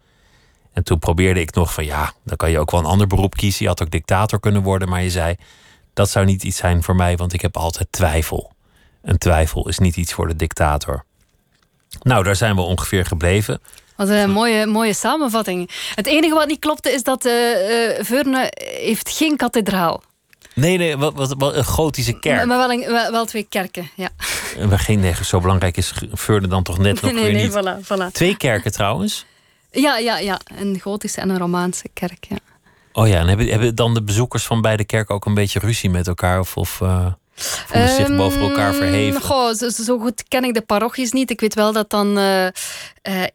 En 0.74 0.84
toen 0.84 1.00
probeerde 1.00 1.40
ik 1.40 1.54
nog 1.54 1.74
van 1.74 1.86
ja, 1.86 2.14
dan 2.26 2.38
kan 2.38 2.52
je 2.52 2.60
ook 2.60 2.72
wel 2.72 2.80
een 2.80 2.86
ander 2.86 3.08
beroep 3.08 3.36
kiezen. 3.36 3.64
Je 3.64 3.68
had 3.68 3.82
ook 3.82 3.92
dictator 3.92 4.40
kunnen 4.40 4.62
worden. 4.62 4.90
Maar 4.90 5.04
je 5.04 5.10
zei, 5.10 5.36
dat 5.94 6.10
zou 6.10 6.26
niet 6.26 6.44
iets 6.44 6.58
zijn 6.58 6.84
voor 6.84 6.96
mij, 6.96 7.18
want 7.18 7.34
ik 7.34 7.42
heb 7.42 7.58
altijd 7.58 7.88
twijfel. 7.90 8.52
Een 9.02 9.18
twijfel 9.18 9.68
is 9.68 9.80
niet 9.80 9.96
iets 9.96 10.14
voor 10.14 10.28
de 10.28 10.36
dictator. 10.36 11.04
Nou, 12.02 12.24
daar 12.24 12.36
zijn 12.36 12.56
we 12.56 12.62
ongeveer 12.62 13.06
gebleven. 13.06 13.62
Wat 13.96 14.10
een 14.10 14.32
mooie, 14.32 14.66
mooie 14.66 14.94
samenvatting. 14.94 15.70
Het 15.96 16.08
enige 16.08 16.34
wat 16.34 16.48
niet 16.48 16.60
klopte 16.60 16.92
is 16.92 17.04
dat 17.04 17.26
uh, 17.26 17.34
Veurne 18.00 18.52
heeft 18.82 19.10
geen 19.10 19.38
kathedraal. 19.38 20.04
Nee, 20.54 20.78
nee, 20.78 20.98
wat, 20.98 21.14
wat, 21.14 21.36
wat 21.38 21.56
een 21.56 21.66
gotische 21.66 22.20
kerk. 22.20 22.46
Maar 22.46 22.58
wel, 22.58 22.72
een, 22.72 22.92
wel, 22.92 23.12
wel 23.12 23.26
twee 23.26 23.46
kerken, 23.50 23.90
ja. 23.96 24.10
Maar 24.70 24.80
geen, 24.80 25.00
nee, 25.00 25.14
zo 25.24 25.40
belangrijk 25.40 25.78
is 25.78 25.94
Veurne 26.12 26.48
dan 26.48 26.64
toch 26.64 26.78
net 26.78 27.02
nog 27.02 27.12
nee, 27.12 27.24
weer 27.24 27.34
nee, 27.34 27.44
niet. 27.44 27.52
Voilà, 27.52 27.86
voilà. 27.86 28.12
Twee 28.12 28.38
kerken 28.38 28.72
trouwens. 28.72 29.26
Ja, 29.72 29.98
ja, 29.98 30.18
ja. 30.18 30.40
Een 30.58 30.80
gotische 30.80 31.22
en 31.22 31.30
een 31.30 31.38
romaanse 31.38 31.90
kerk, 31.94 32.26
ja. 32.30 32.38
Oh 32.94 33.08
ja, 33.08 33.20
en 33.20 33.28
hebben, 33.28 33.48
hebben 33.48 33.76
dan 33.76 33.94
de 33.94 34.04
bezoekers 34.04 34.46
van 34.46 34.62
beide 34.62 34.86
kerken 34.86 35.16
ook 35.16 35.26
een 35.26 35.34
beetje 35.34 35.60
ruzie 35.60 35.90
met 35.90 36.08
elkaar? 36.08 36.40
Of, 36.40 36.58
of 36.58 36.80
uh, 36.84 37.06
voelen 37.36 37.90
ze 37.90 37.96
zich 37.96 38.08
Ehm, 38.08 38.18
boven 38.18 38.42
elkaar 38.42 38.74
verheven? 38.74 39.22
Goh, 39.22 39.54
zo, 39.54 39.70
zo 39.70 40.00
goed 40.00 40.24
ken 40.28 40.44
ik 40.44 40.54
de 40.54 40.62
parochies 40.62 41.12
niet. 41.12 41.30
Ik 41.30 41.40
weet 41.40 41.54
wel 41.56 41.74
dat 41.74 41.90
dan 41.90 42.18
eh, 42.18 42.48
eh, 42.48 42.54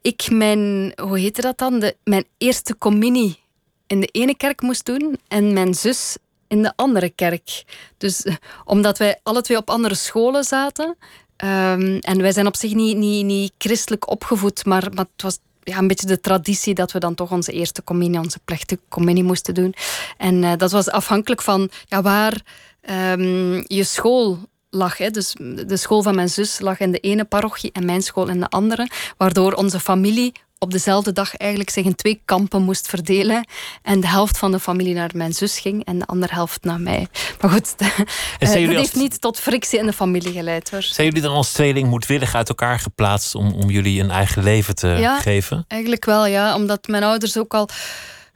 ik 0.02 0.30
mijn, 0.30 0.92
hoe 1.02 1.18
heette 1.18 1.40
dat 1.40 1.58
dan? 1.58 1.78
De, 1.80 1.96
mijn 2.04 2.24
eerste 2.38 2.78
communie 2.78 3.38
in 3.86 4.00
de 4.00 4.06
ene 4.06 4.36
kerk 4.36 4.60
moest 4.60 4.84
doen 4.86 5.18
en 5.28 5.52
mijn 5.52 5.74
zus 5.74 6.16
in 6.48 6.62
de 6.62 6.72
andere 6.76 7.10
kerk. 7.10 7.64
Dus 7.98 8.26
omdat 8.64 8.98
wij 8.98 9.20
alle 9.22 9.40
twee 9.42 9.56
op 9.56 9.70
andere 9.70 9.94
scholen 9.94 10.44
zaten. 10.44 10.96
ehm, 11.36 11.96
en 12.00 12.20
wij 12.20 12.32
zijn 12.32 12.46
op 12.46 12.56
zich 12.56 12.74
niet, 12.74 12.96
niet, 12.96 13.24
niet 13.24 13.52
christelijk 13.58 14.10
opgevoed, 14.10 14.64
maar, 14.64 14.88
maar 14.94 15.06
het 15.12 15.22
was 15.22 15.38
ja, 15.68 15.78
een 15.78 15.86
beetje 15.86 16.06
de 16.06 16.20
traditie 16.20 16.74
dat 16.74 16.92
we 16.92 16.98
dan 16.98 17.14
toch 17.14 17.30
onze 17.30 17.52
eerste 17.52 17.84
communie, 17.84 18.18
onze 18.18 18.38
plechtige 18.44 18.80
communie 18.88 19.24
moesten 19.24 19.54
doen. 19.54 19.74
En 20.16 20.42
uh, 20.42 20.52
dat 20.56 20.70
was 20.70 20.90
afhankelijk 20.90 21.42
van 21.42 21.70
ja, 21.84 22.02
waar 22.02 22.42
um, 22.90 23.64
je 23.66 23.84
school 23.84 24.38
lag. 24.70 24.98
Hè. 24.98 25.10
Dus 25.10 25.36
de 25.66 25.76
school 25.76 26.02
van 26.02 26.14
mijn 26.14 26.28
zus 26.28 26.60
lag 26.60 26.80
in 26.80 26.92
de 26.92 26.98
ene 26.98 27.24
parochie 27.24 27.72
en 27.72 27.84
mijn 27.84 28.02
school 28.02 28.28
in 28.28 28.40
de 28.40 28.48
andere. 28.48 28.88
Waardoor 29.16 29.52
onze 29.52 29.80
familie 29.80 30.32
op 30.58 30.70
dezelfde 30.70 31.12
dag 31.12 31.36
eigenlijk 31.36 31.70
zich 31.70 31.84
in 31.84 31.94
twee 31.94 32.20
kampen 32.24 32.62
moest 32.62 32.88
verdelen. 32.88 33.46
En 33.82 34.00
de 34.00 34.08
helft 34.08 34.38
van 34.38 34.52
de 34.52 34.60
familie 34.60 34.94
naar 34.94 35.10
mijn 35.14 35.32
zus 35.32 35.58
ging 35.58 35.84
en 35.84 35.98
de 35.98 36.06
andere 36.06 36.34
helft 36.34 36.64
naar 36.64 36.80
mij. 36.80 37.08
Maar 37.40 37.50
goed, 37.50 37.78
dat 38.38 38.48
heeft 38.48 38.94
niet 38.94 39.20
tot 39.20 39.38
frictie 39.38 39.78
in 39.78 39.86
de 39.86 39.92
familie 39.92 40.32
geleid. 40.32 40.70
Hoor. 40.70 40.82
Zijn 40.82 41.06
jullie 41.06 41.22
dan 41.22 41.34
als 41.34 41.52
tweeling 41.52 41.88
moedwillig 41.88 42.34
uit 42.34 42.48
elkaar 42.48 42.78
geplaatst 42.78 43.34
om, 43.34 43.52
om 43.52 43.70
jullie 43.70 44.02
een 44.02 44.10
eigen 44.10 44.42
leven 44.42 44.74
te 44.74 44.88
ja, 44.88 45.20
geven? 45.20 45.64
Eigenlijk 45.68 46.04
wel, 46.04 46.26
ja. 46.26 46.54
Omdat 46.54 46.86
mijn 46.86 47.02
ouders 47.02 47.38
ook 47.38 47.54
al 47.54 47.68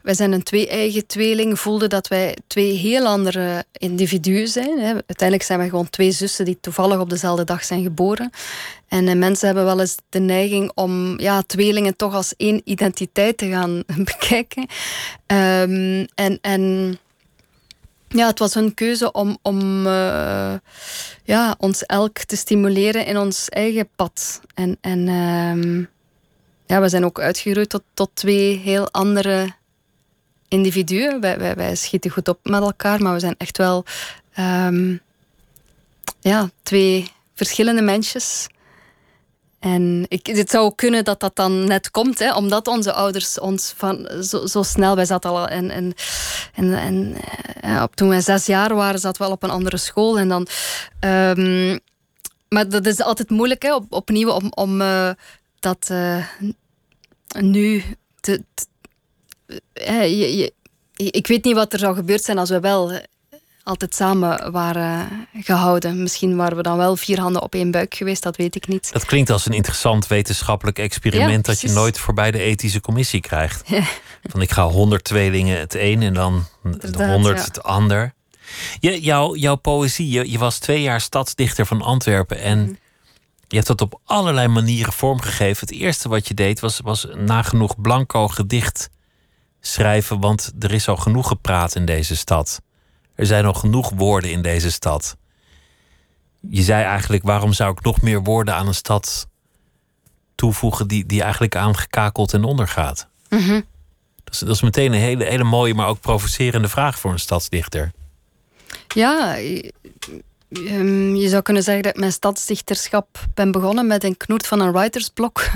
wij 0.03 0.13
zijn 0.13 0.31
een 0.31 0.43
twee-eigen 0.43 1.05
tweeling, 1.07 1.59
voelden 1.59 1.89
dat 1.89 2.07
wij 2.07 2.37
twee 2.47 2.73
heel 2.73 3.05
andere 3.05 3.65
individuen 3.71 4.47
zijn. 4.47 4.79
Uiteindelijk 4.79 5.43
zijn 5.43 5.59
we 5.59 5.69
gewoon 5.69 5.89
twee 5.89 6.11
zussen 6.11 6.45
die 6.45 6.57
toevallig 6.61 6.99
op 6.99 7.09
dezelfde 7.09 7.43
dag 7.43 7.63
zijn 7.63 7.83
geboren. 7.83 8.29
En 8.87 9.07
eh, 9.07 9.15
mensen 9.15 9.45
hebben 9.45 9.65
wel 9.65 9.79
eens 9.79 9.97
de 10.09 10.19
neiging 10.19 10.71
om 10.75 11.19
ja, 11.19 11.41
tweelingen 11.41 11.95
toch 11.95 12.13
als 12.13 12.33
één 12.37 12.61
identiteit 12.63 13.37
te 13.37 13.49
gaan 13.49 13.83
bekijken. 14.11 14.67
Um, 15.27 16.07
en, 16.15 16.37
en 16.41 16.97
ja, 18.07 18.27
het 18.27 18.39
was 18.39 18.53
hun 18.53 18.73
keuze 18.73 19.11
om, 19.11 19.37
om 19.41 19.85
uh, 19.87 20.53
ja, 21.23 21.55
ons 21.57 21.85
elk 21.85 22.17
te 22.17 22.35
stimuleren 22.35 23.05
in 23.05 23.17
ons 23.17 23.49
eigen 23.49 23.89
pad. 23.95 24.41
En, 24.53 24.77
en 24.81 25.07
um, 25.07 25.89
ja, 26.65 26.81
we 26.81 26.89
zijn 26.89 27.05
ook 27.05 27.19
uitgegroeid 27.19 27.69
tot, 27.69 27.83
tot 27.93 28.09
twee 28.13 28.57
heel 28.57 28.91
andere 28.91 29.53
individuen. 30.51 31.21
Wij, 31.21 31.37
wij, 31.37 31.55
wij 31.55 31.75
schieten 31.75 32.11
goed 32.11 32.27
op 32.27 32.39
met 32.43 32.61
elkaar, 32.61 33.01
maar 33.01 33.13
we 33.13 33.19
zijn 33.19 33.35
echt 33.37 33.57
wel 33.57 33.85
um, 34.39 35.01
ja, 36.19 36.49
twee 36.63 37.11
verschillende 37.35 37.81
mensjes. 37.81 38.47
En 39.59 40.05
ik, 40.07 40.25
het 40.25 40.49
zou 40.49 40.75
kunnen 40.75 41.03
dat 41.03 41.19
dat 41.19 41.35
dan 41.35 41.67
net 41.67 41.91
komt, 41.91 42.19
hè, 42.19 42.33
omdat 42.33 42.67
onze 42.67 42.93
ouders 42.93 43.39
ons 43.39 43.73
van 43.75 44.09
zo, 44.23 44.45
zo 44.45 44.63
snel, 44.63 44.95
wij 44.95 45.05
zaten 45.05 45.29
al 45.29 45.47
en, 45.47 45.69
en, 45.69 45.93
en, 46.53 46.73
en 46.73 47.15
ja, 47.61 47.87
toen 47.93 48.09
wij 48.09 48.21
zes 48.21 48.45
jaar 48.45 48.75
waren, 48.75 48.99
zaten 48.99 49.21
we 49.21 49.27
al 49.27 49.33
op 49.33 49.43
een 49.43 49.49
andere 49.49 49.77
school. 49.77 50.19
En 50.19 50.29
dan, 50.29 50.47
um, 50.99 51.79
maar 52.49 52.69
dat 52.69 52.85
is 52.85 53.01
altijd 53.01 53.29
moeilijk, 53.29 53.61
hè, 53.61 53.75
op, 53.75 53.85
opnieuw, 53.89 54.29
om, 54.29 54.47
om 54.49 54.81
uh, 54.81 55.09
dat 55.59 55.89
uh, 55.91 56.25
nu 57.39 57.83
te, 58.19 58.43
je, 59.73 60.53
ik 60.95 61.27
weet 61.27 61.43
niet 61.43 61.55
wat 61.55 61.73
er 61.73 61.79
zou 61.79 61.95
gebeurd 61.95 62.23
zijn 62.23 62.37
als 62.37 62.49
we 62.49 62.59
wel 62.59 63.01
altijd 63.63 63.95
samen 63.95 64.51
waren 64.51 65.27
gehouden. 65.33 66.01
Misschien 66.01 66.35
waren 66.35 66.57
we 66.57 66.63
dan 66.63 66.77
wel 66.77 66.95
vier 66.95 67.19
handen 67.19 67.41
op 67.41 67.53
één 67.53 67.71
buik 67.71 67.95
geweest, 67.95 68.23
dat 68.23 68.35
weet 68.35 68.55
ik 68.55 68.67
niet. 68.67 68.91
Dat 68.91 69.05
klinkt 69.05 69.29
als 69.29 69.45
een 69.45 69.53
interessant 69.53 70.07
wetenschappelijk 70.07 70.79
experiment 70.79 71.45
dat 71.45 71.61
je 71.61 71.69
nooit 71.69 71.99
voorbij 71.99 72.31
de 72.31 72.39
ethische 72.39 72.81
commissie 72.81 73.21
krijgt. 73.21 73.69
Van 74.23 74.41
ik 74.41 74.51
ga 74.51 74.67
honderd 74.67 75.03
tweelingen 75.03 75.59
het 75.59 75.75
een 75.75 76.01
en 76.01 76.13
dan 76.13 76.45
honderd 76.97 77.45
het 77.45 77.63
ander. 77.63 78.13
Je, 78.79 79.01
jouw, 79.01 79.35
jouw 79.35 79.55
poëzie, 79.55 80.09
je, 80.09 80.31
je, 80.31 80.37
was 80.37 80.57
twee 80.57 80.81
jaar 80.81 81.01
stadsdichter 81.01 81.65
van 81.65 81.81
Antwerpen 81.81 82.39
en 82.39 82.61
mhm. 82.61 82.73
je 83.47 83.55
hebt 83.55 83.67
dat 83.67 83.81
op 83.81 83.99
allerlei 84.05 84.47
manieren 84.47 84.93
vormgegeven. 84.93 85.67
Het 85.67 85.77
eerste 85.77 86.09
wat 86.09 86.27
je 86.27 86.33
deed 86.33 86.59
was, 86.59 86.79
was 86.79 87.07
nagenoeg 87.15 87.81
blanco 87.81 88.27
gedicht 88.27 88.89
schrijven, 89.61 90.19
want 90.19 90.51
er 90.59 90.73
is 90.73 90.87
al 90.87 90.97
genoeg 90.97 91.27
gepraat 91.27 91.75
in 91.75 91.85
deze 91.85 92.15
stad. 92.15 92.61
Er 93.15 93.25
zijn 93.25 93.45
al 93.45 93.53
genoeg 93.53 93.91
woorden 93.95 94.31
in 94.31 94.41
deze 94.41 94.71
stad. 94.71 95.17
Je 96.49 96.61
zei 96.61 96.83
eigenlijk, 96.83 97.23
waarom 97.23 97.53
zou 97.53 97.71
ik 97.71 97.83
nog 97.83 98.01
meer 98.01 98.23
woorden 98.23 98.55
aan 98.55 98.67
een 98.67 98.73
stad 98.73 99.27
toevoegen 100.35 100.87
die, 100.87 101.05
die 101.05 101.21
eigenlijk 101.21 101.55
aangekakeld 101.55 102.33
en 102.33 102.43
ondergaat? 102.43 103.07
Mm 103.29 103.63
dat, 104.23 104.33
is, 104.33 104.39
dat 104.39 104.55
is 104.55 104.61
meteen 104.61 104.93
een 104.93 104.99
hele, 104.99 105.23
hele 105.23 105.43
mooie, 105.43 105.73
maar 105.73 105.87
ook 105.87 105.99
provocerende 105.99 106.67
vraag 106.67 106.99
voor 106.99 107.11
een 107.11 107.19
stadsdichter. 107.19 107.91
Ja, 108.87 109.37
Ehm, 110.51 111.15
je 111.15 111.29
zou 111.29 111.41
kunnen 111.41 111.63
zeggen 111.63 111.83
dat 111.83 111.93
ik 111.93 111.99
mijn 111.99 112.11
stadsdichterschap 112.11 113.07
ben 113.33 113.51
begonnen 113.51 113.87
met 113.87 114.03
een 114.03 114.17
knoert 114.17 114.47
van 114.47 114.59
een 114.59 114.71
writersblok. 114.71 115.49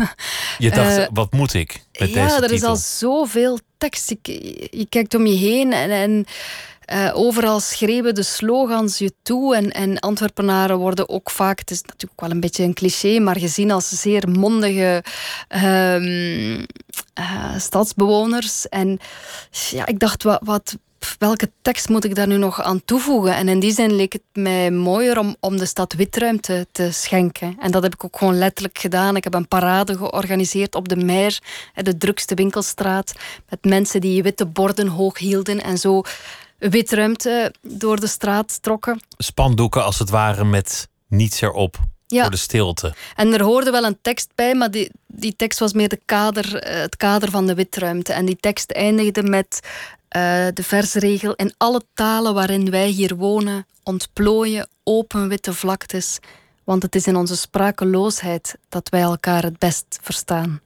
Je 0.57 0.71
dacht, 0.71 0.97
uh, 0.97 1.05
wat 1.13 1.31
moet 1.31 1.53
ik 1.53 1.85
met 1.99 2.09
ja, 2.09 2.23
deze 2.23 2.45
er 2.45 2.51
is 2.51 2.63
al 2.63 2.75
zoveel 2.75 3.59
tekst. 3.89 4.15
je 4.71 4.85
kijkt 4.89 5.15
om 5.15 5.25
je 5.25 5.35
heen 5.35 5.73
en, 5.73 6.25
uh, 6.93 7.11
overal 7.13 7.59
schreeuwen 7.59 8.15
de 8.15 8.23
slogans 8.23 8.97
je 8.97 9.13
toe. 9.21 9.55
En, 9.55 9.71
en 9.71 9.99
Antwerpenaren 9.99 10.77
worden 10.77 11.09
ook 11.09 11.29
vaak, 11.29 11.59
het 11.59 11.71
is 11.71 11.81
natuurlijk 11.81 12.21
wel 12.21 12.31
een 12.31 12.39
beetje 12.39 12.63
een 12.63 12.73
cliché, 12.73 13.19
maar 13.19 13.39
gezien 13.39 13.71
als 13.71 13.89
zeer 13.89 14.29
mondige 14.29 15.03
uh, 15.55 16.63
stadsbewoners. 17.57 18.69
En 18.69 18.99
ja, 19.69 19.85
ik 19.85 19.99
dacht, 19.99 20.23
wat, 20.23 20.39
wat 20.43 20.77
welke 21.19 21.51
tekst 21.61 21.89
moet 21.89 22.03
ik 22.03 22.15
daar 22.15 22.27
nu 22.27 22.37
nog 22.37 22.61
aan 22.61 22.85
toevoegen? 22.85 23.35
En 23.35 23.47
in 23.47 23.59
die 23.59 23.73
zin 23.73 23.95
leek 23.95 24.13
het 24.13 24.21
mij 24.33 24.71
mooier 24.71 25.19
om, 25.19 25.35
om 25.39 25.57
de 25.57 25.65
stad 25.65 25.93
witruimte 25.93 26.67
te 26.71 26.91
schenken. 26.91 27.55
En 27.59 27.71
dat 27.71 27.83
heb 27.83 27.93
ik 27.93 28.03
ook 28.03 28.17
gewoon 28.17 28.37
letterlijk 28.37 28.77
gedaan. 28.77 29.15
Ik 29.15 29.23
heb 29.23 29.33
een 29.33 29.47
parade 29.47 29.97
georganiseerd 29.97 30.75
op 30.75 30.89
de 30.89 30.95
Meer, 30.95 31.39
de 31.73 31.97
drukste 31.97 32.35
winkelstraat, 32.35 33.13
met 33.49 33.65
mensen 33.65 34.01
die 34.01 34.23
witte 34.23 34.45
borden 34.45 34.87
hoog 34.87 35.17
hielden 35.17 35.63
en 35.63 35.77
zo 35.77 36.01
witruimte 36.57 37.53
door 37.61 37.99
de 37.99 38.07
straat 38.07 38.61
trokken. 38.61 38.99
Spandoeken 39.17 39.83
als 39.83 39.99
het 39.99 40.09
ware 40.09 40.43
met 40.43 40.87
niets 41.07 41.41
erop. 41.41 41.79
Ja. 42.07 42.21
Voor 42.21 42.31
de 42.31 42.37
stilte. 42.37 42.93
En 43.15 43.33
er 43.33 43.41
hoorde 43.41 43.71
wel 43.71 43.83
een 43.83 43.97
tekst 44.01 44.29
bij, 44.35 44.55
maar 44.55 44.71
die, 44.71 44.91
die 45.07 45.35
tekst 45.35 45.59
was 45.59 45.73
meer 45.73 45.89
de 45.89 45.99
kader, 46.05 46.55
eh, 46.55 46.81
het 46.81 46.97
kader 46.97 47.31
van 47.31 47.47
de 47.47 47.53
witruimte. 47.53 48.13
En 48.13 48.25
die 48.25 48.35
tekst 48.35 48.71
eindigde 48.71 49.23
met 49.23 49.59
uh, 50.15 50.47
de 50.53 50.63
versregel 50.63 51.33
in 51.33 51.53
alle 51.57 51.81
talen 51.93 52.33
waarin 52.33 52.69
wij 52.69 52.87
hier 52.87 53.15
wonen, 53.15 53.65
ontplooien 53.83 54.69
open 54.83 55.27
witte 55.27 55.53
vlaktes, 55.53 56.19
want 56.63 56.83
het 56.83 56.95
is 56.95 57.07
in 57.07 57.15
onze 57.15 57.35
sprakeloosheid 57.35 58.55
dat 58.69 58.89
wij 58.89 59.01
elkaar 59.01 59.43
het 59.43 59.59
best 59.59 59.99
verstaan. 60.01 60.61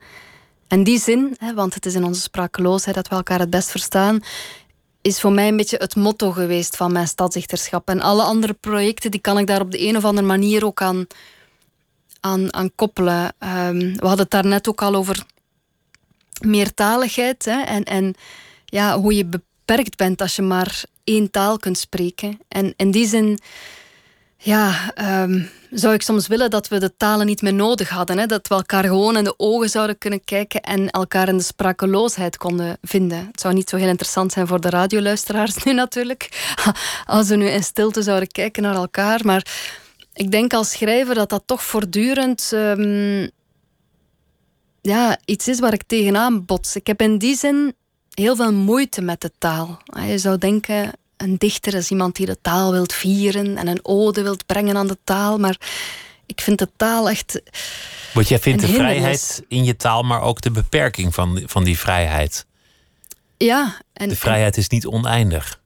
En 0.68 0.84
die 0.84 1.00
zin, 1.00 1.36
hè, 1.38 1.54
want 1.54 1.74
het 1.74 1.86
is 1.86 1.96
in 1.96 2.04
onze 2.04 2.22
sprakeloosheid 2.22 2.96
dat 2.96 3.08
we 3.08 3.16
elkaar 3.16 3.40
het 3.40 3.50
best 3.50 3.72
verstaan, 3.72 4.20
is 5.02 5.20
voor 5.20 5.32
mij 5.32 5.48
een 5.48 5.58
beetje 5.58 5.78
het 5.78 5.96
motto 5.96 6.32
geweest 6.32 6.76
van 6.76 6.92
mijn 6.92 7.08
stadsdichterschap. 7.08 7.90
En 7.90 8.02
alle 8.02 8.24
andere 8.24 8.54
projecten 8.54 9.12
die 9.12 9.20
kan 9.20 9.38
ik 9.38 9.48
daar 9.48 9.62
op 9.62 9.72
de 9.72 9.88
een 9.88 9.98
of 9.98 10.06
andere 10.06 10.28
manier 10.28 10.66
ook 10.66 10.82
aan, 10.82 11.08
aan, 12.20 12.54
aan 12.54 12.76
koppelen. 12.76 13.24
Um, 13.24 13.80
we 13.80 14.08
hadden 14.08 14.20
het 14.20 14.30
daar 14.30 14.46
net 14.46 14.68
ook 14.68 14.82
al 14.82 14.96
over 14.96 15.26
meertaligheid 16.42 17.46
hè, 17.46 17.62
en, 17.62 17.84
en 17.84 18.16
ja, 18.70 19.00
hoe 19.00 19.16
je 19.16 19.26
beperkt 19.26 19.98
bent 19.98 20.22
als 20.22 20.36
je 20.36 20.42
maar 20.42 20.84
één 21.04 21.32
taal 21.32 21.58
kunt 21.58 21.78
spreken. 21.78 22.40
En 22.48 22.74
in 22.76 22.92
die 22.92 23.08
zin 23.08 23.40
ja, 24.42 24.94
um, 25.24 25.50
zou 25.70 25.94
ik 25.94 26.02
soms 26.02 26.28
willen 26.28 26.50
dat 26.50 26.68
we 26.68 26.80
de 26.80 26.98
talen 26.98 27.26
niet 27.26 27.42
meer 27.42 27.54
nodig 27.54 27.90
hadden. 27.90 28.18
Hè? 28.18 28.26
Dat 28.26 28.48
we 28.48 28.56
elkaar 28.56 28.84
gewoon 28.84 29.18
in 29.18 29.24
de 29.24 29.34
ogen 29.38 29.70
zouden 29.70 29.98
kunnen 29.98 30.24
kijken 30.24 30.62
en 30.62 30.90
elkaar 30.90 31.28
in 31.28 31.38
de 31.38 31.44
sprakeloosheid 31.44 32.38
konden 32.38 32.78
vinden. 32.82 33.26
Het 33.32 33.42
zou 33.42 33.54
niet 33.54 33.70
zo 33.70 33.78
heel 33.78 33.88
interessant 33.88 34.32
zijn 34.32 34.48
voor 34.48 34.62
de 34.62 34.70
radioluisteraars 34.70 35.56
nu 35.64 35.74
natuurlijk, 35.74 36.54
als 37.06 37.28
we 37.28 37.36
nu 37.36 37.48
in 37.48 37.64
stilte 37.64 38.02
zouden 38.02 38.28
kijken 38.28 38.64
naar 38.64 38.76
elkaar. 38.76 39.20
Maar 39.24 39.46
ik 40.14 40.32
denk 40.32 40.54
als 40.54 40.72
schrijver 40.72 41.16
dat 41.16 41.30
dat 41.30 41.44
toch 41.46 41.64
voortdurend 41.64 42.52
um, 42.54 43.30
ja, 44.82 45.18
iets 45.26 45.48
is 45.48 45.60
waar 45.60 45.74
ik 45.74 45.84
tegenaan 45.84 46.46
bots. 46.46 46.76
Ik 46.76 46.88
heb 46.88 47.02
in 47.02 47.18
die 47.18 47.36
zin 47.36 47.74
heel 48.14 48.36
veel 48.36 48.54
moeite 48.54 49.02
met 49.02 49.22
de 49.22 49.32
taal. 49.38 49.82
Je 50.06 50.18
zou 50.18 50.38
denken, 50.38 50.92
een 51.18 51.38
dichter 51.38 51.74
is 51.74 51.92
iemand 51.92 52.16
die 52.16 52.26
de 52.26 52.38
taal 52.42 52.72
wilt 52.72 52.94
vieren 52.94 53.58
en 53.58 53.68
een 53.68 53.86
ode 53.86 54.22
wilt 54.22 54.46
brengen 54.46 54.78
aan 54.78 54.88
de 54.88 54.98
taal, 55.04 55.38
maar 55.38 55.58
ik 56.26 56.42
vind 56.42 56.60
de 56.60 56.70
taal 56.76 57.10
echt. 57.10 57.42
Want 58.14 58.28
jij 58.28 58.40
vindt 58.40 58.62
de 58.62 58.68
vrijheid 58.68 59.44
in 59.48 59.64
je 59.64 59.76
taal, 59.76 60.04
maar 60.04 60.22
ook 60.22 60.42
de 60.42 60.52
beperking 60.52 61.14
van, 61.14 61.44
van 61.46 61.64
die 61.64 61.80
vrijheid. 61.80 62.46
Ja. 63.38 63.82
En, 63.94 64.10
de 64.10 64.16
vrijheid 64.16 64.58
is 64.58 64.68
niet 64.68 64.86
oneindig. 64.86 65.60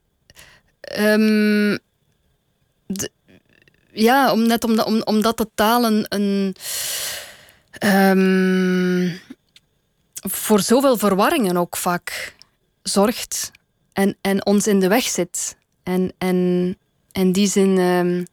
Um, 1.00 1.80
ja, 3.92 4.32
om, 4.32 4.48
net 4.48 4.64
omdat, 4.64 4.86
om, 4.86 5.02
omdat 5.02 5.38
de 5.38 5.50
taal 5.56 5.86
een. 5.86 6.06
een 6.10 6.56
um, 8.18 9.20
voor 10.24 10.60
zoveel 10.60 10.98
verwarringen 10.98 11.58
ook 11.58 11.78
vaak 11.78 12.36
zorgt 12.84 13.52
en, 13.94 14.18
en 14.22 14.46
ons 14.46 14.68
in 14.68 14.80
de 14.80 14.88
weg 14.88 15.04
zit. 15.04 15.56
En, 15.84 16.14
en 16.18 16.78
in 17.12 17.32
die 17.32 17.48
zin 17.48 17.78
um, 17.78 18.26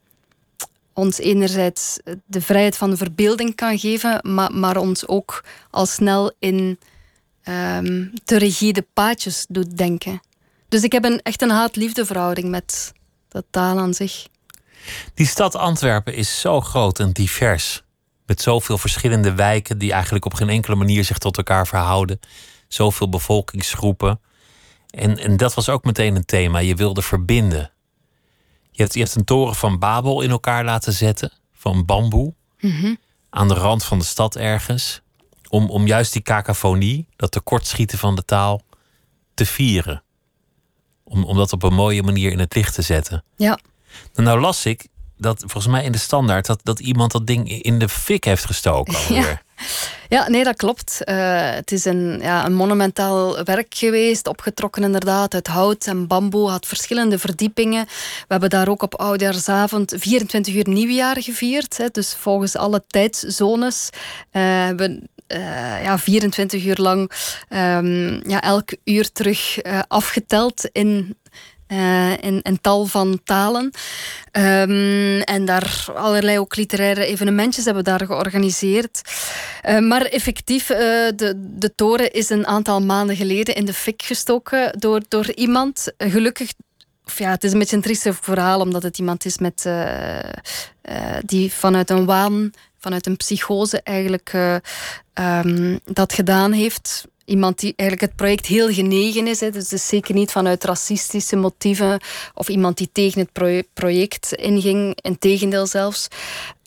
ons 0.93 1.19
enerzijds 1.19 1.99
de 2.27 2.41
vrijheid 2.41 2.77
van 2.77 2.97
verbeelding 2.97 3.55
kan 3.55 3.79
geven, 3.79 4.21
maar, 4.23 4.53
maar 4.53 4.77
ons 4.77 5.07
ook 5.07 5.45
al 5.71 5.87
snel 5.87 6.33
in 6.39 6.79
ehm, 7.43 8.07
te 8.25 8.37
rigide 8.37 8.87
paadjes 8.93 9.47
doet 9.49 9.77
denken. 9.77 10.21
Dus 10.69 10.83
ik 10.83 10.93
heb 10.93 11.05
een, 11.05 11.21
echt 11.23 11.43
een 11.43 11.51
haat-liefde 11.51 12.07
verhouding 12.07 12.49
met 12.49 12.93
de 13.29 13.45
taal 13.51 13.79
aan 13.79 13.95
zich. 13.95 14.27
Die 15.15 15.27
stad 15.27 15.55
Antwerpen 15.55 16.15
is 16.15 16.41
zo 16.41 16.61
groot 16.61 16.99
en 16.99 17.13
divers. 17.13 17.83
Met 18.31 18.41
zoveel 18.41 18.79
verschillende 18.79 19.35
wijken 19.35 19.79
die 19.79 19.93
eigenlijk 19.93 20.25
op 20.25 20.35
geen 20.35 20.49
enkele 20.49 20.77
manier 20.77 21.05
zich 21.05 21.19
tot 21.19 21.37
elkaar 21.37 21.67
verhouden. 21.67 22.21
Zoveel 22.69 23.09
bevolkingsgroepen. 23.09 24.21
En, 24.91 25.19
en 25.19 25.37
dat 25.37 25.55
was 25.55 25.69
ook 25.69 25.85
meteen 25.85 26.17
een 26.17 26.25
thema. 26.25 26.59
Je 26.59 26.75
wilde 26.75 27.03
verbinden. 27.03 27.73
Je 28.71 28.83
hebt, 28.83 28.95
je 28.95 29.01
hebt 29.01 29.15
een 29.15 29.25
toren 29.25 29.55
van 29.55 29.79
Babel 29.79 30.21
in 30.21 30.31
elkaar 30.31 30.65
laten 30.65 30.93
zetten. 30.93 31.33
Van 31.53 31.85
bamboe. 31.85 32.35
Mhm. 32.61 32.95
Aan 33.31 33.49
de 33.49 33.55
rand 33.55 33.85
van 33.85 33.99
de 33.99 34.05
stad 34.05 34.37
ergens. 34.37 35.01
Om, 35.49 35.71
om 35.71 35.87
juist 35.87 36.13
die 36.13 36.23
cacophonie, 36.23 37.09
dat 37.17 37.31
tekortschieten 37.33 37.99
van 37.99 38.15
de 38.15 38.25
taal, 38.25 38.63
te 39.35 39.47
vieren. 39.47 40.03
Om, 41.05 41.25
om 41.25 41.37
dat 41.37 41.53
op 41.53 41.63
een 41.63 41.75
mooie 41.75 42.03
manier 42.03 42.33
in 42.33 42.39
het 42.39 42.55
licht 42.55 42.75
te 42.75 42.83
zetten. 42.83 43.25
Ja. 43.37 43.59
Nou 44.15 44.41
las 44.41 44.67
ik 44.67 44.89
dat 45.21 45.39
volgens 45.39 45.67
mij 45.67 45.85
in 45.85 45.93
de 45.93 45.99
standaard 45.99 46.47
dat, 46.47 46.61
dat 46.63 46.81
iemand 46.81 47.13
dat 47.13 47.27
ding 47.27 47.63
in 47.63 47.79
de 47.79 47.89
fik 47.89 48.25
heeft 48.25 48.45
gestoken. 48.45 48.95
alweer. 49.09 49.43
Ja, 50.09 50.29
nee, 50.29 50.45
dat 50.45 50.57
klopt. 50.57 51.05
Eh, 51.05 51.51
het 51.51 51.73
is 51.73 51.85
een, 51.85 52.19
ja, 52.23 52.45
een 52.45 52.55
monumentaal 52.55 53.45
werk 53.45 53.75
geweest, 53.75 54.27
opgetrokken 54.27 54.83
inderdaad 54.83 55.35
uit 55.35 55.47
hout 55.47 55.87
en 55.87 56.07
bamboe, 56.07 56.51
had 56.51 56.67
verschillende 56.67 57.19
verdiepingen. 57.19 57.85
We 57.87 58.27
hebben 58.29 58.51
daar 58.51 58.69
ook 58.69 58.83
op 58.83 58.95
oudjaarsavond 58.95 59.95
24 59.97 60.55
uur 60.55 60.69
nieuwjaar 60.69 61.23
gevierd. 61.23 61.77
Hè, 61.77 61.89
dus 61.89 62.15
volgens 62.15 62.57
alle 62.57 62.85
tijdszones 62.87 63.89
uh, 63.93 64.43
hebben 64.43 65.09
uh, 65.29 65.83
ja, 65.83 65.99
24 65.99 66.65
uur 66.65 66.77
lang 66.77 67.11
um, 67.49 68.29
ja, 68.29 68.43
elk 68.43 68.75
uur 68.85 69.13
terug 69.13 69.65
uh, 69.65 69.81
afgeteld 69.89 70.69
in 70.73 71.17
in, 72.21 72.43
in, 72.43 72.61
tal 72.61 72.87
van 72.87 73.21
talen. 73.25 73.71
Um, 74.33 75.21
en 75.21 75.45
daar 75.45 75.87
allerlei 75.95 76.39
ook 76.39 76.57
literaire 76.57 77.07
evenementjes 77.07 77.65
hebben 77.65 77.85
we 77.85 77.91
daar 77.91 78.07
georganiseerd. 78.07 79.01
Uh, 79.69 79.79
maar 79.79 80.03
effectief, 80.03 80.71
uh, 80.71 80.79
de, 81.17 81.33
de 81.37 81.75
toren 81.75 82.13
is 82.13 82.31
een 82.31 82.47
aantal 82.47 82.81
maanden 82.81 83.17
geleden 83.17 83.55
in 83.55 83.65
de 83.65 83.73
fik 83.73 84.03
gestoken 84.03 84.79
door, 84.79 85.01
door 85.09 85.33
iemand. 85.33 85.93
Gelukkig 85.99 86.53
ja, 87.17 87.31
het 87.31 87.45
is 87.45 87.53
een 87.53 87.59
beetje 87.59 87.77
een 87.77 87.83
triestig 87.83 88.19
verhaal, 88.21 88.61
omdat 88.61 88.83
het 88.83 88.99
iemand 88.99 89.25
is 89.25 89.39
met, 89.39 89.69
die 91.25 91.53
vanuit 91.53 91.91
een 91.91 92.05
waan, 92.05 92.51
vanuit 92.79 93.07
een 93.07 93.17
psychose 93.17 93.83
eigenlijk 93.83 94.33
um, 95.15 95.81
dat 95.85 96.13
gedaan 96.13 96.53
heeft 96.53 97.05
iemand 97.31 97.59
die 97.59 97.73
eigenlijk 97.77 98.11
het 98.11 98.21
project 98.21 98.47
heel 98.47 98.73
genegen 98.73 99.27
is. 99.27 99.41
Hè. 99.41 99.51
Dus 99.51 99.69
zeker 99.69 100.15
niet 100.15 100.31
vanuit 100.31 100.65
racistische 100.65 101.37
motieven 101.37 102.01
of 102.35 102.49
iemand 102.49 102.77
die 102.77 102.91
tegen 102.93 103.21
het 103.21 103.65
project 103.73 104.33
inging. 104.33 104.99
Integendeel 105.01 105.67
zelfs. 105.67 106.09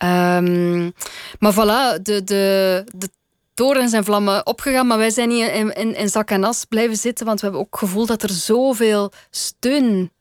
Um, 0.04 0.94
maar 1.40 1.54
voilà, 1.54 2.02
de, 2.02 2.24
de, 2.24 2.86
de 2.96 3.10
toren 3.54 3.90
zijn 3.90 4.04
vlammen 4.04 4.46
opgegaan, 4.46 4.88
maar 4.88 4.98
wij 4.98 5.10
zijn 5.10 5.30
niet 5.30 5.48
in, 5.48 5.74
in, 5.76 5.96
in 5.96 6.10
zak 6.10 6.30
en 6.30 6.44
as 6.44 6.66
blijven 6.66 6.98
zitten, 6.98 7.26
want 7.26 7.40
we 7.40 7.46
hebben 7.46 7.66
ook 7.66 7.78
gevoeld 7.78 8.08
dat 8.08 8.24
er 8.24 8.30
zoveel 8.30 9.12
steun 9.30 10.12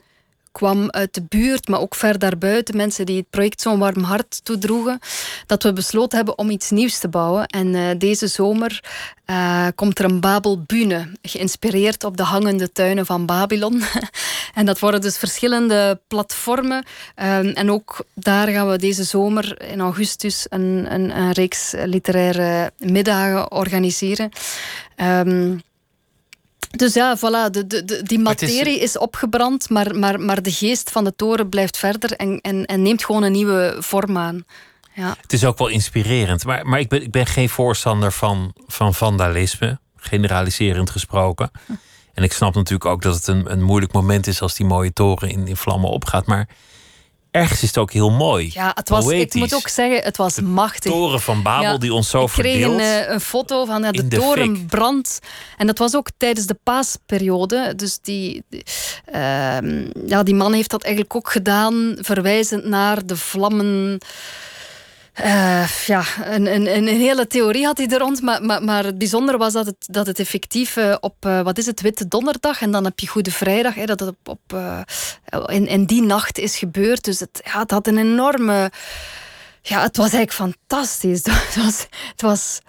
kwam 0.52 0.90
uit 0.90 1.14
de 1.14 1.22
buurt, 1.28 1.68
maar 1.68 1.80
ook 1.80 1.94
ver 1.94 2.18
daarbuiten. 2.18 2.76
Mensen 2.76 3.06
die 3.06 3.16
het 3.16 3.30
project 3.30 3.60
zo'n 3.60 3.78
warm 3.78 4.02
hart 4.02 4.44
toedroegen. 4.44 4.98
Dat 5.46 5.62
we 5.62 5.72
besloten 5.72 6.16
hebben 6.16 6.38
om 6.38 6.50
iets 6.50 6.70
nieuws 6.70 6.98
te 6.98 7.08
bouwen. 7.08 7.46
En 7.46 7.74
uh, 7.74 7.88
deze 7.98 8.26
zomer 8.26 8.80
uh, 9.26 9.66
komt 9.74 9.98
er 9.98 10.04
een 10.04 10.20
Babelbühne, 10.20 11.12
geïnspireerd 11.22 12.04
op 12.04 12.16
de 12.16 12.22
hangende 12.22 12.72
tuinen 12.72 13.06
van 13.06 13.26
Babylon. 13.26 13.82
en 14.54 14.66
dat 14.66 14.78
worden 14.78 15.00
dus 15.00 15.18
verschillende 15.18 16.00
platformen. 16.08 16.84
Um, 17.16 17.48
en 17.48 17.70
ook 17.70 18.04
daar 18.14 18.48
gaan 18.48 18.68
we 18.68 18.78
deze 18.78 19.04
zomer 19.04 19.62
in 19.62 19.80
augustus 19.80 20.46
een, 20.48 20.86
een, 20.88 21.16
een 21.16 21.32
reeks 21.32 21.74
literaire 21.84 22.72
middagen 22.78 23.50
organiseren. 23.52 24.30
Um, 24.96 25.62
dus 26.70 26.94
ja, 26.94 27.16
voilà, 27.16 27.50
de, 27.50 27.66
de, 27.66 28.02
die 28.02 28.18
materie 28.18 28.76
is... 28.76 28.82
is... 28.82 28.98
opgebrand, 28.98 29.70
maar, 29.70 29.98
maar, 29.98 30.20
maar 30.20 30.42
de 30.42 30.52
geest 30.52 30.90
van 30.90 31.04
de 31.04 31.16
toren 31.16 31.48
blijft 31.48 31.76
verder 31.76 32.12
en, 32.12 32.40
en, 32.40 32.64
en 32.64 32.82
neemt 32.82 33.04
gewoon 33.04 33.22
een 33.22 33.32
nieuwe 33.32 33.76
vorm 33.78 34.18
aan. 34.18 34.44
Ja. 34.94 35.16
Het 35.20 35.32
is 35.32 35.44
ook 35.44 35.58
wel 35.58 35.68
inspirerend, 35.68 36.44
maar, 36.44 36.66
maar 36.66 36.80
ik, 36.80 36.88
ben, 36.88 37.02
ik 37.02 37.10
ben 37.10 37.26
geen 37.26 37.48
voorstander 37.48 38.12
van, 38.12 38.54
van 38.66 38.94
vandalisme, 38.94 39.78
generaliserend 39.96 40.90
gesproken. 40.90 41.50
En 42.14 42.22
ik 42.22 42.32
snap 42.32 42.54
natuurlijk 42.54 42.90
ook 42.90 43.02
dat 43.02 43.14
het 43.14 43.26
een, 43.26 43.52
een 43.52 43.62
moeilijk 43.62 43.92
moment 43.92 44.26
is 44.26 44.40
als 44.40 44.54
die 44.54 44.66
mooie 44.66 44.92
toren 44.92 45.28
in, 45.30 45.46
in 45.46 45.56
vlammen 45.56 45.90
opgaat. 45.90 46.26
Maar 46.26 46.48
ergens 47.32 47.62
is 47.62 47.68
het 47.68 47.78
ook 47.78 47.92
heel 47.92 48.10
mooi. 48.10 48.50
Ja, 48.52 48.70
het 48.74 48.88
was, 48.88 49.08
ik 49.08 49.34
moet 49.34 49.54
ook 49.54 49.68
zeggen, 49.68 50.02
het 50.02 50.16
was 50.16 50.40
machtig. 50.40 50.82
De 50.82 50.98
toren 50.98 51.20
van 51.20 51.42
Babel 51.42 51.78
die 51.78 51.94
ons 51.94 52.10
zo 52.10 52.26
verdeelt. 52.26 52.56
Ik 52.56 52.62
kreeg 52.62 52.74
een, 52.74 53.06
eh, 53.06 53.12
een, 53.12 53.20
foto 53.20 53.64
van 53.64 53.82
ja, 53.82 53.90
de, 53.90 54.08
de 54.08 54.16
toren 54.16 54.66
brandt. 54.66 55.18
En 55.56 55.66
dat 55.66 55.78
was 55.78 55.96
ook 55.96 56.08
tijdens 56.16 56.46
de 56.46 56.56
paasperiode. 56.62 57.72
Dus 57.76 57.98
die, 58.02 58.44
die, 58.48 58.64
uh, 59.14 59.58
ja, 60.06 60.22
die 60.22 60.34
man 60.34 60.52
heeft 60.52 60.70
dat 60.70 60.82
eigenlijk 60.82 61.16
ook 61.16 61.30
gedaan, 61.30 61.96
verwijzend 62.00 62.64
naar 62.64 63.06
de 63.06 63.16
vlammen 63.16 63.98
uh, 65.20 65.68
ja, 65.86 66.04
een, 66.24 66.54
een, 66.54 66.76
een, 66.76 66.86
hele 66.86 67.26
theorie 67.26 67.64
had 67.64 67.78
hij 67.78 67.88
er 67.88 67.98
rond. 67.98 68.22
Maar, 68.22 68.42
maar, 68.42 68.64
maar 68.64 68.84
het 68.84 68.98
bijzondere 68.98 69.38
was 69.38 69.52
dat 69.52 69.66
het, 69.66 69.76
dat 69.90 70.06
het 70.06 70.18
effectief 70.18 70.76
uh, 70.76 70.96
op, 71.00 71.26
uh, 71.26 71.40
wat 71.40 71.58
is 71.58 71.66
het, 71.66 71.80
Witte 71.80 72.08
Donderdag 72.08 72.60
en 72.60 72.70
dan 72.70 72.84
heb 72.84 72.98
je 72.98 73.06
Goede 73.06 73.30
Vrijdag, 73.30 73.74
hè, 73.74 73.84
dat 73.84 74.00
het 74.00 74.14
op, 74.24 74.56
in, 75.46 75.66
in 75.66 75.84
die 75.84 76.02
nacht 76.02 76.38
is 76.38 76.56
gebeurd. 76.56 77.04
Dus 77.04 77.20
het, 77.20 77.40
ja, 77.44 77.58
het 77.58 77.70
had 77.70 77.86
een 77.86 77.98
enorme. 77.98 78.70
Ja, 79.62 79.82
het 79.82 79.96
was 79.96 80.12
eigenlijk 80.12 80.32
fantastisch. 80.32 81.24
Het 81.52 81.56
was, 81.56 81.86
het 82.10 82.22
was 82.22 82.60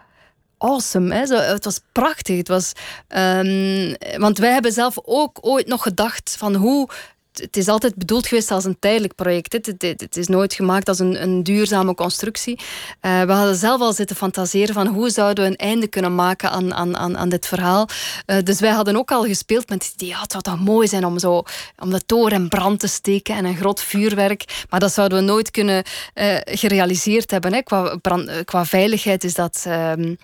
awesome. 0.58 1.14
Hè? 1.14 1.36
Het 1.36 1.66
was 1.66 1.80
prachtig. 1.91 2.38
Het 2.38 2.48
was, 2.48 2.72
um, 3.08 3.96
want 4.18 4.38
wij 4.38 4.52
hebben 4.52 4.72
zelf 4.72 4.98
ook 5.04 5.38
ooit 5.41 5.68
nog 5.68 5.82
gedacht 5.84 6.36
van 6.38 6.56
hoe 6.56 6.89
het 7.34 7.57
is 7.57 7.67
altijd 7.67 7.95
bedoeld 7.95 8.27
geweest 8.27 8.51
als 8.51 8.65
een 8.65 8.79
tijdelijk 8.79 9.15
project. 9.15 9.53
Het, 9.53 9.65
het, 9.65 9.81
het 9.81 10.17
is 10.17 10.27
nooit 10.27 10.53
gemaakt 10.53 10.88
als 10.88 10.99
een, 10.99 11.21
een 11.23 11.43
duurzame 11.43 11.95
constructie. 11.95 12.59
Uh, 13.01 13.21
we 13.21 13.31
hadden 13.31 13.55
zelf 13.55 13.81
al 13.81 13.93
zitten 13.93 14.15
fantaseren 14.15 14.73
van 14.73 14.88
hoe 14.88 15.09
zouden 15.09 15.43
we 15.43 15.49
een 15.49 15.55
einde 15.55 15.88
kunnen 15.88 16.15
maken 16.15 16.49
aan, 16.49 16.73
aan, 16.73 16.97
aan, 16.97 17.17
aan 17.17 17.29
dit 17.29 17.47
verhaal. 17.47 17.88
Uh, 18.25 18.38
dus 18.43 18.59
wij 18.59 18.71
hadden 18.71 18.95
ook 18.97 19.11
al 19.11 19.23
gespeeld 19.23 19.69
met 19.69 19.84
het 19.84 19.93
idee, 19.93 20.09
ja, 20.09 20.21
het 20.21 20.31
zou 20.31 20.43
toch 20.43 20.59
mooi 20.59 20.88
zijn 20.88 21.05
om, 21.05 21.19
zo, 21.19 21.43
om 21.79 21.89
de 21.89 22.05
toren 22.05 22.41
in 22.41 22.49
brand 22.49 22.79
te 22.79 22.88
steken 22.88 23.36
en 23.36 23.45
een 23.45 23.57
groot 23.57 23.81
vuurwerk. 23.84 24.65
Maar 24.69 24.79
dat 24.79 24.93
zouden 24.93 25.17
we 25.17 25.23
nooit 25.23 25.51
kunnen 25.51 25.84
uh, 26.15 26.38
gerealiseerd 26.43 27.31
hebben. 27.31 27.53
Hè. 27.53 27.61
Qua, 27.61 27.97
qua 28.45 28.65
veiligheid 28.65 29.23
is 29.23 29.34
dat 29.34 29.63
ehm, 29.65 30.15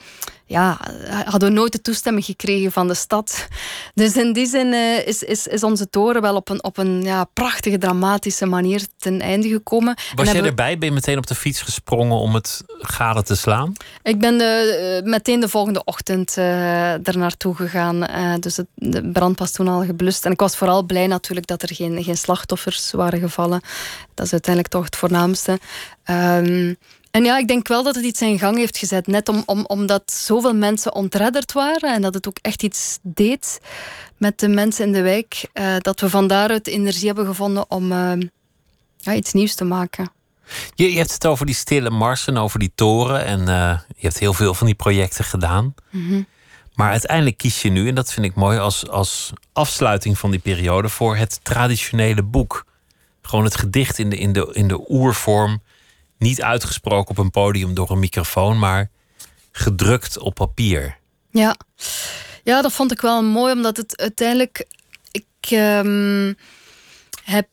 ja, 0.49 0.77
hadden 1.25 1.49
we 1.49 1.55
nooit 1.55 1.71
de 1.71 1.81
toestemming 1.81 2.25
gekregen 2.25 2.71
van 2.71 2.87
de 2.87 2.93
stad. 2.93 3.47
Dus 3.93 4.17
in 4.17 4.33
die 4.33 4.47
zin 4.47 4.67
uh, 4.67 5.07
is, 5.07 5.23
is, 5.23 5.47
is 5.47 5.63
onze 5.63 5.89
toren 5.89 6.21
wel 6.21 6.35
op 6.35 6.49
een, 6.49 6.63
op 6.63 6.77
een 6.77 7.03
ja, 7.03 7.23
prachtige, 7.23 7.77
dramatische 7.77 8.45
manier 8.45 8.81
ten 8.97 9.21
einde 9.21 9.49
gekomen. 9.49 9.97
Was 10.15 10.31
jij 10.31 10.43
erbij? 10.43 10.77
Ben 10.77 10.87
je 10.87 10.93
meteen 10.93 11.17
op 11.17 11.27
de 11.27 11.35
fiets 11.35 11.61
gesprongen 11.61 12.17
om 12.17 12.33
het 12.33 12.63
gade 12.67 13.23
te 13.23 13.35
slaan? 13.35 13.73
Ik 14.03 14.19
ben 14.19 14.37
de, 14.37 15.01
uh, 15.03 15.11
meteen 15.11 15.39
de 15.39 15.49
volgende 15.49 15.83
ochtend 15.83 16.37
uh, 16.37 17.07
er 17.07 17.17
naartoe 17.17 17.55
gegaan. 17.55 18.07
dus 18.39 18.57
het, 18.57 18.67
de 18.75 19.11
brand 19.11 19.39
was 19.39 19.51
toen 19.51 19.67
al 19.67 19.83
geblust. 19.83 20.25
En 20.25 20.31
ik 20.31 20.39
was 20.39 20.57
vooral 20.57 20.83
blij 20.83 21.07
natuurlijk 21.07 21.47
dat 21.47 21.61
er 21.61 21.75
geen, 21.75 22.03
geen 22.03 22.17
slachtoffers 22.17 22.91
waren 22.91 23.19
gevallen. 23.19 23.61
Dat 24.13 24.25
is 24.25 24.31
uiteindelijk 24.31 24.73
toch 24.73 24.85
het 24.85 24.95
voornaamste. 24.95 25.59
Um, 26.09 26.77
en 27.11 27.23
ja, 27.23 27.37
ik 27.37 27.47
denk 27.47 27.67
wel 27.67 27.83
dat 27.83 27.95
het 27.95 28.05
iets 28.05 28.21
in 28.21 28.39
gang 28.39 28.57
heeft 28.57 28.77
gezet. 28.77 29.07
Net 29.07 29.29
om, 29.29 29.43
om, 29.45 29.65
omdat 29.65 30.11
zoveel 30.11 30.55
mensen 30.55 30.93
ontredderd 30.93 31.53
waren 31.53 31.93
en 31.93 32.01
dat 32.01 32.13
het 32.13 32.27
ook 32.27 32.37
echt 32.41 32.63
iets 32.63 32.99
deed 33.01 33.59
met 34.17 34.39
de 34.39 34.47
mensen 34.47 34.85
in 34.85 34.91
de 34.91 35.01
wijk. 35.01 35.49
Uh, 35.53 35.75
dat 35.79 35.99
we 35.99 36.09
van 36.09 36.27
daaruit 36.27 36.67
energie 36.67 37.07
hebben 37.07 37.25
gevonden 37.25 37.71
om 37.71 37.91
uh, 37.91 38.11
ja, 38.97 39.13
iets 39.13 39.33
nieuws 39.33 39.55
te 39.55 39.63
maken. 39.63 40.11
Je, 40.75 40.91
je, 40.91 40.97
hebt 40.97 41.13
het 41.13 41.25
over 41.25 41.45
die 41.45 41.55
stille 41.55 41.89
marsen, 41.89 42.37
over 42.37 42.59
die 42.59 42.71
toren. 42.75 43.25
En 43.25 43.39
uh, 43.39 43.79
je 43.87 44.07
hebt 44.07 44.19
heel 44.19 44.33
veel 44.33 44.53
van 44.53 44.67
die 44.67 44.75
projecten 44.75 45.23
gedaan. 45.23 45.73
Mm 45.89 46.07
-hmm. 46.07 46.27
Maar 46.73 46.91
uiteindelijk 46.91 47.37
kies 47.37 47.61
je 47.61 47.69
nu, 47.69 47.87
en 47.87 47.95
dat 47.95 48.13
vind 48.13 48.25
ik 48.25 48.35
mooi 48.35 48.57
als, 48.57 48.89
als 48.89 49.33
afsluiting 49.53 50.17
van 50.17 50.31
die 50.31 50.39
periode, 50.39 50.89
voor 50.89 51.15
het 51.15 51.39
traditionele 51.43 52.23
boek. 52.23 52.65
Gewoon 53.21 53.45
het 53.45 53.55
gedicht 53.55 53.97
in 53.97 54.09
de, 54.09 54.17
in 54.17 54.33
de, 54.33 54.49
in 54.53 54.67
de 54.67 54.91
oervorm 54.91 55.61
niet 56.19 56.41
uitgesproken 56.41 57.11
op 57.11 57.17
een 57.17 57.31
podium 57.31 57.73
door 57.73 57.91
een 57.91 57.99
microfoon, 57.99 58.59
maar 58.59 58.89
gedrukt 59.51 60.17
op 60.17 60.33
papier. 60.33 60.97
Ja, 61.31 61.55
ja 62.43 62.61
dat 62.61 62.71
vond 62.71 62.91
ik 62.91 63.01
wel 63.01 63.23
mooi, 63.23 63.53
omdat 63.53 63.77
het 63.77 63.97
uiteindelijk. 63.97 64.65
Ik 65.11 65.51
um, 65.51 66.37
heb 67.23 67.47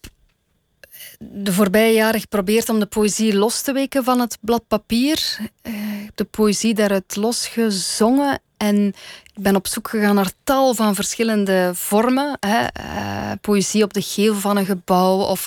de 1.19 1.53
voorbije 1.53 1.93
jaren 1.93 2.21
geprobeerd 2.21 2.69
om 2.69 2.79
de 2.79 2.87
poëzie 2.87 3.37
los 3.37 3.61
te 3.61 3.73
weken 3.73 4.05
van 4.05 4.21
het 4.21 4.39
blad 4.41 4.67
papier. 4.69 5.39
Uh, 5.63 5.75
de 6.15 6.25
poëzie 6.25 6.75
daaruit 6.75 7.17
losgezongen 7.17 8.41
En 8.57 8.87
ik 9.35 9.43
ben 9.43 9.57
op 9.57 9.67
zoek 9.67 9.89
gegaan 9.89 10.15
naar 10.15 10.31
tal 10.45 10.75
van 10.75 10.95
verschillende 10.95 11.71
vormen. 11.75 12.37
Hè. 12.41 12.67
Uh, 12.81 13.33
poëzie 13.41 13.83
op 13.83 13.93
de 13.93 14.03
gevel 14.03 14.41
van 14.41 14.57
een 14.57 14.67
gebouw 14.67 15.19
of 15.19 15.47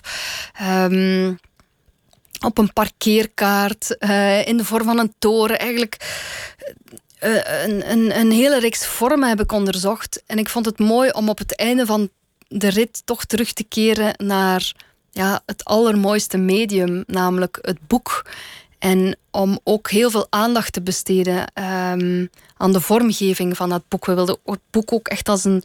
um, 0.61 1.39
op 2.45 2.57
een 2.57 2.73
parkeerkaart, 2.73 3.95
uh, 3.99 4.47
in 4.47 4.57
de 4.57 4.65
vorm 4.65 4.85
van 4.85 4.99
een 4.99 5.13
toren. 5.19 5.59
Eigenlijk 5.59 5.97
uh, 7.23 7.63
een, 7.63 7.91
een, 7.91 8.19
een 8.19 8.31
hele 8.31 8.59
reeks 8.59 8.85
vormen 8.85 9.29
heb 9.29 9.39
ik 9.39 9.51
onderzocht. 9.51 10.23
En 10.25 10.37
ik 10.37 10.49
vond 10.49 10.65
het 10.65 10.79
mooi 10.79 11.09
om 11.11 11.29
op 11.29 11.37
het 11.37 11.55
einde 11.55 11.85
van 11.85 12.09
de 12.47 12.69
rit 12.69 13.01
toch 13.05 13.25
terug 13.25 13.53
te 13.53 13.63
keren 13.63 14.13
naar 14.17 14.73
ja, 15.11 15.41
het 15.45 15.65
allermooiste 15.65 16.37
medium, 16.37 17.03
namelijk 17.07 17.59
het 17.61 17.87
boek. 17.87 18.25
En 18.79 19.17
om 19.31 19.59
ook 19.63 19.89
heel 19.89 20.09
veel 20.09 20.27
aandacht 20.29 20.73
te 20.73 20.81
besteden 20.81 21.37
um, 21.37 22.29
aan 22.57 22.73
de 22.73 22.81
vormgeving 22.81 23.57
van 23.57 23.69
dat 23.69 23.83
boek. 23.87 24.05
We 24.05 24.13
wilden 24.13 24.37
het 24.45 24.59
boek 24.69 24.93
ook 24.93 25.07
echt 25.07 25.29
als 25.29 25.43
een, 25.43 25.63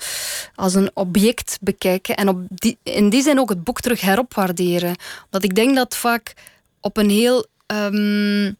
als 0.54 0.74
een 0.74 0.90
object 0.94 1.58
bekijken. 1.60 2.16
En 2.16 2.28
op 2.28 2.38
die, 2.48 2.78
in 2.82 3.08
die 3.08 3.22
zin 3.22 3.38
ook 3.38 3.48
het 3.48 3.64
boek 3.64 3.80
terug 3.80 4.00
heropwaarderen. 4.00 4.96
Omdat 5.24 5.44
ik 5.44 5.54
denk 5.54 5.74
dat 5.74 5.96
vaak 5.96 6.34
op 6.84 6.96
een 6.96 7.10
heel 7.10 7.46
um, 7.66 8.56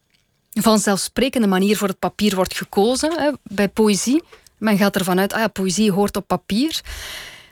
vanzelfsprekende 0.53 1.47
manier 1.47 1.77
voor 1.77 1.89
het 1.89 1.99
papier 1.99 2.35
wordt 2.35 2.57
gekozen. 2.57 3.21
Hè, 3.21 3.31
bij 3.43 3.69
poëzie. 3.69 4.23
Men 4.59 4.79
gaat 4.79 4.97
ervan 4.97 5.19
uit, 5.19 5.33
ah 5.33 5.41
ja, 5.41 5.49
poëzie 5.49 5.93
hoort 5.93 6.17
op 6.17 6.27
papier. 6.27 6.81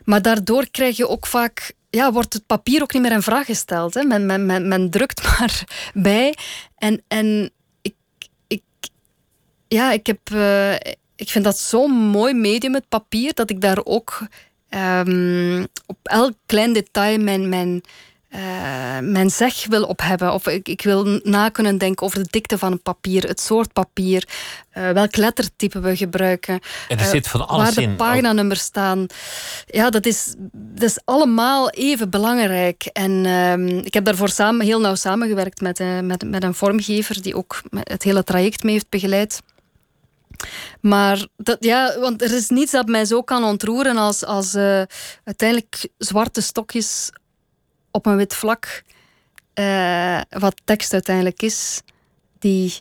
Maar 0.04 0.22
daardoor 0.22 0.70
krijg 0.70 0.96
je 0.96 1.08
ook 1.08 1.26
vaak 1.26 1.74
ja, 1.90 2.12
wordt 2.12 2.32
het 2.32 2.46
papier 2.46 2.82
ook 2.82 2.92
niet 2.92 3.02
meer 3.02 3.12
in 3.12 3.22
vraag 3.22 3.46
gesteld. 3.46 3.94
Hè. 3.94 4.02
Men, 4.02 4.26
men, 4.26 4.68
men, 4.68 4.90
drukt 4.90 5.22
maar 5.28 5.64
bij. 5.94 6.34
En, 6.76 7.02
en 7.08 7.50
ik, 7.82 7.94
ik, 8.46 8.62
ja, 9.68 9.92
ik, 9.92 10.06
heb, 10.06 10.30
uh, 10.32 10.74
ik 11.16 11.28
vind 11.28 11.44
dat 11.44 11.58
zo'n 11.58 11.92
mooi 11.92 12.34
medium, 12.34 12.74
het 12.74 12.88
papier, 12.88 13.34
dat 13.34 13.50
ik 13.50 13.60
daar 13.60 13.84
ook 13.84 14.26
um, 14.70 15.66
op 15.86 15.98
elk 16.02 16.32
klein 16.46 16.72
detail 16.72 17.18
mijn, 17.18 17.48
mijn, 17.48 17.82
uh, 18.34 18.98
mijn 19.00 19.30
zeg 19.30 19.66
wil 19.66 19.84
op 19.84 20.00
hebben. 20.00 20.32
Of 20.32 20.46
ik, 20.46 20.68
ik 20.68 20.82
wil 20.82 21.20
na 21.22 21.48
kunnen 21.48 21.78
denken 21.78 22.06
over 22.06 22.22
de 22.22 22.28
dikte 22.30 22.58
van 22.58 22.72
een 22.72 22.82
papier, 22.82 23.28
het 23.28 23.40
soort 23.40 23.72
papier, 23.72 24.28
uh, 24.74 24.90
welk 24.90 25.16
lettertype 25.16 25.80
we 25.80 25.96
gebruiken. 25.96 26.60
En 26.88 26.98
er 26.98 27.04
zit 27.04 27.28
van 27.28 27.48
alles 27.48 27.64
waar 27.64 27.74
de 27.74 27.82
in. 27.82 27.96
paginanummers 27.96 28.60
staan. 28.60 29.06
Ja, 29.66 29.90
dat 29.90 30.06
is, 30.06 30.34
dat 30.52 30.88
is 30.88 30.98
allemaal 31.04 31.70
even 31.70 32.10
belangrijk. 32.10 32.84
En 32.84 33.10
uh, 33.10 33.84
ik 33.84 33.94
heb 33.94 34.04
daarvoor 34.04 34.28
samen, 34.28 34.66
heel 34.66 34.80
nauw 34.80 34.94
samengewerkt 34.94 35.60
met, 35.60 35.78
met, 36.02 36.24
met 36.30 36.42
een 36.42 36.54
vormgever 36.54 37.22
die 37.22 37.36
ook 37.36 37.62
het 37.70 38.02
hele 38.02 38.24
traject 38.24 38.62
mee 38.62 38.72
heeft 38.72 38.88
begeleid. 38.88 39.40
Maar 40.80 41.26
dat, 41.36 41.56
ja, 41.60 41.98
want 41.98 42.22
er 42.22 42.34
is 42.34 42.48
niets 42.48 42.72
dat 42.72 42.86
mij 42.86 43.04
zo 43.04 43.22
kan 43.22 43.44
ontroeren 43.44 43.96
als, 43.96 44.24
als 44.24 44.54
uh, 44.54 44.82
uiteindelijk 45.24 45.88
zwarte 45.98 46.40
stokjes 46.40 47.10
op 47.92 48.06
een 48.06 48.16
wit 48.16 48.34
vlak 48.34 48.82
uh, 49.54 50.20
wat 50.28 50.60
tekst 50.64 50.92
uiteindelijk 50.92 51.42
is, 51.42 51.82
die 52.38 52.78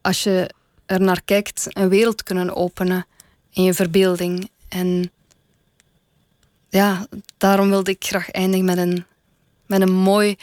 als 0.00 0.22
je 0.22 0.50
er 0.86 1.00
naar 1.00 1.22
kijkt, 1.24 1.66
een 1.68 1.88
wereld 1.88 2.22
kunnen 2.22 2.56
openen 2.56 3.06
in 3.52 3.62
je 3.62 3.74
verbeelding. 3.74 4.50
En 4.68 5.10
ja, 6.68 7.06
daarom 7.38 7.68
wilde 7.68 7.90
ik 7.90 8.04
graag 8.04 8.30
eindigen 8.30 8.64
met 8.64 8.78
een, 8.78 9.04
met 9.66 9.80
een 9.80 9.92
mooi 9.92 10.36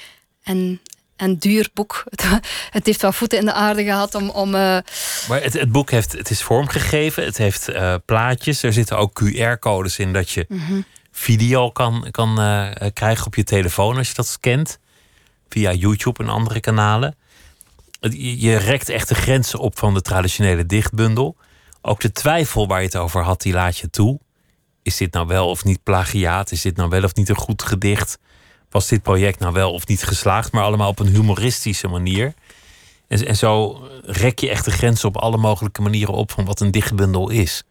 en, 0.43 0.81
en 1.15 1.37
duur 1.37 1.69
boek. 1.73 2.03
Het, 2.69 2.85
heeft 2.85 3.01
wel 3.01 3.11
voeten 3.11 3.37
in 3.37 3.45
de 3.45 3.53
aarde 3.53 3.83
gehad 3.83 4.15
om. 4.15 4.29
om 4.29 4.47
uh... 4.47 4.77
Maar 5.27 5.41
het, 5.41 5.53
het 5.53 5.71
boek 5.71 5.91
heeft, 5.91 6.11
het 6.11 6.29
is 6.29 6.41
vormgegeven, 6.41 7.23
het 7.23 7.37
heeft 7.37 7.69
uh, 7.69 7.95
plaatjes, 8.05 8.63
er 8.63 8.73
zitten 8.73 8.97
ook 8.97 9.21
QR-codes 9.23 9.99
in 9.99 10.13
dat 10.13 10.29
je. 10.29 10.45
Mm 10.47 10.59
-hmm 10.59 10.85
video 11.19 11.71
kan, 11.71 12.07
kan 12.11 12.41
uh, 12.41 12.71
krijgen 12.93 13.25
op 13.25 13.35
je 13.35 13.43
telefoon 13.43 13.97
als 13.97 14.07
je 14.07 14.13
dat 14.13 14.27
scant. 14.27 14.79
Via 15.49 15.73
YouTube 15.73 16.23
en 16.23 16.29
andere 16.29 16.59
kanalen. 16.59 17.15
Je 18.17 18.55
rekt 18.55 18.89
echt 18.89 19.07
de 19.07 19.15
grenzen 19.15 19.59
op 19.59 19.77
van 19.77 19.93
de 19.93 20.01
traditionele 20.01 20.65
dichtbundel. 20.65 21.35
Ook 21.81 21.99
de 21.99 22.11
twijfel 22.11 22.67
waar 22.67 22.79
je 22.79 22.85
het 22.85 22.97
over 22.97 23.23
had, 23.23 23.41
die 23.41 23.53
laat 23.53 23.77
je 23.77 23.89
toe. 23.89 24.19
Is 24.83 24.97
dit 24.97 25.13
nou 25.13 25.27
wel 25.27 25.49
of 25.49 25.63
niet 25.63 25.83
plagiaat? 25.83 26.51
Is 26.51 26.61
dit 26.61 26.75
nou 26.75 26.89
wel 26.89 27.03
of 27.03 27.15
niet 27.15 27.29
een 27.29 27.35
goed 27.35 27.63
gedicht? 27.63 28.19
Was 28.69 28.87
dit 28.87 29.01
project 29.01 29.39
nou 29.39 29.53
wel 29.53 29.71
of 29.71 29.87
niet 29.87 30.03
geslaagd? 30.03 30.51
Maar 30.51 30.63
allemaal 30.63 30.89
op 30.89 30.99
een 30.99 31.07
humoristische 31.07 31.87
manier. 31.87 32.33
En, 33.07 33.25
en 33.25 33.35
zo 33.35 33.83
rek 34.03 34.39
je 34.39 34.49
echt 34.49 34.65
de 34.65 34.71
grenzen 34.71 35.07
op 35.07 35.17
alle 35.17 35.37
mogelijke 35.37 35.81
manieren 35.81 36.13
op 36.13 36.31
van 36.31 36.45
wat 36.45 36.59
een 36.59 36.71
dichtbundel 36.71 37.29
is. 37.29 37.63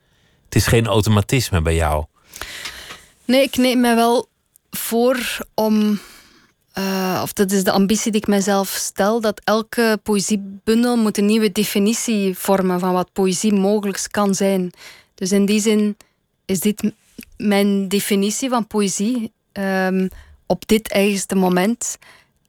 Het 0.45 0.55
is 0.55 0.67
geen 0.67 0.87
automatisme 0.87 1.63
bij 1.63 1.75
jou. 1.75 2.05
Nee, 3.29 3.43
ik 3.43 3.57
neem 3.57 3.81
me 3.81 3.95
wel 3.95 4.29
voor 4.71 5.47
om. 5.55 6.01
Uh, 6.79 7.21
of 7.23 7.33
dat 7.33 7.51
is 7.51 7.65
de 7.65 7.71
ambitie 7.71 8.13
die 8.13 8.21
ik 8.21 8.27
mezelf 8.27 8.69
stel, 8.69 9.21
dat 9.21 9.41
elke 9.45 10.01
poëziebundel 10.03 10.97
moet 10.97 11.19
een 11.19 11.27
nieuwe 11.27 11.53
definitie 11.53 12.39
vormen 12.39 12.81
van 12.81 12.93
wat 12.93 13.13
poëzie 13.13 13.53
mogelijk 13.53 14.07
kan 14.11 14.35
zijn. 14.35 14.71
Dus 15.15 15.33
in 15.33 15.47
die 15.47 15.61
zin 15.61 15.97
is 16.45 16.61
dit 16.61 16.93
mijn 17.37 17.89
definitie 17.89 18.49
van 18.49 18.67
poëzie 18.67 19.33
um, 19.53 20.09
op 20.47 20.67
dit 20.67 20.89
eigenste 20.89 21.35
moment. 21.35 21.99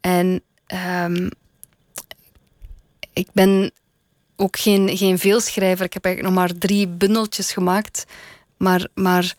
En 0.02 0.42
um, 1.04 1.30
ik 3.14 3.28
ben 3.34 3.72
ook 4.36 4.58
geen, 4.58 4.98
geen 4.98 5.20
veelschrijver. 5.20 5.86
Ik 5.86 5.94
heb 5.94 6.06
eigenlijk 6.06 6.36
nog 6.36 6.44
maar 6.46 6.58
drie 6.58 6.88
bundeltjes 6.88 7.52
gemaakt. 7.52 8.06
Maar, 8.58 8.88
maar 8.94 9.36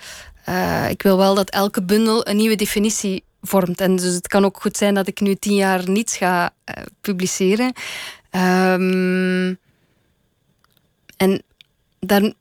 uh, 0.50 0.90
ik 0.90 1.02
wil 1.02 1.16
wel 1.16 1.34
dat 1.34 1.50
elke 1.50 1.82
bundel 1.82 2.28
een 2.28 2.36
nieuwe 2.36 2.56
definitie 2.56 3.24
vormt. 3.42 3.80
En 3.80 3.96
dus 3.96 4.14
het 4.14 4.28
kan 4.28 4.44
ook 4.44 4.60
goed 4.60 4.76
zijn 4.76 4.94
dat 4.94 5.06
ik 5.06 5.20
nu 5.20 5.34
tien 5.34 5.54
jaar 5.54 5.90
niets 5.90 6.16
ga 6.16 6.44
uh, 6.44 6.84
publiceren. 7.00 7.72
Um, 8.30 9.58
en 11.16 11.42
dat, 11.98 12.32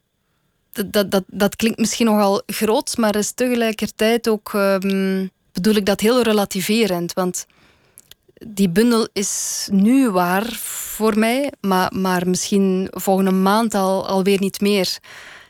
dat, 1.12 1.24
dat 1.28 1.55
klinkt 1.55 1.80
misschien 1.80 2.05
nogal 2.05 2.41
groot, 2.45 2.97
maar 2.97 3.16
is 3.16 3.32
tegelijkertijd 3.32 4.30
ook, 4.30 4.53
um, 4.53 5.30
bedoel 5.51 5.76
ik 5.76 5.86
dat 5.86 5.99
heel 5.99 6.22
relativerend. 6.22 7.14
Want 7.14 7.45
die 8.47 8.70
bundel 8.70 9.07
is 9.14 9.68
nu 9.72 10.10
waar 10.10 10.45
voor 10.62 11.20
mij, 11.20 11.51
maar, 11.62 11.91
maar 11.95 12.28
misschien 12.28 12.88
volgende 12.91 13.32
maand 13.32 13.74
al, 13.74 14.07
alweer 14.07 14.39
niet 14.39 14.62
meer. 14.62 14.97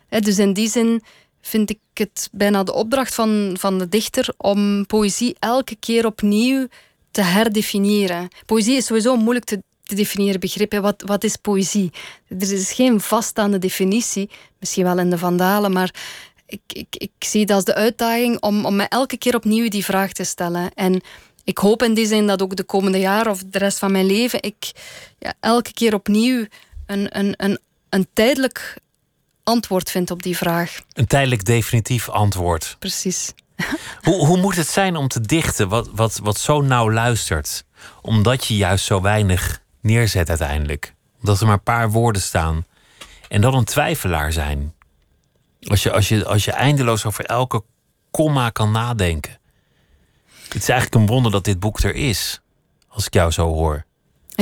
Dus 0.09 0.39
in 0.39 0.53
die 0.53 0.69
zin 0.69 1.03
vind 1.49 1.69
ik 1.69 1.79
het 1.93 2.29
bijna 2.31 2.63
de 2.63 2.73
opdracht 2.73 3.15
van, 3.15 3.55
van 3.59 3.77
de 3.77 3.89
dichter 3.89 4.33
om 4.37 4.85
poëzie 4.85 5.35
elke 5.39 5.75
keer 5.75 6.05
opnieuw 6.05 6.67
te 7.11 7.21
herdefiniëren. 7.21 8.27
Poëzie 8.45 8.75
is 8.75 8.85
sowieso 8.85 9.15
moeilijk 9.15 9.45
te, 9.45 9.61
te 9.83 9.95
definiëren 9.95 10.39
begrip. 10.39 10.73
Wat, 10.73 11.03
wat 11.05 11.23
is 11.23 11.35
poëzie? 11.35 11.91
Er 12.27 12.51
is 12.51 12.71
geen 12.71 13.01
vaststaande 13.01 13.57
definitie, 13.57 14.29
misschien 14.59 14.83
wel 14.83 14.99
in 14.99 15.09
de 15.09 15.17
Vandalen, 15.17 15.71
maar 15.71 15.93
ik, 16.45 16.61
ik, 16.67 16.87
ik 16.89 17.11
zie 17.19 17.41
het 17.41 17.51
als 17.51 17.63
de 17.63 17.75
uitdaging 17.75 18.41
om, 18.41 18.65
om 18.65 18.75
me 18.75 18.83
elke 18.83 19.17
keer 19.17 19.35
opnieuw 19.35 19.67
die 19.67 19.85
vraag 19.85 20.11
te 20.11 20.23
stellen. 20.23 20.73
En 20.73 21.01
ik 21.43 21.57
hoop 21.57 21.83
in 21.83 21.93
die 21.93 22.05
zin 22.05 22.27
dat 22.27 22.41
ook 22.41 22.55
de 22.55 22.63
komende 22.63 22.99
jaren 22.99 23.31
of 23.31 23.43
de 23.45 23.57
rest 23.57 23.79
van 23.79 23.91
mijn 23.91 24.05
leven 24.05 24.41
ik 24.41 24.71
ja, 25.19 25.33
elke 25.39 25.73
keer 25.73 25.93
opnieuw 25.93 26.45
een, 26.85 27.17
een, 27.19 27.33
een, 27.37 27.59
een 27.89 28.07
tijdelijk 28.13 28.77
antwoord 29.49 29.91
vindt 29.91 30.11
op 30.11 30.23
die 30.23 30.37
vraag. 30.37 30.81
Een 30.93 31.07
tijdelijk 31.07 31.45
definitief 31.45 32.09
antwoord. 32.09 32.75
Precies. 32.79 33.33
hoe, 34.05 34.25
hoe 34.25 34.37
moet 34.37 34.55
het 34.55 34.67
zijn 34.67 34.95
om 34.95 35.07
te 35.07 35.21
dichten 35.21 35.69
wat, 35.69 35.89
wat, 35.91 36.19
wat 36.23 36.37
zo 36.37 36.61
nauw 36.61 36.91
luistert? 36.91 37.65
Omdat 38.01 38.45
je 38.45 38.55
juist 38.55 38.85
zo 38.85 39.01
weinig 39.01 39.61
neerzet 39.81 40.29
uiteindelijk. 40.29 40.93
Omdat 41.19 41.39
er 41.39 41.45
maar 41.45 41.55
een 41.55 41.63
paar 41.63 41.91
woorden 41.91 42.21
staan. 42.21 42.65
En 43.27 43.41
dan 43.41 43.55
een 43.55 43.63
twijfelaar 43.63 44.31
zijn. 44.31 44.73
Als 45.61 45.83
je, 45.83 45.91
als 45.91 46.07
je, 46.07 46.25
als 46.25 46.45
je 46.45 46.51
eindeloos 46.51 47.05
over 47.05 47.25
elke 47.25 47.63
komma 48.11 48.49
kan 48.49 48.71
nadenken. 48.71 49.37
Het 50.43 50.61
is 50.61 50.69
eigenlijk 50.69 51.01
een 51.01 51.13
wonder 51.13 51.31
dat 51.31 51.43
dit 51.43 51.59
boek 51.59 51.79
er 51.79 51.95
is. 51.95 52.41
Als 52.87 53.05
ik 53.05 53.13
jou 53.13 53.31
zo 53.31 53.53
hoor. 53.53 53.85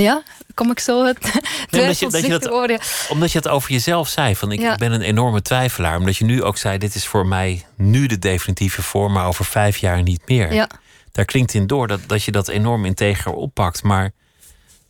Ja, 0.02 0.24
kom 0.54 0.72
ik 0.72 0.80
zo 0.80 1.06
het 1.06 1.24
nee, 1.70 1.82
omdat, 1.82 2.00
je, 2.00 2.10
dat 2.12 2.22
je 2.22 2.40
dat, 2.40 3.10
omdat 3.10 3.32
je 3.32 3.38
het 3.38 3.48
over 3.48 3.72
jezelf 3.72 4.08
zei. 4.08 4.36
Van 4.36 4.52
ik, 4.52 4.62
ik 4.62 4.78
ben 4.78 4.92
een 4.92 5.02
enorme 5.02 5.42
twijfelaar. 5.42 5.98
Omdat 5.98 6.18
je 6.18 6.26
nu 6.26 6.44
ook 6.44 6.58
zei, 6.58 6.78
dit 6.78 6.96
is 6.96 7.08
voor 7.08 7.28
mij 7.28 7.66
nu 7.76 8.08
de 8.08 8.20
definitieve 8.20 8.82
vorm, 8.82 9.14
maar 9.14 9.28
over 9.28 9.46
vijf 9.46 9.78
jaar 9.78 10.04
niet 10.04 10.22
meer. 10.26 10.54
Ja. 10.54 10.70
Daar 11.12 11.26
klinkt 11.26 11.54
in 11.54 11.68
door 11.68 11.88
dat, 11.88 12.00
dat 12.08 12.24
je 12.24 12.32
dat 12.32 12.48
enorm 12.48 12.86
integer 12.86 13.32
oppakt. 13.32 13.84
Maar 13.84 14.12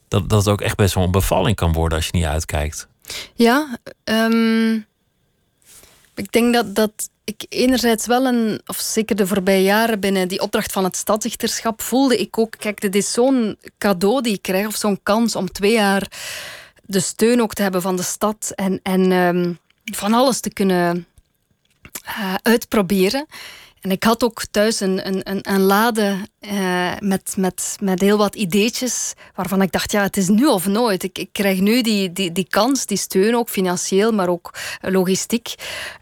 dat, 0.07 0.29
dat 0.29 0.39
het 0.39 0.47
ook 0.47 0.61
echt 0.61 0.75
best 0.75 0.93
wel 0.93 1.03
een 1.03 1.11
bevalling 1.11 1.55
kan 1.55 1.73
worden 1.73 1.97
als 1.97 2.05
je 2.05 2.17
niet 2.17 2.25
uitkijkt. 2.25 2.87
Ja, 3.33 3.77
um, 4.03 4.85
ik 6.15 6.31
denk 6.31 6.53
dat, 6.53 6.75
dat 6.75 7.09
ik 7.27 7.45
enerzijds 7.49 8.05
wel 8.05 8.25
een, 8.25 8.61
of 8.65 8.77
zeker 8.79 9.15
de 9.15 9.27
voorbije 9.27 9.63
jaren 9.63 9.99
binnen 9.99 10.27
die 10.27 10.41
opdracht 10.41 10.71
van 10.71 10.83
het 10.83 10.95
stadsdichterschap, 10.95 11.81
voelde 11.81 12.17
ik 12.17 12.37
ook, 12.37 12.53
kijk, 12.57 12.81
dit 12.81 12.95
is 12.95 13.11
zo'n 13.11 13.57
cadeau 13.77 14.21
die 14.21 14.33
ik 14.33 14.41
krijg, 14.41 14.67
of 14.67 14.75
zo'n 14.75 14.99
kans 15.03 15.35
om 15.35 15.51
twee 15.51 15.71
jaar 15.71 16.11
de 16.81 16.99
steun 16.99 17.41
ook 17.41 17.53
te 17.53 17.61
hebben 17.61 17.81
van 17.81 17.95
de 17.95 18.03
stad. 18.03 18.51
En, 18.55 18.79
en 18.83 19.11
um, 19.11 19.59
van 19.83 20.13
alles 20.13 20.39
te 20.39 20.49
kunnen 20.49 21.07
uh, 22.05 22.33
uitproberen. 22.41 23.25
En 23.87 23.93
ik 23.93 24.03
had 24.03 24.23
ook 24.23 24.45
thuis 24.51 24.79
een, 24.79 25.07
een, 25.07 25.39
een, 25.53 25.61
lade 25.61 26.15
uh, 26.41 26.91
met, 26.99 27.33
met, 27.37 27.77
met 27.79 28.01
heel 28.01 28.17
wat 28.17 28.35
ideetjes 28.35 29.13
waarvan 29.35 29.61
ik 29.61 29.71
dacht, 29.71 29.91
ja, 29.91 30.01
het 30.01 30.17
is 30.17 30.27
nu 30.27 30.45
of 30.45 30.67
nooit. 30.67 31.03
Ik, 31.03 31.17
ik 31.17 31.29
krijg 31.31 31.59
nu 31.59 31.81
die, 31.81 32.13
die, 32.13 32.31
die 32.31 32.47
kans, 32.49 32.85
die 32.85 32.97
steun 32.97 33.35
ook 33.35 33.49
financieel, 33.49 34.11
maar 34.11 34.29
ook 34.29 34.53
logistiek. 34.81 35.53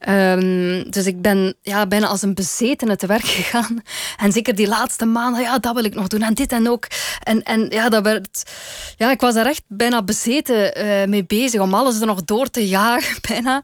Um, 0.09 0.89
dus 0.89 1.05
ik 1.05 1.21
ben 1.21 1.55
ja, 1.61 1.87
bijna 1.87 2.07
als 2.07 2.21
een 2.21 2.33
bezetene 2.33 2.95
te 2.95 3.07
werk 3.07 3.25
gegaan. 3.37 3.81
En 4.17 4.31
zeker 4.31 4.55
die 4.55 4.67
laatste 4.67 5.05
maanden, 5.05 5.41
ja, 5.41 5.59
dat 5.59 5.73
wil 5.73 5.83
ik 5.83 5.95
nog 5.95 6.07
doen 6.07 6.21
en 6.21 6.33
dit 6.33 6.51
en 6.51 6.69
ook. 6.69 6.87
En, 7.23 7.43
en 7.43 7.67
ja, 7.69 7.89
dat 7.89 8.03
werd, 8.03 8.51
ja, 8.97 9.11
ik 9.11 9.21
was 9.21 9.33
daar 9.33 9.45
echt 9.45 9.63
bijna 9.67 10.03
bezeten 10.03 10.85
uh, 10.85 11.05
mee 11.07 11.25
bezig 11.25 11.61
om 11.61 11.73
alles 11.73 11.99
er 11.99 12.05
nog 12.05 12.23
door 12.23 12.49
te 12.49 12.67
jagen, 12.77 13.17
bijna. 13.21 13.63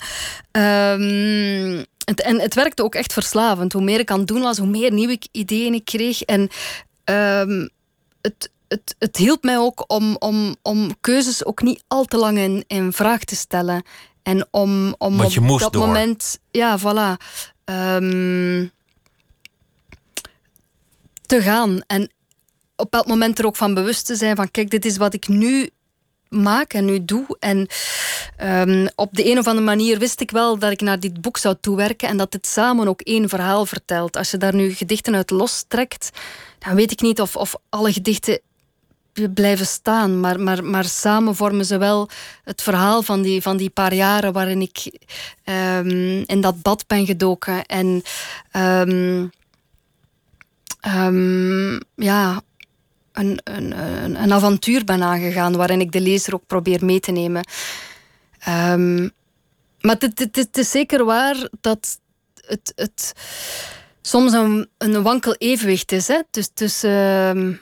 Um, 0.51 1.85
het, 2.11 2.21
en 2.21 2.39
het 2.39 2.53
werkte 2.53 2.83
ook 2.83 2.95
echt 2.95 3.13
verslavend. 3.13 3.73
Hoe 3.73 3.83
meer 3.83 3.99
ik 3.99 4.11
aan 4.11 4.19
het 4.19 4.27
doen 4.27 4.41
was, 4.41 4.57
hoe 4.57 4.67
meer 4.67 4.91
nieuwe 4.91 5.19
ideeën 5.31 5.73
ik 5.73 5.85
kreeg. 5.85 6.21
En 6.21 6.49
um, 7.05 7.69
het, 8.21 8.51
het, 8.67 8.95
het 8.99 9.17
hielp 9.17 9.43
mij 9.43 9.57
ook 9.57 9.83
om, 9.87 10.15
om, 10.19 10.55
om 10.61 10.95
keuzes 11.01 11.45
ook 11.45 11.61
niet 11.61 11.83
al 11.87 12.05
te 12.05 12.17
lang 12.17 12.37
in, 12.37 12.63
in 12.67 12.93
vraag 12.93 13.23
te 13.23 13.35
stellen. 13.35 13.83
En 14.23 14.47
om, 14.51 14.95
om 14.97 15.21
op 15.21 15.59
dat 15.59 15.73
door. 15.73 15.87
moment, 15.87 16.39
ja, 16.51 16.79
voilà, 16.79 17.17
um, 17.65 18.71
te 21.25 21.41
gaan. 21.41 21.81
En 21.87 22.11
op 22.75 22.91
dat 22.91 23.07
moment 23.07 23.39
er 23.39 23.45
ook 23.45 23.55
van 23.55 23.73
bewust 23.73 24.05
te 24.05 24.15
zijn 24.15 24.35
van, 24.35 24.51
kijk, 24.51 24.69
dit 24.69 24.85
is 24.85 24.97
wat 24.97 25.13
ik 25.13 25.27
nu 25.27 25.69
maak 26.31 26.73
en 26.73 26.85
nu 26.85 27.05
doe. 27.05 27.37
En 27.39 27.67
um, 28.43 28.89
op 28.95 29.09
de 29.11 29.31
een 29.31 29.37
of 29.37 29.47
andere 29.47 29.65
manier 29.65 29.99
wist 29.99 30.21
ik 30.21 30.31
wel 30.31 30.57
dat 30.57 30.71
ik 30.71 30.81
naar 30.81 30.99
dit 30.99 31.21
boek 31.21 31.37
zou 31.37 31.55
toewerken 31.61 32.07
en 32.07 32.17
dat 32.17 32.33
het 32.33 32.47
samen 32.47 32.87
ook 32.87 33.01
één 33.01 33.29
verhaal 33.29 33.65
vertelt. 33.65 34.17
Als 34.17 34.31
je 34.31 34.37
daar 34.37 34.55
nu 34.55 34.73
gedichten 34.73 35.15
uit 35.15 35.29
lostrekt, 35.29 36.09
dan 36.59 36.75
weet 36.75 36.91
ik 36.91 37.01
niet 37.01 37.21
of, 37.21 37.35
of 37.35 37.55
alle 37.69 37.93
gedichten 37.93 38.39
blijven 39.33 39.65
staan. 39.65 40.19
Maar, 40.19 40.39
maar, 40.39 40.63
maar 40.63 40.85
samen 40.85 41.35
vormen 41.35 41.65
ze 41.65 41.77
wel 41.77 42.09
het 42.43 42.61
verhaal 42.61 43.01
van 43.01 43.21
die, 43.21 43.41
van 43.41 43.57
die 43.57 43.69
paar 43.69 43.93
jaren 43.93 44.33
waarin 44.33 44.61
ik 44.61 44.99
um, 45.45 46.23
in 46.25 46.41
dat 46.41 46.61
bad 46.61 46.87
ben 46.87 47.05
gedoken. 47.05 47.65
En 47.65 48.01
um, 48.55 49.31
ja, 51.95 52.41
een, 53.13 53.39
een, 53.43 53.71
een, 54.21 54.33
avontuur 54.33 54.83
ben 54.83 55.03
aangegaan 55.03 55.55
waarin 55.55 55.81
ik 55.81 55.91
de 55.91 56.01
lezer 56.01 56.33
ook 56.33 56.45
probeer 56.47 56.85
mee 56.85 56.99
te 56.99 57.11
nemen. 57.11 57.47
Um, 58.47 59.11
maar 59.81 59.95
het, 59.99 60.57
is 60.57 60.71
zeker 60.71 61.05
waar 61.05 61.49
dat 61.61 61.99
het, 62.35 62.71
het 62.75 63.13
soms 64.01 64.33
een, 64.33 64.69
een 64.77 65.01
wankel 65.01 65.35
evenwicht 65.35 65.91
is. 65.91 66.07
Hè? 66.07 66.21
Dus 66.31 66.49
tussen 66.53 67.37
uh, 67.37 67.57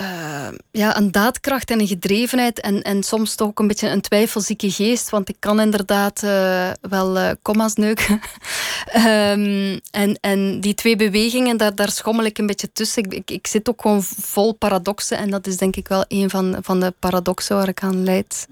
uh, 0.00 0.48
ja, 0.70 0.96
een 0.96 1.10
daadkracht 1.10 1.70
en 1.70 1.80
een 1.80 1.86
gedrevenheid 1.86 2.60
en, 2.60 2.82
en 2.82 3.02
soms 3.02 3.34
toch 3.34 3.48
ook 3.48 3.58
een 3.58 3.66
beetje 3.66 3.88
een 3.88 4.00
twijfelzieke 4.00 4.70
geest, 4.70 5.10
want 5.10 5.28
ik 5.28 5.36
kan 5.38 5.60
inderdaad 5.60 6.22
uh, 6.22 6.70
wel 6.80 7.16
uh, 7.16 7.30
commas 7.42 7.74
neuken. 7.74 8.20
um, 8.96 9.80
en, 10.02 10.18
en 10.20 10.60
die 10.60 10.74
twee 10.74 10.96
bewegingen, 10.96 11.56
daar, 11.56 11.74
daar 11.74 11.90
schommel 11.90 12.24
ik 12.24 12.38
een 12.38 12.46
beetje 12.46 12.72
tussen. 12.72 13.04
Ik, 13.04 13.14
ik, 13.14 13.30
ik, 13.30 13.46
zit 13.46 13.68
ook 13.68 13.80
gewoon 13.80 14.02
vol 14.02 14.52
paradoxen 14.52 15.18
en 15.18 15.30
dat 15.30 15.46
is 15.46 15.56
denk 15.56 15.76
ik 15.76 15.88
wel 15.88 16.04
een 16.08 16.30
van, 16.30 16.56
van 16.60 16.80
de 16.80 16.94
paradoxen 16.98 17.56
waar 17.56 17.68
ik 17.68 17.82
aan 17.82 18.04
leid. 18.04 18.48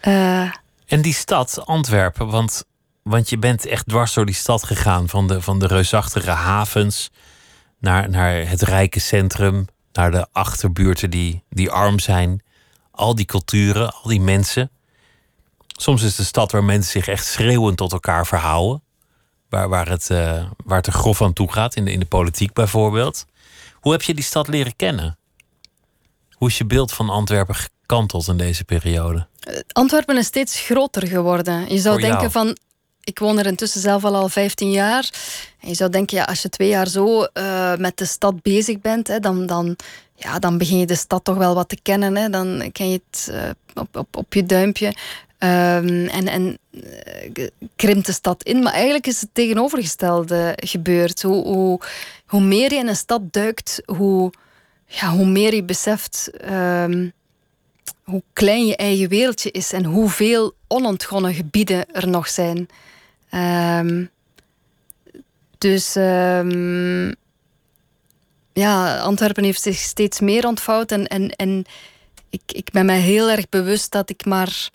en 0.86 1.02
die 1.02 1.14
stad, 1.14 1.66
Antwerpen, 1.66 2.26
want, 2.26 2.64
want 3.02 3.28
je 3.28 3.38
bent 3.38 3.66
echt 3.66 3.88
dwars 3.88 4.14
door 4.14 4.26
die 4.26 4.34
stad 4.34 4.64
gegaan, 4.64 5.08
van 5.08 5.28
de, 5.28 5.40
van 5.40 5.58
de 5.58 5.66
reusachtige 5.66 6.30
havens 6.30 7.10
naar, 7.78 8.10
naar 8.10 8.48
het 8.48 8.62
rijke 8.62 9.00
centrum 9.00 9.66
naar 9.94 10.10
de 10.10 10.26
achterbuurten 10.32 11.10
die, 11.10 11.42
die 11.48 11.70
arm 11.70 11.98
zijn. 11.98 12.42
Al 12.90 13.14
die 13.14 13.24
culturen, 13.24 13.92
al 13.92 14.08
die 14.08 14.20
mensen. 14.20 14.70
Soms 15.66 16.02
is 16.02 16.10
het 16.10 16.18
een 16.18 16.24
stad 16.24 16.52
waar 16.52 16.64
mensen 16.64 16.92
zich 16.92 17.08
echt 17.08 17.26
schreeuwend 17.26 17.76
tot 17.76 17.92
elkaar 17.92 18.26
verhouden. 18.26 18.82
Waar, 19.48 19.68
waar, 19.68 19.88
het, 19.88 20.10
uh, 20.10 20.44
waar 20.64 20.76
het 20.76 20.86
er 20.86 20.92
grof 20.92 21.22
aan 21.22 21.32
toe 21.32 21.52
gaat, 21.52 21.76
in 21.76 21.84
de, 21.84 21.92
in 21.92 22.00
de 22.00 22.06
politiek 22.06 22.52
bijvoorbeeld. 22.52 23.26
Hoe 23.72 23.92
heb 23.92 24.02
je 24.02 24.14
die 24.14 24.24
stad 24.24 24.48
leren 24.48 24.76
kennen? 24.76 25.18
Hoe 26.30 26.48
is 26.48 26.58
je 26.58 26.66
beeld 26.66 26.92
van 26.92 27.10
Antwerpen 27.10 27.54
gekanteld 27.54 28.28
in 28.28 28.36
deze 28.36 28.64
periode? 28.64 29.26
Antwerpen 29.72 30.16
is 30.16 30.26
steeds 30.26 30.60
groter 30.60 31.06
geworden. 31.06 31.72
Je 31.72 31.78
zou 31.78 32.00
denken 32.00 32.30
van, 32.30 32.56
ik 33.04 33.18
woon 33.18 33.38
er 33.38 33.46
intussen 33.46 33.80
zelf 33.80 34.04
al 34.04 34.14
al 34.14 34.28
15 34.28 34.70
jaar. 34.70 35.10
En 35.60 35.68
je 35.68 35.74
zou 35.74 35.90
denken, 35.90 36.16
ja, 36.16 36.24
als 36.24 36.42
je 36.42 36.48
twee 36.48 36.68
jaar 36.68 36.88
zo 36.88 37.26
uh, 37.34 37.76
met 37.76 37.96
de 37.96 38.04
stad 38.04 38.42
bezig 38.42 38.80
bent, 38.80 39.08
hè, 39.08 39.20
dan, 39.20 39.46
dan, 39.46 39.76
ja, 40.14 40.38
dan 40.38 40.58
begin 40.58 40.78
je 40.78 40.86
de 40.86 40.94
stad 40.94 41.24
toch 41.24 41.36
wel 41.36 41.54
wat 41.54 41.68
te 41.68 41.78
kennen. 41.82 42.16
Hè. 42.16 42.30
Dan 42.30 42.68
ken 42.72 42.90
je 42.90 43.00
het 43.10 43.28
uh, 43.30 43.50
op, 43.74 43.96
op, 43.96 44.16
op 44.16 44.34
je 44.34 44.44
duimpje. 44.44 44.86
Um, 44.86 46.06
en 46.06 46.28
en 46.28 46.58
uh, 46.70 47.48
krimpt 47.76 48.06
de 48.06 48.12
stad 48.12 48.42
in. 48.42 48.62
Maar 48.62 48.72
eigenlijk 48.72 49.06
is 49.06 49.20
het 49.20 49.30
tegenovergestelde 49.32 50.52
gebeurd. 50.56 51.22
Hoe, 51.22 51.44
hoe, 51.44 51.80
hoe 52.26 52.40
meer 52.40 52.72
je 52.72 52.78
in 52.78 52.88
een 52.88 52.96
stad 52.96 53.32
duikt, 53.32 53.82
hoe, 53.84 54.32
ja, 54.86 55.10
hoe 55.10 55.26
meer 55.26 55.54
je 55.54 55.64
beseft 55.64 56.30
um, 56.50 57.12
hoe 58.04 58.22
klein 58.32 58.66
je 58.66 58.76
eigen 58.76 59.08
wereldje 59.08 59.50
is 59.50 59.72
en 59.72 59.84
hoeveel 59.84 60.54
onontgonnen 60.68 61.34
gebieden 61.34 61.94
er 61.94 62.08
nog 62.08 62.28
zijn. 62.28 62.68
Um, 63.34 64.10
dus 65.58 65.96
um, 65.96 67.14
ja, 68.52 68.98
Antwerpen 68.98 69.44
heeft 69.44 69.62
zich 69.62 69.76
steeds 69.76 70.20
meer 70.20 70.46
ontvouwd. 70.46 70.90
En, 70.90 71.06
en, 71.06 71.30
en 71.30 71.64
ik, 72.30 72.42
ik 72.46 72.70
ben 72.70 72.86
mij 72.86 73.00
heel 73.00 73.30
erg 73.30 73.48
bewust 73.48 73.92
dat 73.92 74.10
ik 74.10 74.24
maar 74.24 74.70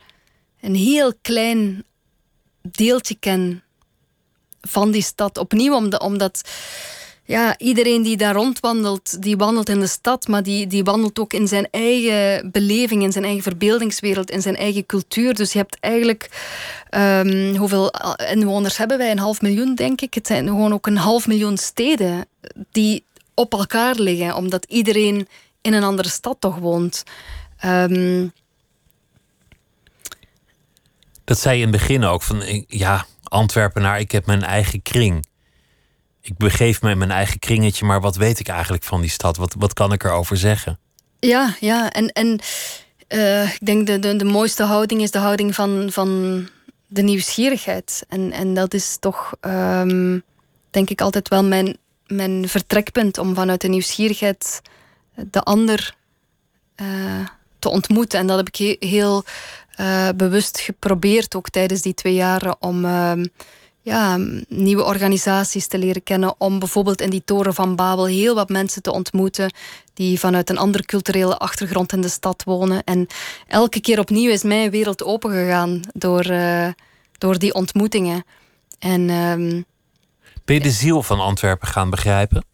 een 0.62 0.76
heel 0.76 1.14
klein 1.22 1.84
deeltje 2.62 3.16
ken 3.20 3.64
van 4.62 4.92
die 4.92 5.04
stad. 5.04 5.38
Opnieuw 5.38 5.76
omdat, 5.76 6.02
omdat 6.02 6.50
ja, 7.30 7.58
iedereen 7.58 8.02
die 8.02 8.18
daar 8.18 8.36
rondwandelt, 8.36 9.22
die 9.22 9.38
wandelt 9.38 9.70
in 9.70 9.80
de 9.80 9.88
stad, 9.88 10.28
maar 10.28 10.44
die, 10.44 10.68
die 10.68 10.84
wandelt 10.84 11.20
ook 11.20 11.34
in 11.34 11.48
zijn 11.48 11.68
eigen 11.72 12.52
beleving, 12.52 13.04
in 13.04 13.12
zijn 13.12 13.24
eigen 13.24 13.44
verbeeldingswereld, 13.44 14.32
in 14.32 14.42
zijn 14.42 14.56
eigen 14.56 14.86
cultuur. 14.86 15.34
Dus 15.34 15.52
je 15.52 15.58
hebt 15.58 15.78
eigenlijk, 15.80 16.30
um, 16.92 17.56
hoeveel 17.56 17.94
inwoners 18.32 18.78
hebben 18.78 18.98
wij? 18.98 19.12
Een 19.12 19.20
half 19.20 19.42
miljoen, 19.42 19.76
denk 19.76 20.02
ik. 20.02 20.14
Het 20.14 20.28
zijn 20.28 20.48
gewoon 20.48 20.74
ook 20.74 20.88
een 20.88 20.98
half 20.98 21.28
miljoen 21.28 21.58
steden 21.58 22.26
die 22.72 23.04
op 23.34 23.54
elkaar 23.54 23.96
liggen, 23.96 24.36
omdat 24.36 24.66
iedereen 24.66 25.28
in 25.62 25.74
een 25.74 25.84
andere 25.84 26.10
stad 26.10 26.36
toch 26.40 26.58
woont. 26.58 27.04
Um, 27.66 28.32
dat 31.24 31.40
zei 31.40 31.58
je 31.58 31.66
in 31.66 31.72
het 31.72 31.80
begin 31.80 32.04
ook, 32.04 32.22
van 32.22 32.66
ja, 32.68 33.06
Antwerpenaar, 33.24 34.00
ik 34.00 34.12
heb 34.12 34.26
mijn 34.26 34.44
eigen 34.44 34.82
kring 34.82 35.28
ik 36.22 36.38
begeef 36.38 36.82
me 36.82 36.92
in 36.92 36.98
mijn 36.98 37.12
eigen 37.12 37.40
kringetje, 37.40 37.86
maar 37.86 38.02
wat 38.02 38.16
weet 38.16 38.40
ik 38.40 38.48
eigenlijk 38.48 38.84
van 38.84 39.02
die 39.02 39.10
stad? 39.10 39.38
Wat, 39.38 39.56
wat 39.58 39.74
kan 39.74 39.94
ik 39.94 40.04
erover 40.04 40.38
zeggen? 40.38 40.80
Ja, 41.20 41.56
ja. 41.60 41.92
En, 41.92 42.08
en 42.08 42.40
uh, 43.10 43.54
ik 43.54 43.66
denk 43.66 43.88
de, 43.88 44.00
de, 44.00 44.16
de 44.16 44.26
mooiste 44.26 44.64
houding 44.64 45.02
is 45.02 45.12
de 45.12 45.20
houding 45.20 45.56
van, 45.56 45.88
van 45.92 46.10
de 46.88 47.02
nieuwsgierigheid. 47.02 48.06
En, 48.10 48.32
en 48.32 48.54
dat 48.54 48.74
is 48.74 48.98
toch, 49.00 49.34
um, 49.42 50.24
denk 50.70 50.90
ik, 50.90 51.02
altijd 51.02 51.28
wel 51.28 51.44
mijn, 51.44 51.78
mijn 52.08 52.50
vertrekpunt 52.50 53.18
om 53.18 53.36
vanuit 53.36 53.62
de 53.62 53.68
nieuwsgierigheid 53.68 54.62
de 55.32 55.42
ander 55.42 55.96
uh, 56.82 57.28
te 57.60 57.70
ontmoeten. 57.70 58.20
En 58.20 58.28
dat 58.28 58.38
heb 58.38 58.48
ik 58.48 58.78
heel 58.80 59.24
uh, 59.80 60.10
bewust 60.16 60.60
geprobeerd, 60.60 61.36
ook 61.36 61.50
tijdens 61.50 61.82
die 61.82 61.94
twee 61.94 62.14
jaren, 62.14 62.62
om 62.62 62.86
ehm, 62.86 63.26
ja, 63.90 64.20
nieuwe 64.48 64.84
organisaties 64.84 65.68
te 65.68 65.78
leren 65.78 66.04
kennen. 66.04 66.36
Om 66.38 66.60
bijvoorbeeld 66.60 67.02
in 67.02 67.10
die 67.10 67.24
toren 67.26 67.54
van 67.54 67.76
Babel 67.76 68.06
heel 68.06 68.36
wat 68.36 68.50
mensen 68.50 68.82
te 68.82 68.92
ontmoeten 68.92 69.54
die 69.94 70.20
vanuit 70.20 70.50
een 70.50 70.58
andere 70.58 70.86
culturele 70.86 71.38
achtergrond 71.38 71.94
in 71.94 72.02
de 72.02 72.10
stad 72.10 72.44
wonen. 72.44 72.84
En 72.84 73.08
elke 73.48 73.82
keer 73.82 74.00
opnieuw 74.00 74.32
is 74.32 74.44
mijn 74.44 74.70
wereld 74.70 75.04
opengegaan 75.04 75.82
door, 75.94 76.32
uh, 76.32 76.68
door 77.18 77.40
die 77.40 77.54
ontmoetingen. 77.54 78.24
En, 78.80 79.10
um, 79.10 79.66
ben 80.46 80.56
je 80.56 80.62
de 80.62 80.72
ziel 80.72 81.04
van 81.04 81.20
Antwerpen 81.20 81.68
gaan 81.68 81.90
begrijpen? 81.90 82.46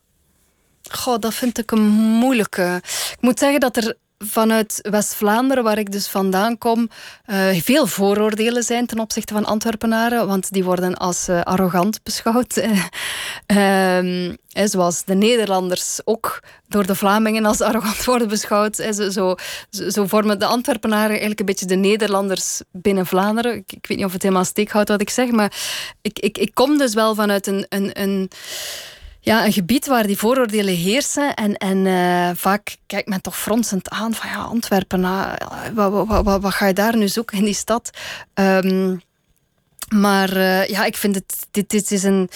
Goh, 0.91 1.19
dat 1.19 1.33
vind 1.33 1.57
ik 1.57 1.71
een 1.71 1.87
moeilijke. 1.91 2.81
Ik 3.11 3.17
moet 3.19 3.39
zeggen 3.39 3.59
dat 3.59 3.77
er 3.77 3.97
vanuit 4.25 4.79
West-Vlaanderen, 4.81 5.63
waar 5.63 5.77
ik 5.77 5.91
dus 5.91 6.07
vandaan 6.07 6.57
kom, 6.57 6.89
uh, 7.27 7.47
veel 7.61 7.87
vooroordelen 7.87 8.63
zijn 8.63 8.85
ten 8.85 8.99
opzichte 8.99 9.33
van 9.33 9.45
Antwerpenaren, 9.45 10.27
want 10.27 10.51
die 10.51 10.63
worden 10.63 10.95
als 10.95 11.29
uh, 11.29 11.41
arrogant 11.41 12.03
beschouwd. 12.03 12.57
um, 13.47 14.37
zoals 14.63 15.03
de 15.03 15.13
Nederlanders 15.13 15.99
ook 16.03 16.43
door 16.67 16.85
de 16.85 16.95
Vlamingen 16.95 17.45
als 17.45 17.61
arrogant 17.61 18.05
worden 18.11 18.27
beschouwd. 18.27 18.75
Zo, 18.75 19.09
zo, 19.09 19.35
zo, 19.69 20.05
vormen 20.05 20.39
de 20.39 20.45
Antwerpenaren 20.45 21.09
eigenlijk 21.09 21.39
een 21.39 21.45
beetje 21.45 21.65
de 21.65 21.75
Nederlanders 21.75 22.61
binnen 22.71 23.05
Vlaanderen. 23.05 23.55
Ik, 23.55 23.71
ik 23.71 23.87
weet 23.87 23.97
niet 23.97 24.05
of 24.05 24.13
het 24.13 24.21
helemaal 24.21 24.45
steek 24.45 24.71
houdt 24.71 24.89
wat 24.89 25.01
ik 25.01 25.09
zeg, 25.09 25.31
maar 25.31 25.53
ik, 26.01 26.19
ik, 26.19 26.37
ik 26.37 26.53
kom 26.53 26.77
dus 26.77 26.93
wel 26.93 27.15
vanuit 27.15 27.47
een, 27.47 27.65
een, 27.69 28.01
een 28.01 28.29
ja, 29.25 29.45
een 29.45 29.53
gebied 29.53 29.85
waar 29.85 30.07
die 30.07 30.17
vooroordelen 30.17 30.75
heersen. 30.75 31.33
En, 31.33 31.57
en 31.57 31.85
uh, 31.85 32.29
vaak 32.35 32.77
kijkt 32.85 33.07
men 33.07 33.21
toch 33.21 33.37
fronsend 33.37 33.89
aan 33.89 34.13
van 34.13 34.29
ja, 34.29 34.41
Antwerpen, 34.41 34.99
uh, 34.99 35.33
wat, 35.73 36.07
wat, 36.07 36.41
wat, 36.41 36.53
ga 36.53 36.67
je 36.67 36.73
daar 36.73 36.97
nu 36.97 37.07
zoeken 37.07 37.37
in 37.37 37.43
die 37.43 37.53
stad? 37.53 37.89
Um, 38.33 39.01
maar 39.93 40.37
uh, 40.37 40.67
ja, 40.67 40.85
ik 40.85 40.97
vind 40.97 41.15
het, 41.15 41.47
dit, 41.51 41.69
dit 41.69 41.91
is 41.91 42.03
een, 42.03 42.29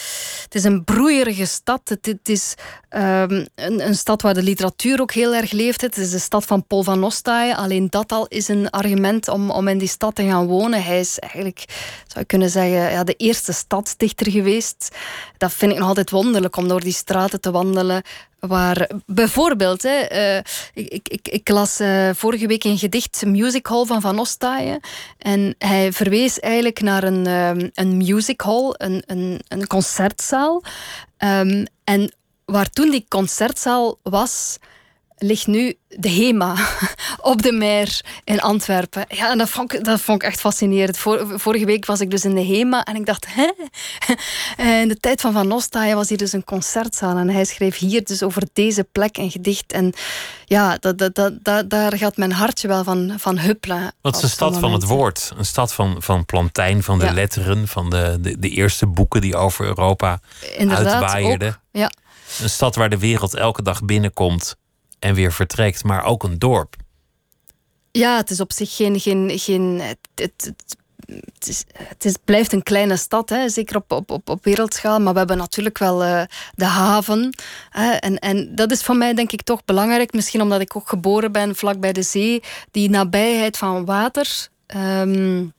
het 0.43 0.55
is 0.55 0.63
een 0.63 0.83
broeierige 0.83 1.45
stad. 1.45 1.81
Het, 1.83 2.29
is 2.29 2.53
um, 2.89 3.47
een, 3.55 3.87
een, 3.87 3.95
stad 3.95 4.21
waar 4.21 4.33
de 4.33 4.43
literatuur 4.43 5.01
ook 5.01 5.11
heel 5.11 5.35
erg 5.35 5.51
leeft. 5.51 5.81
Het 5.81 5.97
is 5.97 6.11
de 6.11 6.19
stad 6.19 6.45
van 6.45 6.67
Paul 6.67 6.83
van 6.83 7.03
Ostaaien. 7.03 7.55
Alleen 7.55 7.87
dat 7.89 8.11
al 8.11 8.27
is 8.27 8.47
een 8.47 8.69
argument 8.69 9.27
om, 9.27 9.49
om 9.49 9.67
in 9.67 9.77
die 9.77 9.87
stad 9.87 10.15
te 10.15 10.23
gaan 10.23 10.45
wonen. 10.45 10.83
Hij 10.83 10.99
is 10.99 11.19
eigenlijk, 11.19 11.63
zou 12.07 12.19
je 12.19 12.25
kunnen 12.25 12.49
zeggen, 12.49 12.91
ja, 12.91 13.03
de 13.03 13.15
eerste 13.15 13.53
stadsdichter 13.53 14.31
geweest. 14.31 14.95
Dat 15.37 15.53
vind 15.53 15.71
ik 15.71 15.77
nog 15.77 15.87
altijd 15.87 16.09
wonderlijk 16.09 16.55
om 16.55 16.67
door 16.67 16.81
die 16.81 16.93
straten 16.93 17.41
te 17.41 17.51
wandelen. 17.51 18.03
Waar 18.39 18.89
bijvoorbeeld, 19.05 19.81
hè, 19.81 20.35
uh, 20.35 20.43
ik, 20.73 21.09
ik, 21.09 21.27
ik, 21.27 21.49
las 21.49 21.81
uh, 21.81 22.09
vorige 22.13 22.47
week 22.47 22.63
een 22.63 22.77
gedicht 22.77 23.25
Music 23.25 23.67
Hall 23.67 23.85
van 23.85 24.01
Van 24.01 24.19
Ostaaien. 24.19 24.79
En 25.17 25.55
hij 25.57 25.93
verwees 25.93 26.39
eigenlijk 26.39 26.81
naar 26.81 27.03
een, 27.03 27.27
um, 27.27 27.69
een 27.73 27.97
music 27.97 28.41
hall, 28.41 28.73
een, 28.77 29.03
een, 29.05 29.41
een 29.47 29.67
concertzaal. 29.67 30.63
Um, 31.17 31.65
en 31.83 32.13
waar 32.45 32.69
toen 32.69 32.89
die 32.89 33.05
concertzaal 33.07 33.99
was, 34.03 34.57
ligt 35.19 35.47
nu 35.47 35.77
de 35.87 36.09
HEMA 36.09 36.55
op 37.31 37.41
de 37.41 37.51
Meer 37.51 38.01
in 38.23 38.41
Antwerpen. 38.41 39.05
Ja, 39.07 39.31
en 39.31 39.37
dat 39.37 39.49
vond 39.49 39.73
ik, 39.73 39.83
dat 39.83 40.01
vond 40.01 40.21
ik 40.21 40.27
echt 40.27 40.39
fascinerend. 40.39 40.97
vorige 40.97 41.65
week 41.65 41.85
was 41.85 41.99
ik 41.99 42.11
dus 42.11 42.25
in 42.25 42.35
de 42.35 42.45
HEMA 42.45 42.83
en 42.83 42.95
ik 42.95 43.05
dacht, 43.05 43.25
hè? 43.29 43.51
In 44.81 44.87
de 44.87 44.97
tijd 44.99 45.21
van 45.21 45.33
Van 45.33 45.47
Nostaaien 45.47 45.95
was 45.95 46.09
hier 46.09 46.17
dus 46.17 46.33
een 46.33 46.43
concertzaal 46.43 47.17
en 47.17 47.29
hij 47.29 47.45
schreef 47.45 47.77
hier 47.77 48.03
dus 48.03 48.23
over 48.23 48.43
deze 48.53 48.83
plek 48.83 49.17
een 49.17 49.31
gedicht. 49.31 49.71
En 49.71 49.93
ja, 50.45 50.77
dat, 50.77 50.97
dat, 50.97 51.15
dat, 51.41 51.69
daar 51.69 51.97
gaat 51.97 52.17
mijn 52.17 52.31
hartje 52.31 52.67
wel 52.67 52.83
van, 52.83 53.13
van 53.17 53.39
huppelen. 53.39 53.93
Wat 54.01 54.15
is 54.15 54.21
een 54.21 54.29
stad 54.29 54.57
van 54.57 54.73
het 54.73 54.83
woord. 54.83 55.31
Een 55.37 55.45
stad 55.45 55.73
van, 55.73 56.01
van 56.01 56.25
plantijn, 56.25 56.83
van 56.83 56.99
de 56.99 57.13
letteren, 57.13 57.67
van 57.67 57.89
de, 57.89 58.17
de, 58.21 58.39
de, 58.39 58.49
eerste 58.49 58.87
boeken 58.87 59.21
die 59.21 59.35
over 59.35 59.65
Europa 59.65 60.19
Inderdaad, 60.57 60.87
uitwaaierden. 60.87 61.61
ja. 61.71 61.91
Een 62.41 62.49
stad 62.49 62.75
waar 62.75 62.89
de 62.89 62.97
wereld 62.97 63.35
elke 63.35 63.61
dag 63.61 63.83
binnenkomt 63.83 64.55
en 64.99 65.13
weer 65.13 65.33
vertrekt, 65.33 65.83
maar 65.83 66.03
ook 66.03 66.23
een 66.23 66.39
dorp. 66.39 66.75
Ja, 67.91 68.17
het 68.17 68.29
is 68.29 68.39
op 68.39 68.53
zich 68.53 68.75
geen. 68.75 68.99
geen, 68.99 69.31
geen 69.39 69.79
het, 69.81 69.97
het, 70.15 70.53
het, 71.05 71.47
is, 71.47 71.63
het 71.73 72.05
is, 72.05 72.15
blijft 72.23 72.53
een 72.53 72.63
kleine 72.63 72.97
stad, 72.97 73.29
hè, 73.29 73.49
zeker 73.49 73.75
op, 73.75 73.91
op, 73.91 74.11
op, 74.11 74.29
op 74.29 74.43
wereldschaal. 74.43 74.99
Maar 74.99 75.13
we 75.13 75.19
hebben 75.19 75.37
natuurlijk 75.37 75.77
wel 75.77 76.03
uh, 76.03 76.21
de 76.53 76.65
haven. 76.65 77.35
Hè, 77.69 77.91
en, 77.91 78.19
en 78.19 78.55
dat 78.55 78.71
is 78.71 78.83
voor 78.83 78.95
mij 78.95 79.13
denk 79.13 79.31
ik 79.31 79.41
toch 79.41 79.65
belangrijk. 79.65 80.13
Misschien 80.13 80.41
omdat 80.41 80.61
ik 80.61 80.75
ook 80.75 80.89
geboren 80.89 81.31
ben 81.31 81.55
vlak 81.55 81.79
bij 81.79 81.93
de 81.93 82.03
zee. 82.03 82.43
Die 82.71 82.89
nabijheid 82.89 83.57
van 83.57 83.85
water. 83.85 84.47
Um, 84.75 85.53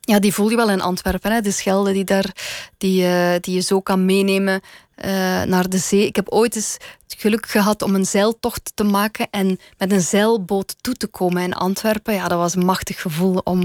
ja, 0.00 0.18
die 0.18 0.34
voel 0.34 0.50
je 0.50 0.56
wel 0.56 0.70
in 0.70 0.80
Antwerpen. 0.80 1.32
Hè? 1.32 1.40
De 1.40 1.50
Schelde 1.50 1.92
die, 1.92 2.04
daar, 2.04 2.32
die, 2.78 3.02
uh, 3.02 3.34
die 3.40 3.54
je 3.54 3.60
zo 3.60 3.80
kan 3.80 4.04
meenemen 4.04 4.60
uh, 4.96 5.42
naar 5.42 5.68
de 5.68 5.78
zee. 5.78 6.06
Ik 6.06 6.16
heb 6.16 6.28
ooit 6.28 6.56
eens 6.56 6.76
het 7.08 7.20
geluk 7.20 7.46
gehad 7.46 7.82
om 7.82 7.94
een 7.94 8.06
zeiltocht 8.06 8.72
te 8.74 8.84
maken 8.84 9.26
en 9.30 9.58
met 9.78 9.92
een 9.92 10.00
zeilboot 10.00 10.76
toe 10.80 10.94
te 10.94 11.06
komen 11.06 11.42
in 11.42 11.54
Antwerpen. 11.54 12.14
Ja, 12.14 12.28
dat 12.28 12.38
was 12.38 12.54
een 12.54 12.64
machtig 12.64 13.00
gevoel 13.00 13.38
om 13.38 13.62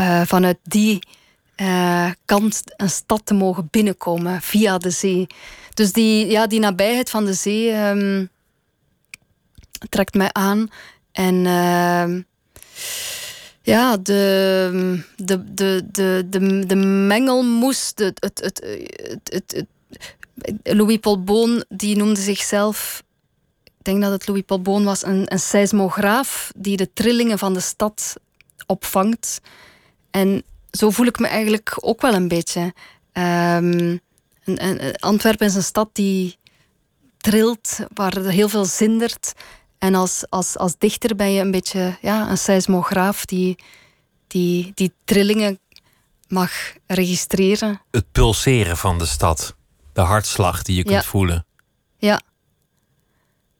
uh, 0.00 0.22
vanuit 0.22 0.58
die 0.62 0.98
kant 2.24 2.62
een 2.76 2.90
stad 2.90 3.20
te 3.24 3.34
mogen 3.34 3.68
binnenkomen 3.70 4.42
via 4.42 4.78
de 4.78 4.90
zee. 4.90 5.26
Dus 5.74 5.92
die, 5.92 6.26
ja, 6.26 6.46
die 6.46 6.60
nabijheid 6.60 7.10
van 7.10 7.24
de 7.24 7.32
zee 7.32 7.76
um, 7.76 8.28
trekt 9.88 10.14
mij 10.14 10.32
aan. 10.32 10.68
En 11.12 11.46
ehm, 11.46 12.22
ja, 13.62 13.96
de, 13.96 15.02
de, 15.16 15.54
de, 15.54 15.82
de, 15.92 16.26
de, 16.28 16.66
de 16.66 16.76
mengelmoes, 17.06 17.92
het, 17.94 18.20
het, 18.20 18.40
het, 18.40 18.64
het, 19.22 19.52
het, 19.52 19.66
Louis 20.62 20.98
Paul 20.98 21.22
Boon 21.22 21.64
die 21.68 21.96
noemde 21.96 22.20
zichzelf, 22.20 23.02
ik 23.64 23.84
denk 23.84 24.00
dat 24.00 24.12
het 24.12 24.26
Louis 24.26 24.42
Paul 24.46 24.60
Boon 24.60 24.84
was, 24.84 25.04
een, 25.04 25.32
een 25.32 25.40
seismograaf 25.40 26.52
die 26.56 26.76
de 26.76 26.92
trillingen 26.92 27.38
van 27.38 27.54
de 27.54 27.60
stad 27.60 28.14
opvangt. 28.66 29.40
En 30.10 30.42
zo 30.70 30.90
voel 30.90 31.06
ik 31.06 31.18
me 31.18 31.26
eigenlijk 31.26 31.76
ook 31.80 32.00
wel 32.00 32.14
een 32.14 32.28
beetje. 32.28 32.74
Um, 33.12 34.00
Antwerpen 34.98 35.46
is 35.46 35.54
een 35.54 35.62
stad 35.62 35.88
die 35.92 36.38
trilt, 37.16 37.78
waar 37.94 38.16
er 38.16 38.30
heel 38.30 38.48
veel 38.48 38.64
zindert. 38.64 39.32
En 39.78 39.94
als, 39.94 40.24
als, 40.28 40.56
als 40.56 40.74
dichter 40.78 41.16
ben 41.16 41.32
je 41.32 41.40
een 41.40 41.50
beetje 41.50 41.98
ja, 42.00 42.30
een 42.30 42.38
seismograaf 42.38 43.24
die, 43.24 43.56
die, 44.26 44.72
die 44.74 44.92
trillingen 45.04 45.58
mag 46.28 46.52
registreren. 46.86 47.80
Het 47.90 48.12
pulseren 48.12 48.76
van 48.76 48.98
de 48.98 49.06
stad. 49.06 49.54
De 50.00 50.06
hartslag 50.06 50.62
die 50.62 50.76
je 50.76 50.84
kunt 50.84 51.04
voelen. 51.04 51.46
Ja. 51.98 52.20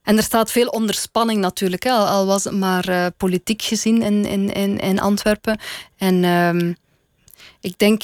En 0.03 0.17
er 0.17 0.23
staat 0.23 0.51
veel 0.51 0.67
onder 0.67 0.95
spanning 0.95 1.41
natuurlijk. 1.41 1.83
Hè. 1.83 1.91
Al 1.91 2.27
was 2.27 2.45
het 2.45 2.55
maar 2.55 2.89
uh, 2.89 3.07
politiek 3.17 3.63
gezien 3.63 4.03
in, 4.03 4.25
in, 4.25 4.53
in, 4.53 4.79
in 4.79 5.01
Antwerpen. 5.01 5.61
En 5.97 6.25
um, 6.25 6.77
ik 7.61 7.79
denk 7.79 8.03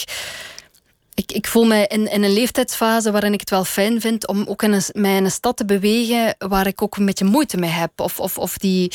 ik, 1.14 1.32
ik 1.32 1.47
voel 1.47 1.64
mij 1.64 1.87
in, 1.87 2.11
in 2.11 2.22
een 2.22 2.32
leeftijdsfase 2.32 3.11
waarin 3.11 3.32
ik 3.32 3.41
het 3.41 3.51
wel 3.51 3.64
fijn 3.64 4.01
vind 4.01 4.26
om 4.26 4.45
ook 4.47 4.62
in 4.62 4.72
een, 4.72 4.82
mij 4.93 5.16
in 5.16 5.24
een 5.24 5.30
stad 5.30 5.57
te 5.57 5.64
bewegen 5.64 6.34
waar 6.39 6.66
ik 6.66 6.82
ook 6.82 6.97
een 6.97 7.07
beetje 7.07 7.24
moeite 7.24 7.57
mee 7.57 7.70
heb. 7.70 8.01
Of, 8.01 8.20
of, 8.20 8.39
of 8.39 8.59
die 8.59 8.93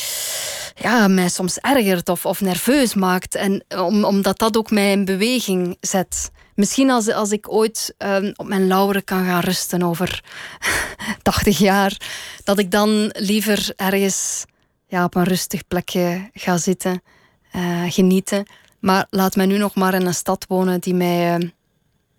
ja, 0.75 1.07
mij 1.07 1.29
soms 1.29 1.57
ergert 1.57 2.09
of, 2.09 2.25
of 2.25 2.41
nerveus 2.41 2.93
maakt. 2.93 3.35
En 3.35 3.63
om, 3.77 4.03
omdat 4.03 4.37
dat 4.39 4.57
ook 4.57 4.71
mij 4.71 4.91
in 4.91 5.05
beweging 5.05 5.77
zet. 5.79 6.31
Misschien 6.61 6.89
als, 6.89 7.11
als 7.11 7.31
ik 7.31 7.51
ooit 7.51 7.95
um, 7.97 8.33
op 8.35 8.47
mijn 8.47 8.67
lauren 8.67 9.03
kan 9.03 9.25
gaan 9.25 9.39
rusten 9.39 9.83
over 9.83 10.23
80 11.21 11.57
jaar, 11.57 11.97
dat 12.43 12.59
ik 12.59 12.71
dan 12.71 13.09
liever 13.13 13.73
ergens 13.75 14.45
ja, 14.87 15.03
op 15.03 15.15
een 15.15 15.23
rustig 15.23 15.67
plekje 15.67 16.29
ga 16.33 16.57
zitten, 16.57 17.01
uh, 17.55 17.91
genieten. 17.91 18.45
Maar 18.79 19.07
laat 19.09 19.35
mij 19.35 19.45
nu 19.45 19.57
nog 19.57 19.75
maar 19.75 19.93
in 19.93 20.05
een 20.05 20.13
stad 20.13 20.45
wonen 20.47 20.79
die 20.79 20.93
mij. 20.93 21.39
Uh, 21.39 21.49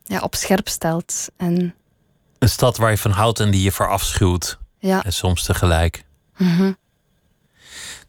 ja, 0.04 0.20
op 0.20 0.34
scherp 0.34 0.68
stelt. 0.68 1.28
En... 1.36 1.74
Een 2.38 2.48
stad 2.48 2.76
waar 2.76 2.90
je 2.90 2.98
van 2.98 3.10
houdt 3.10 3.40
en 3.40 3.50
die 3.50 3.62
je 3.62 3.72
verafschuwt. 3.72 4.58
Ja. 4.78 5.04
En 5.04 5.12
soms 5.12 5.44
tegelijk. 5.44 6.04
Mm 6.36 6.76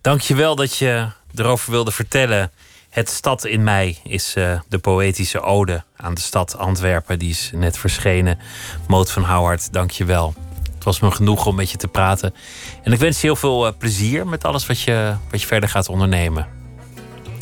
Dank 0.01 0.21
je 0.21 0.35
wel 0.35 0.55
dat 0.55 0.77
je 0.77 1.09
erover 1.35 1.71
wilde 1.71 1.91
vertellen. 1.91 2.51
Het 2.93 3.09
Stad 3.09 3.45
in 3.45 3.63
mij 3.63 3.97
is 4.03 4.35
uh, 4.37 4.59
de 4.67 4.77
poëtische 4.77 5.41
ode 5.41 5.83
aan 5.95 6.13
de 6.13 6.21
stad 6.21 6.57
Antwerpen. 6.57 7.19
Die 7.19 7.29
is 7.29 7.51
net 7.53 7.77
verschenen. 7.77 8.39
Moot 8.87 9.11
van 9.11 9.23
Houward, 9.23 9.73
dank 9.73 9.91
je 9.91 10.05
wel. 10.05 10.33
Het 10.73 10.83
was 10.83 10.99
me 10.99 11.11
genoeg 11.11 11.45
om 11.45 11.55
met 11.55 11.71
je 11.71 11.77
te 11.77 11.87
praten. 11.87 12.33
En 12.83 12.91
ik 12.91 12.99
wens 12.99 13.21
je 13.21 13.27
heel 13.27 13.35
veel 13.35 13.67
uh, 13.67 13.73
plezier 13.77 14.27
met 14.27 14.43
alles 14.43 14.65
wat 14.65 14.81
je, 14.81 15.15
wat 15.31 15.41
je 15.41 15.47
verder 15.47 15.69
gaat 15.69 15.89
ondernemen. 15.89 16.62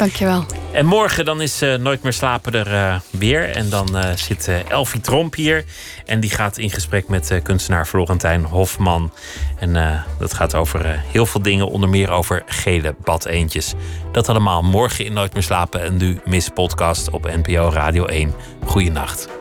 Dankjewel. 0.01 0.45
En 0.71 0.85
morgen 0.85 1.25
dan 1.25 1.41
is 1.41 1.63
uh, 1.63 1.75
Nooit 1.75 2.03
meer 2.03 2.13
slapen 2.13 2.53
er 2.53 2.71
uh, 2.71 2.99
weer. 3.09 3.49
En 3.49 3.69
dan 3.69 3.97
uh, 3.97 4.11
zit 4.15 4.51
Elfie 4.69 5.01
Tromp 5.01 5.35
hier. 5.35 5.65
En 6.05 6.19
die 6.19 6.29
gaat 6.29 6.57
in 6.57 6.69
gesprek 6.69 7.07
met 7.07 7.39
kunstenaar 7.43 7.85
Florentijn 7.85 8.43
Hofman. 8.43 9.11
En 9.59 10.03
dat 10.19 10.33
gaat 10.33 10.55
over 10.55 11.03
heel 11.11 11.25
veel 11.25 11.41
dingen. 11.41 11.67
Onder 11.67 11.89
meer 11.89 12.09
over 12.09 12.43
gele 12.45 12.95
badeentjes. 13.03 13.73
Dat 14.11 14.29
allemaal 14.29 14.61
morgen 14.61 15.05
in 15.05 15.13
Nooit 15.13 15.33
meer 15.33 15.43
slapen. 15.43 15.81
En 15.81 15.97
nu 15.97 16.19
Miss 16.25 16.49
Podcast 16.49 17.09
op 17.09 17.23
NPO 17.43 17.69
Radio 17.69 18.05
1. 18.05 18.33
Goeienacht. 18.65 19.40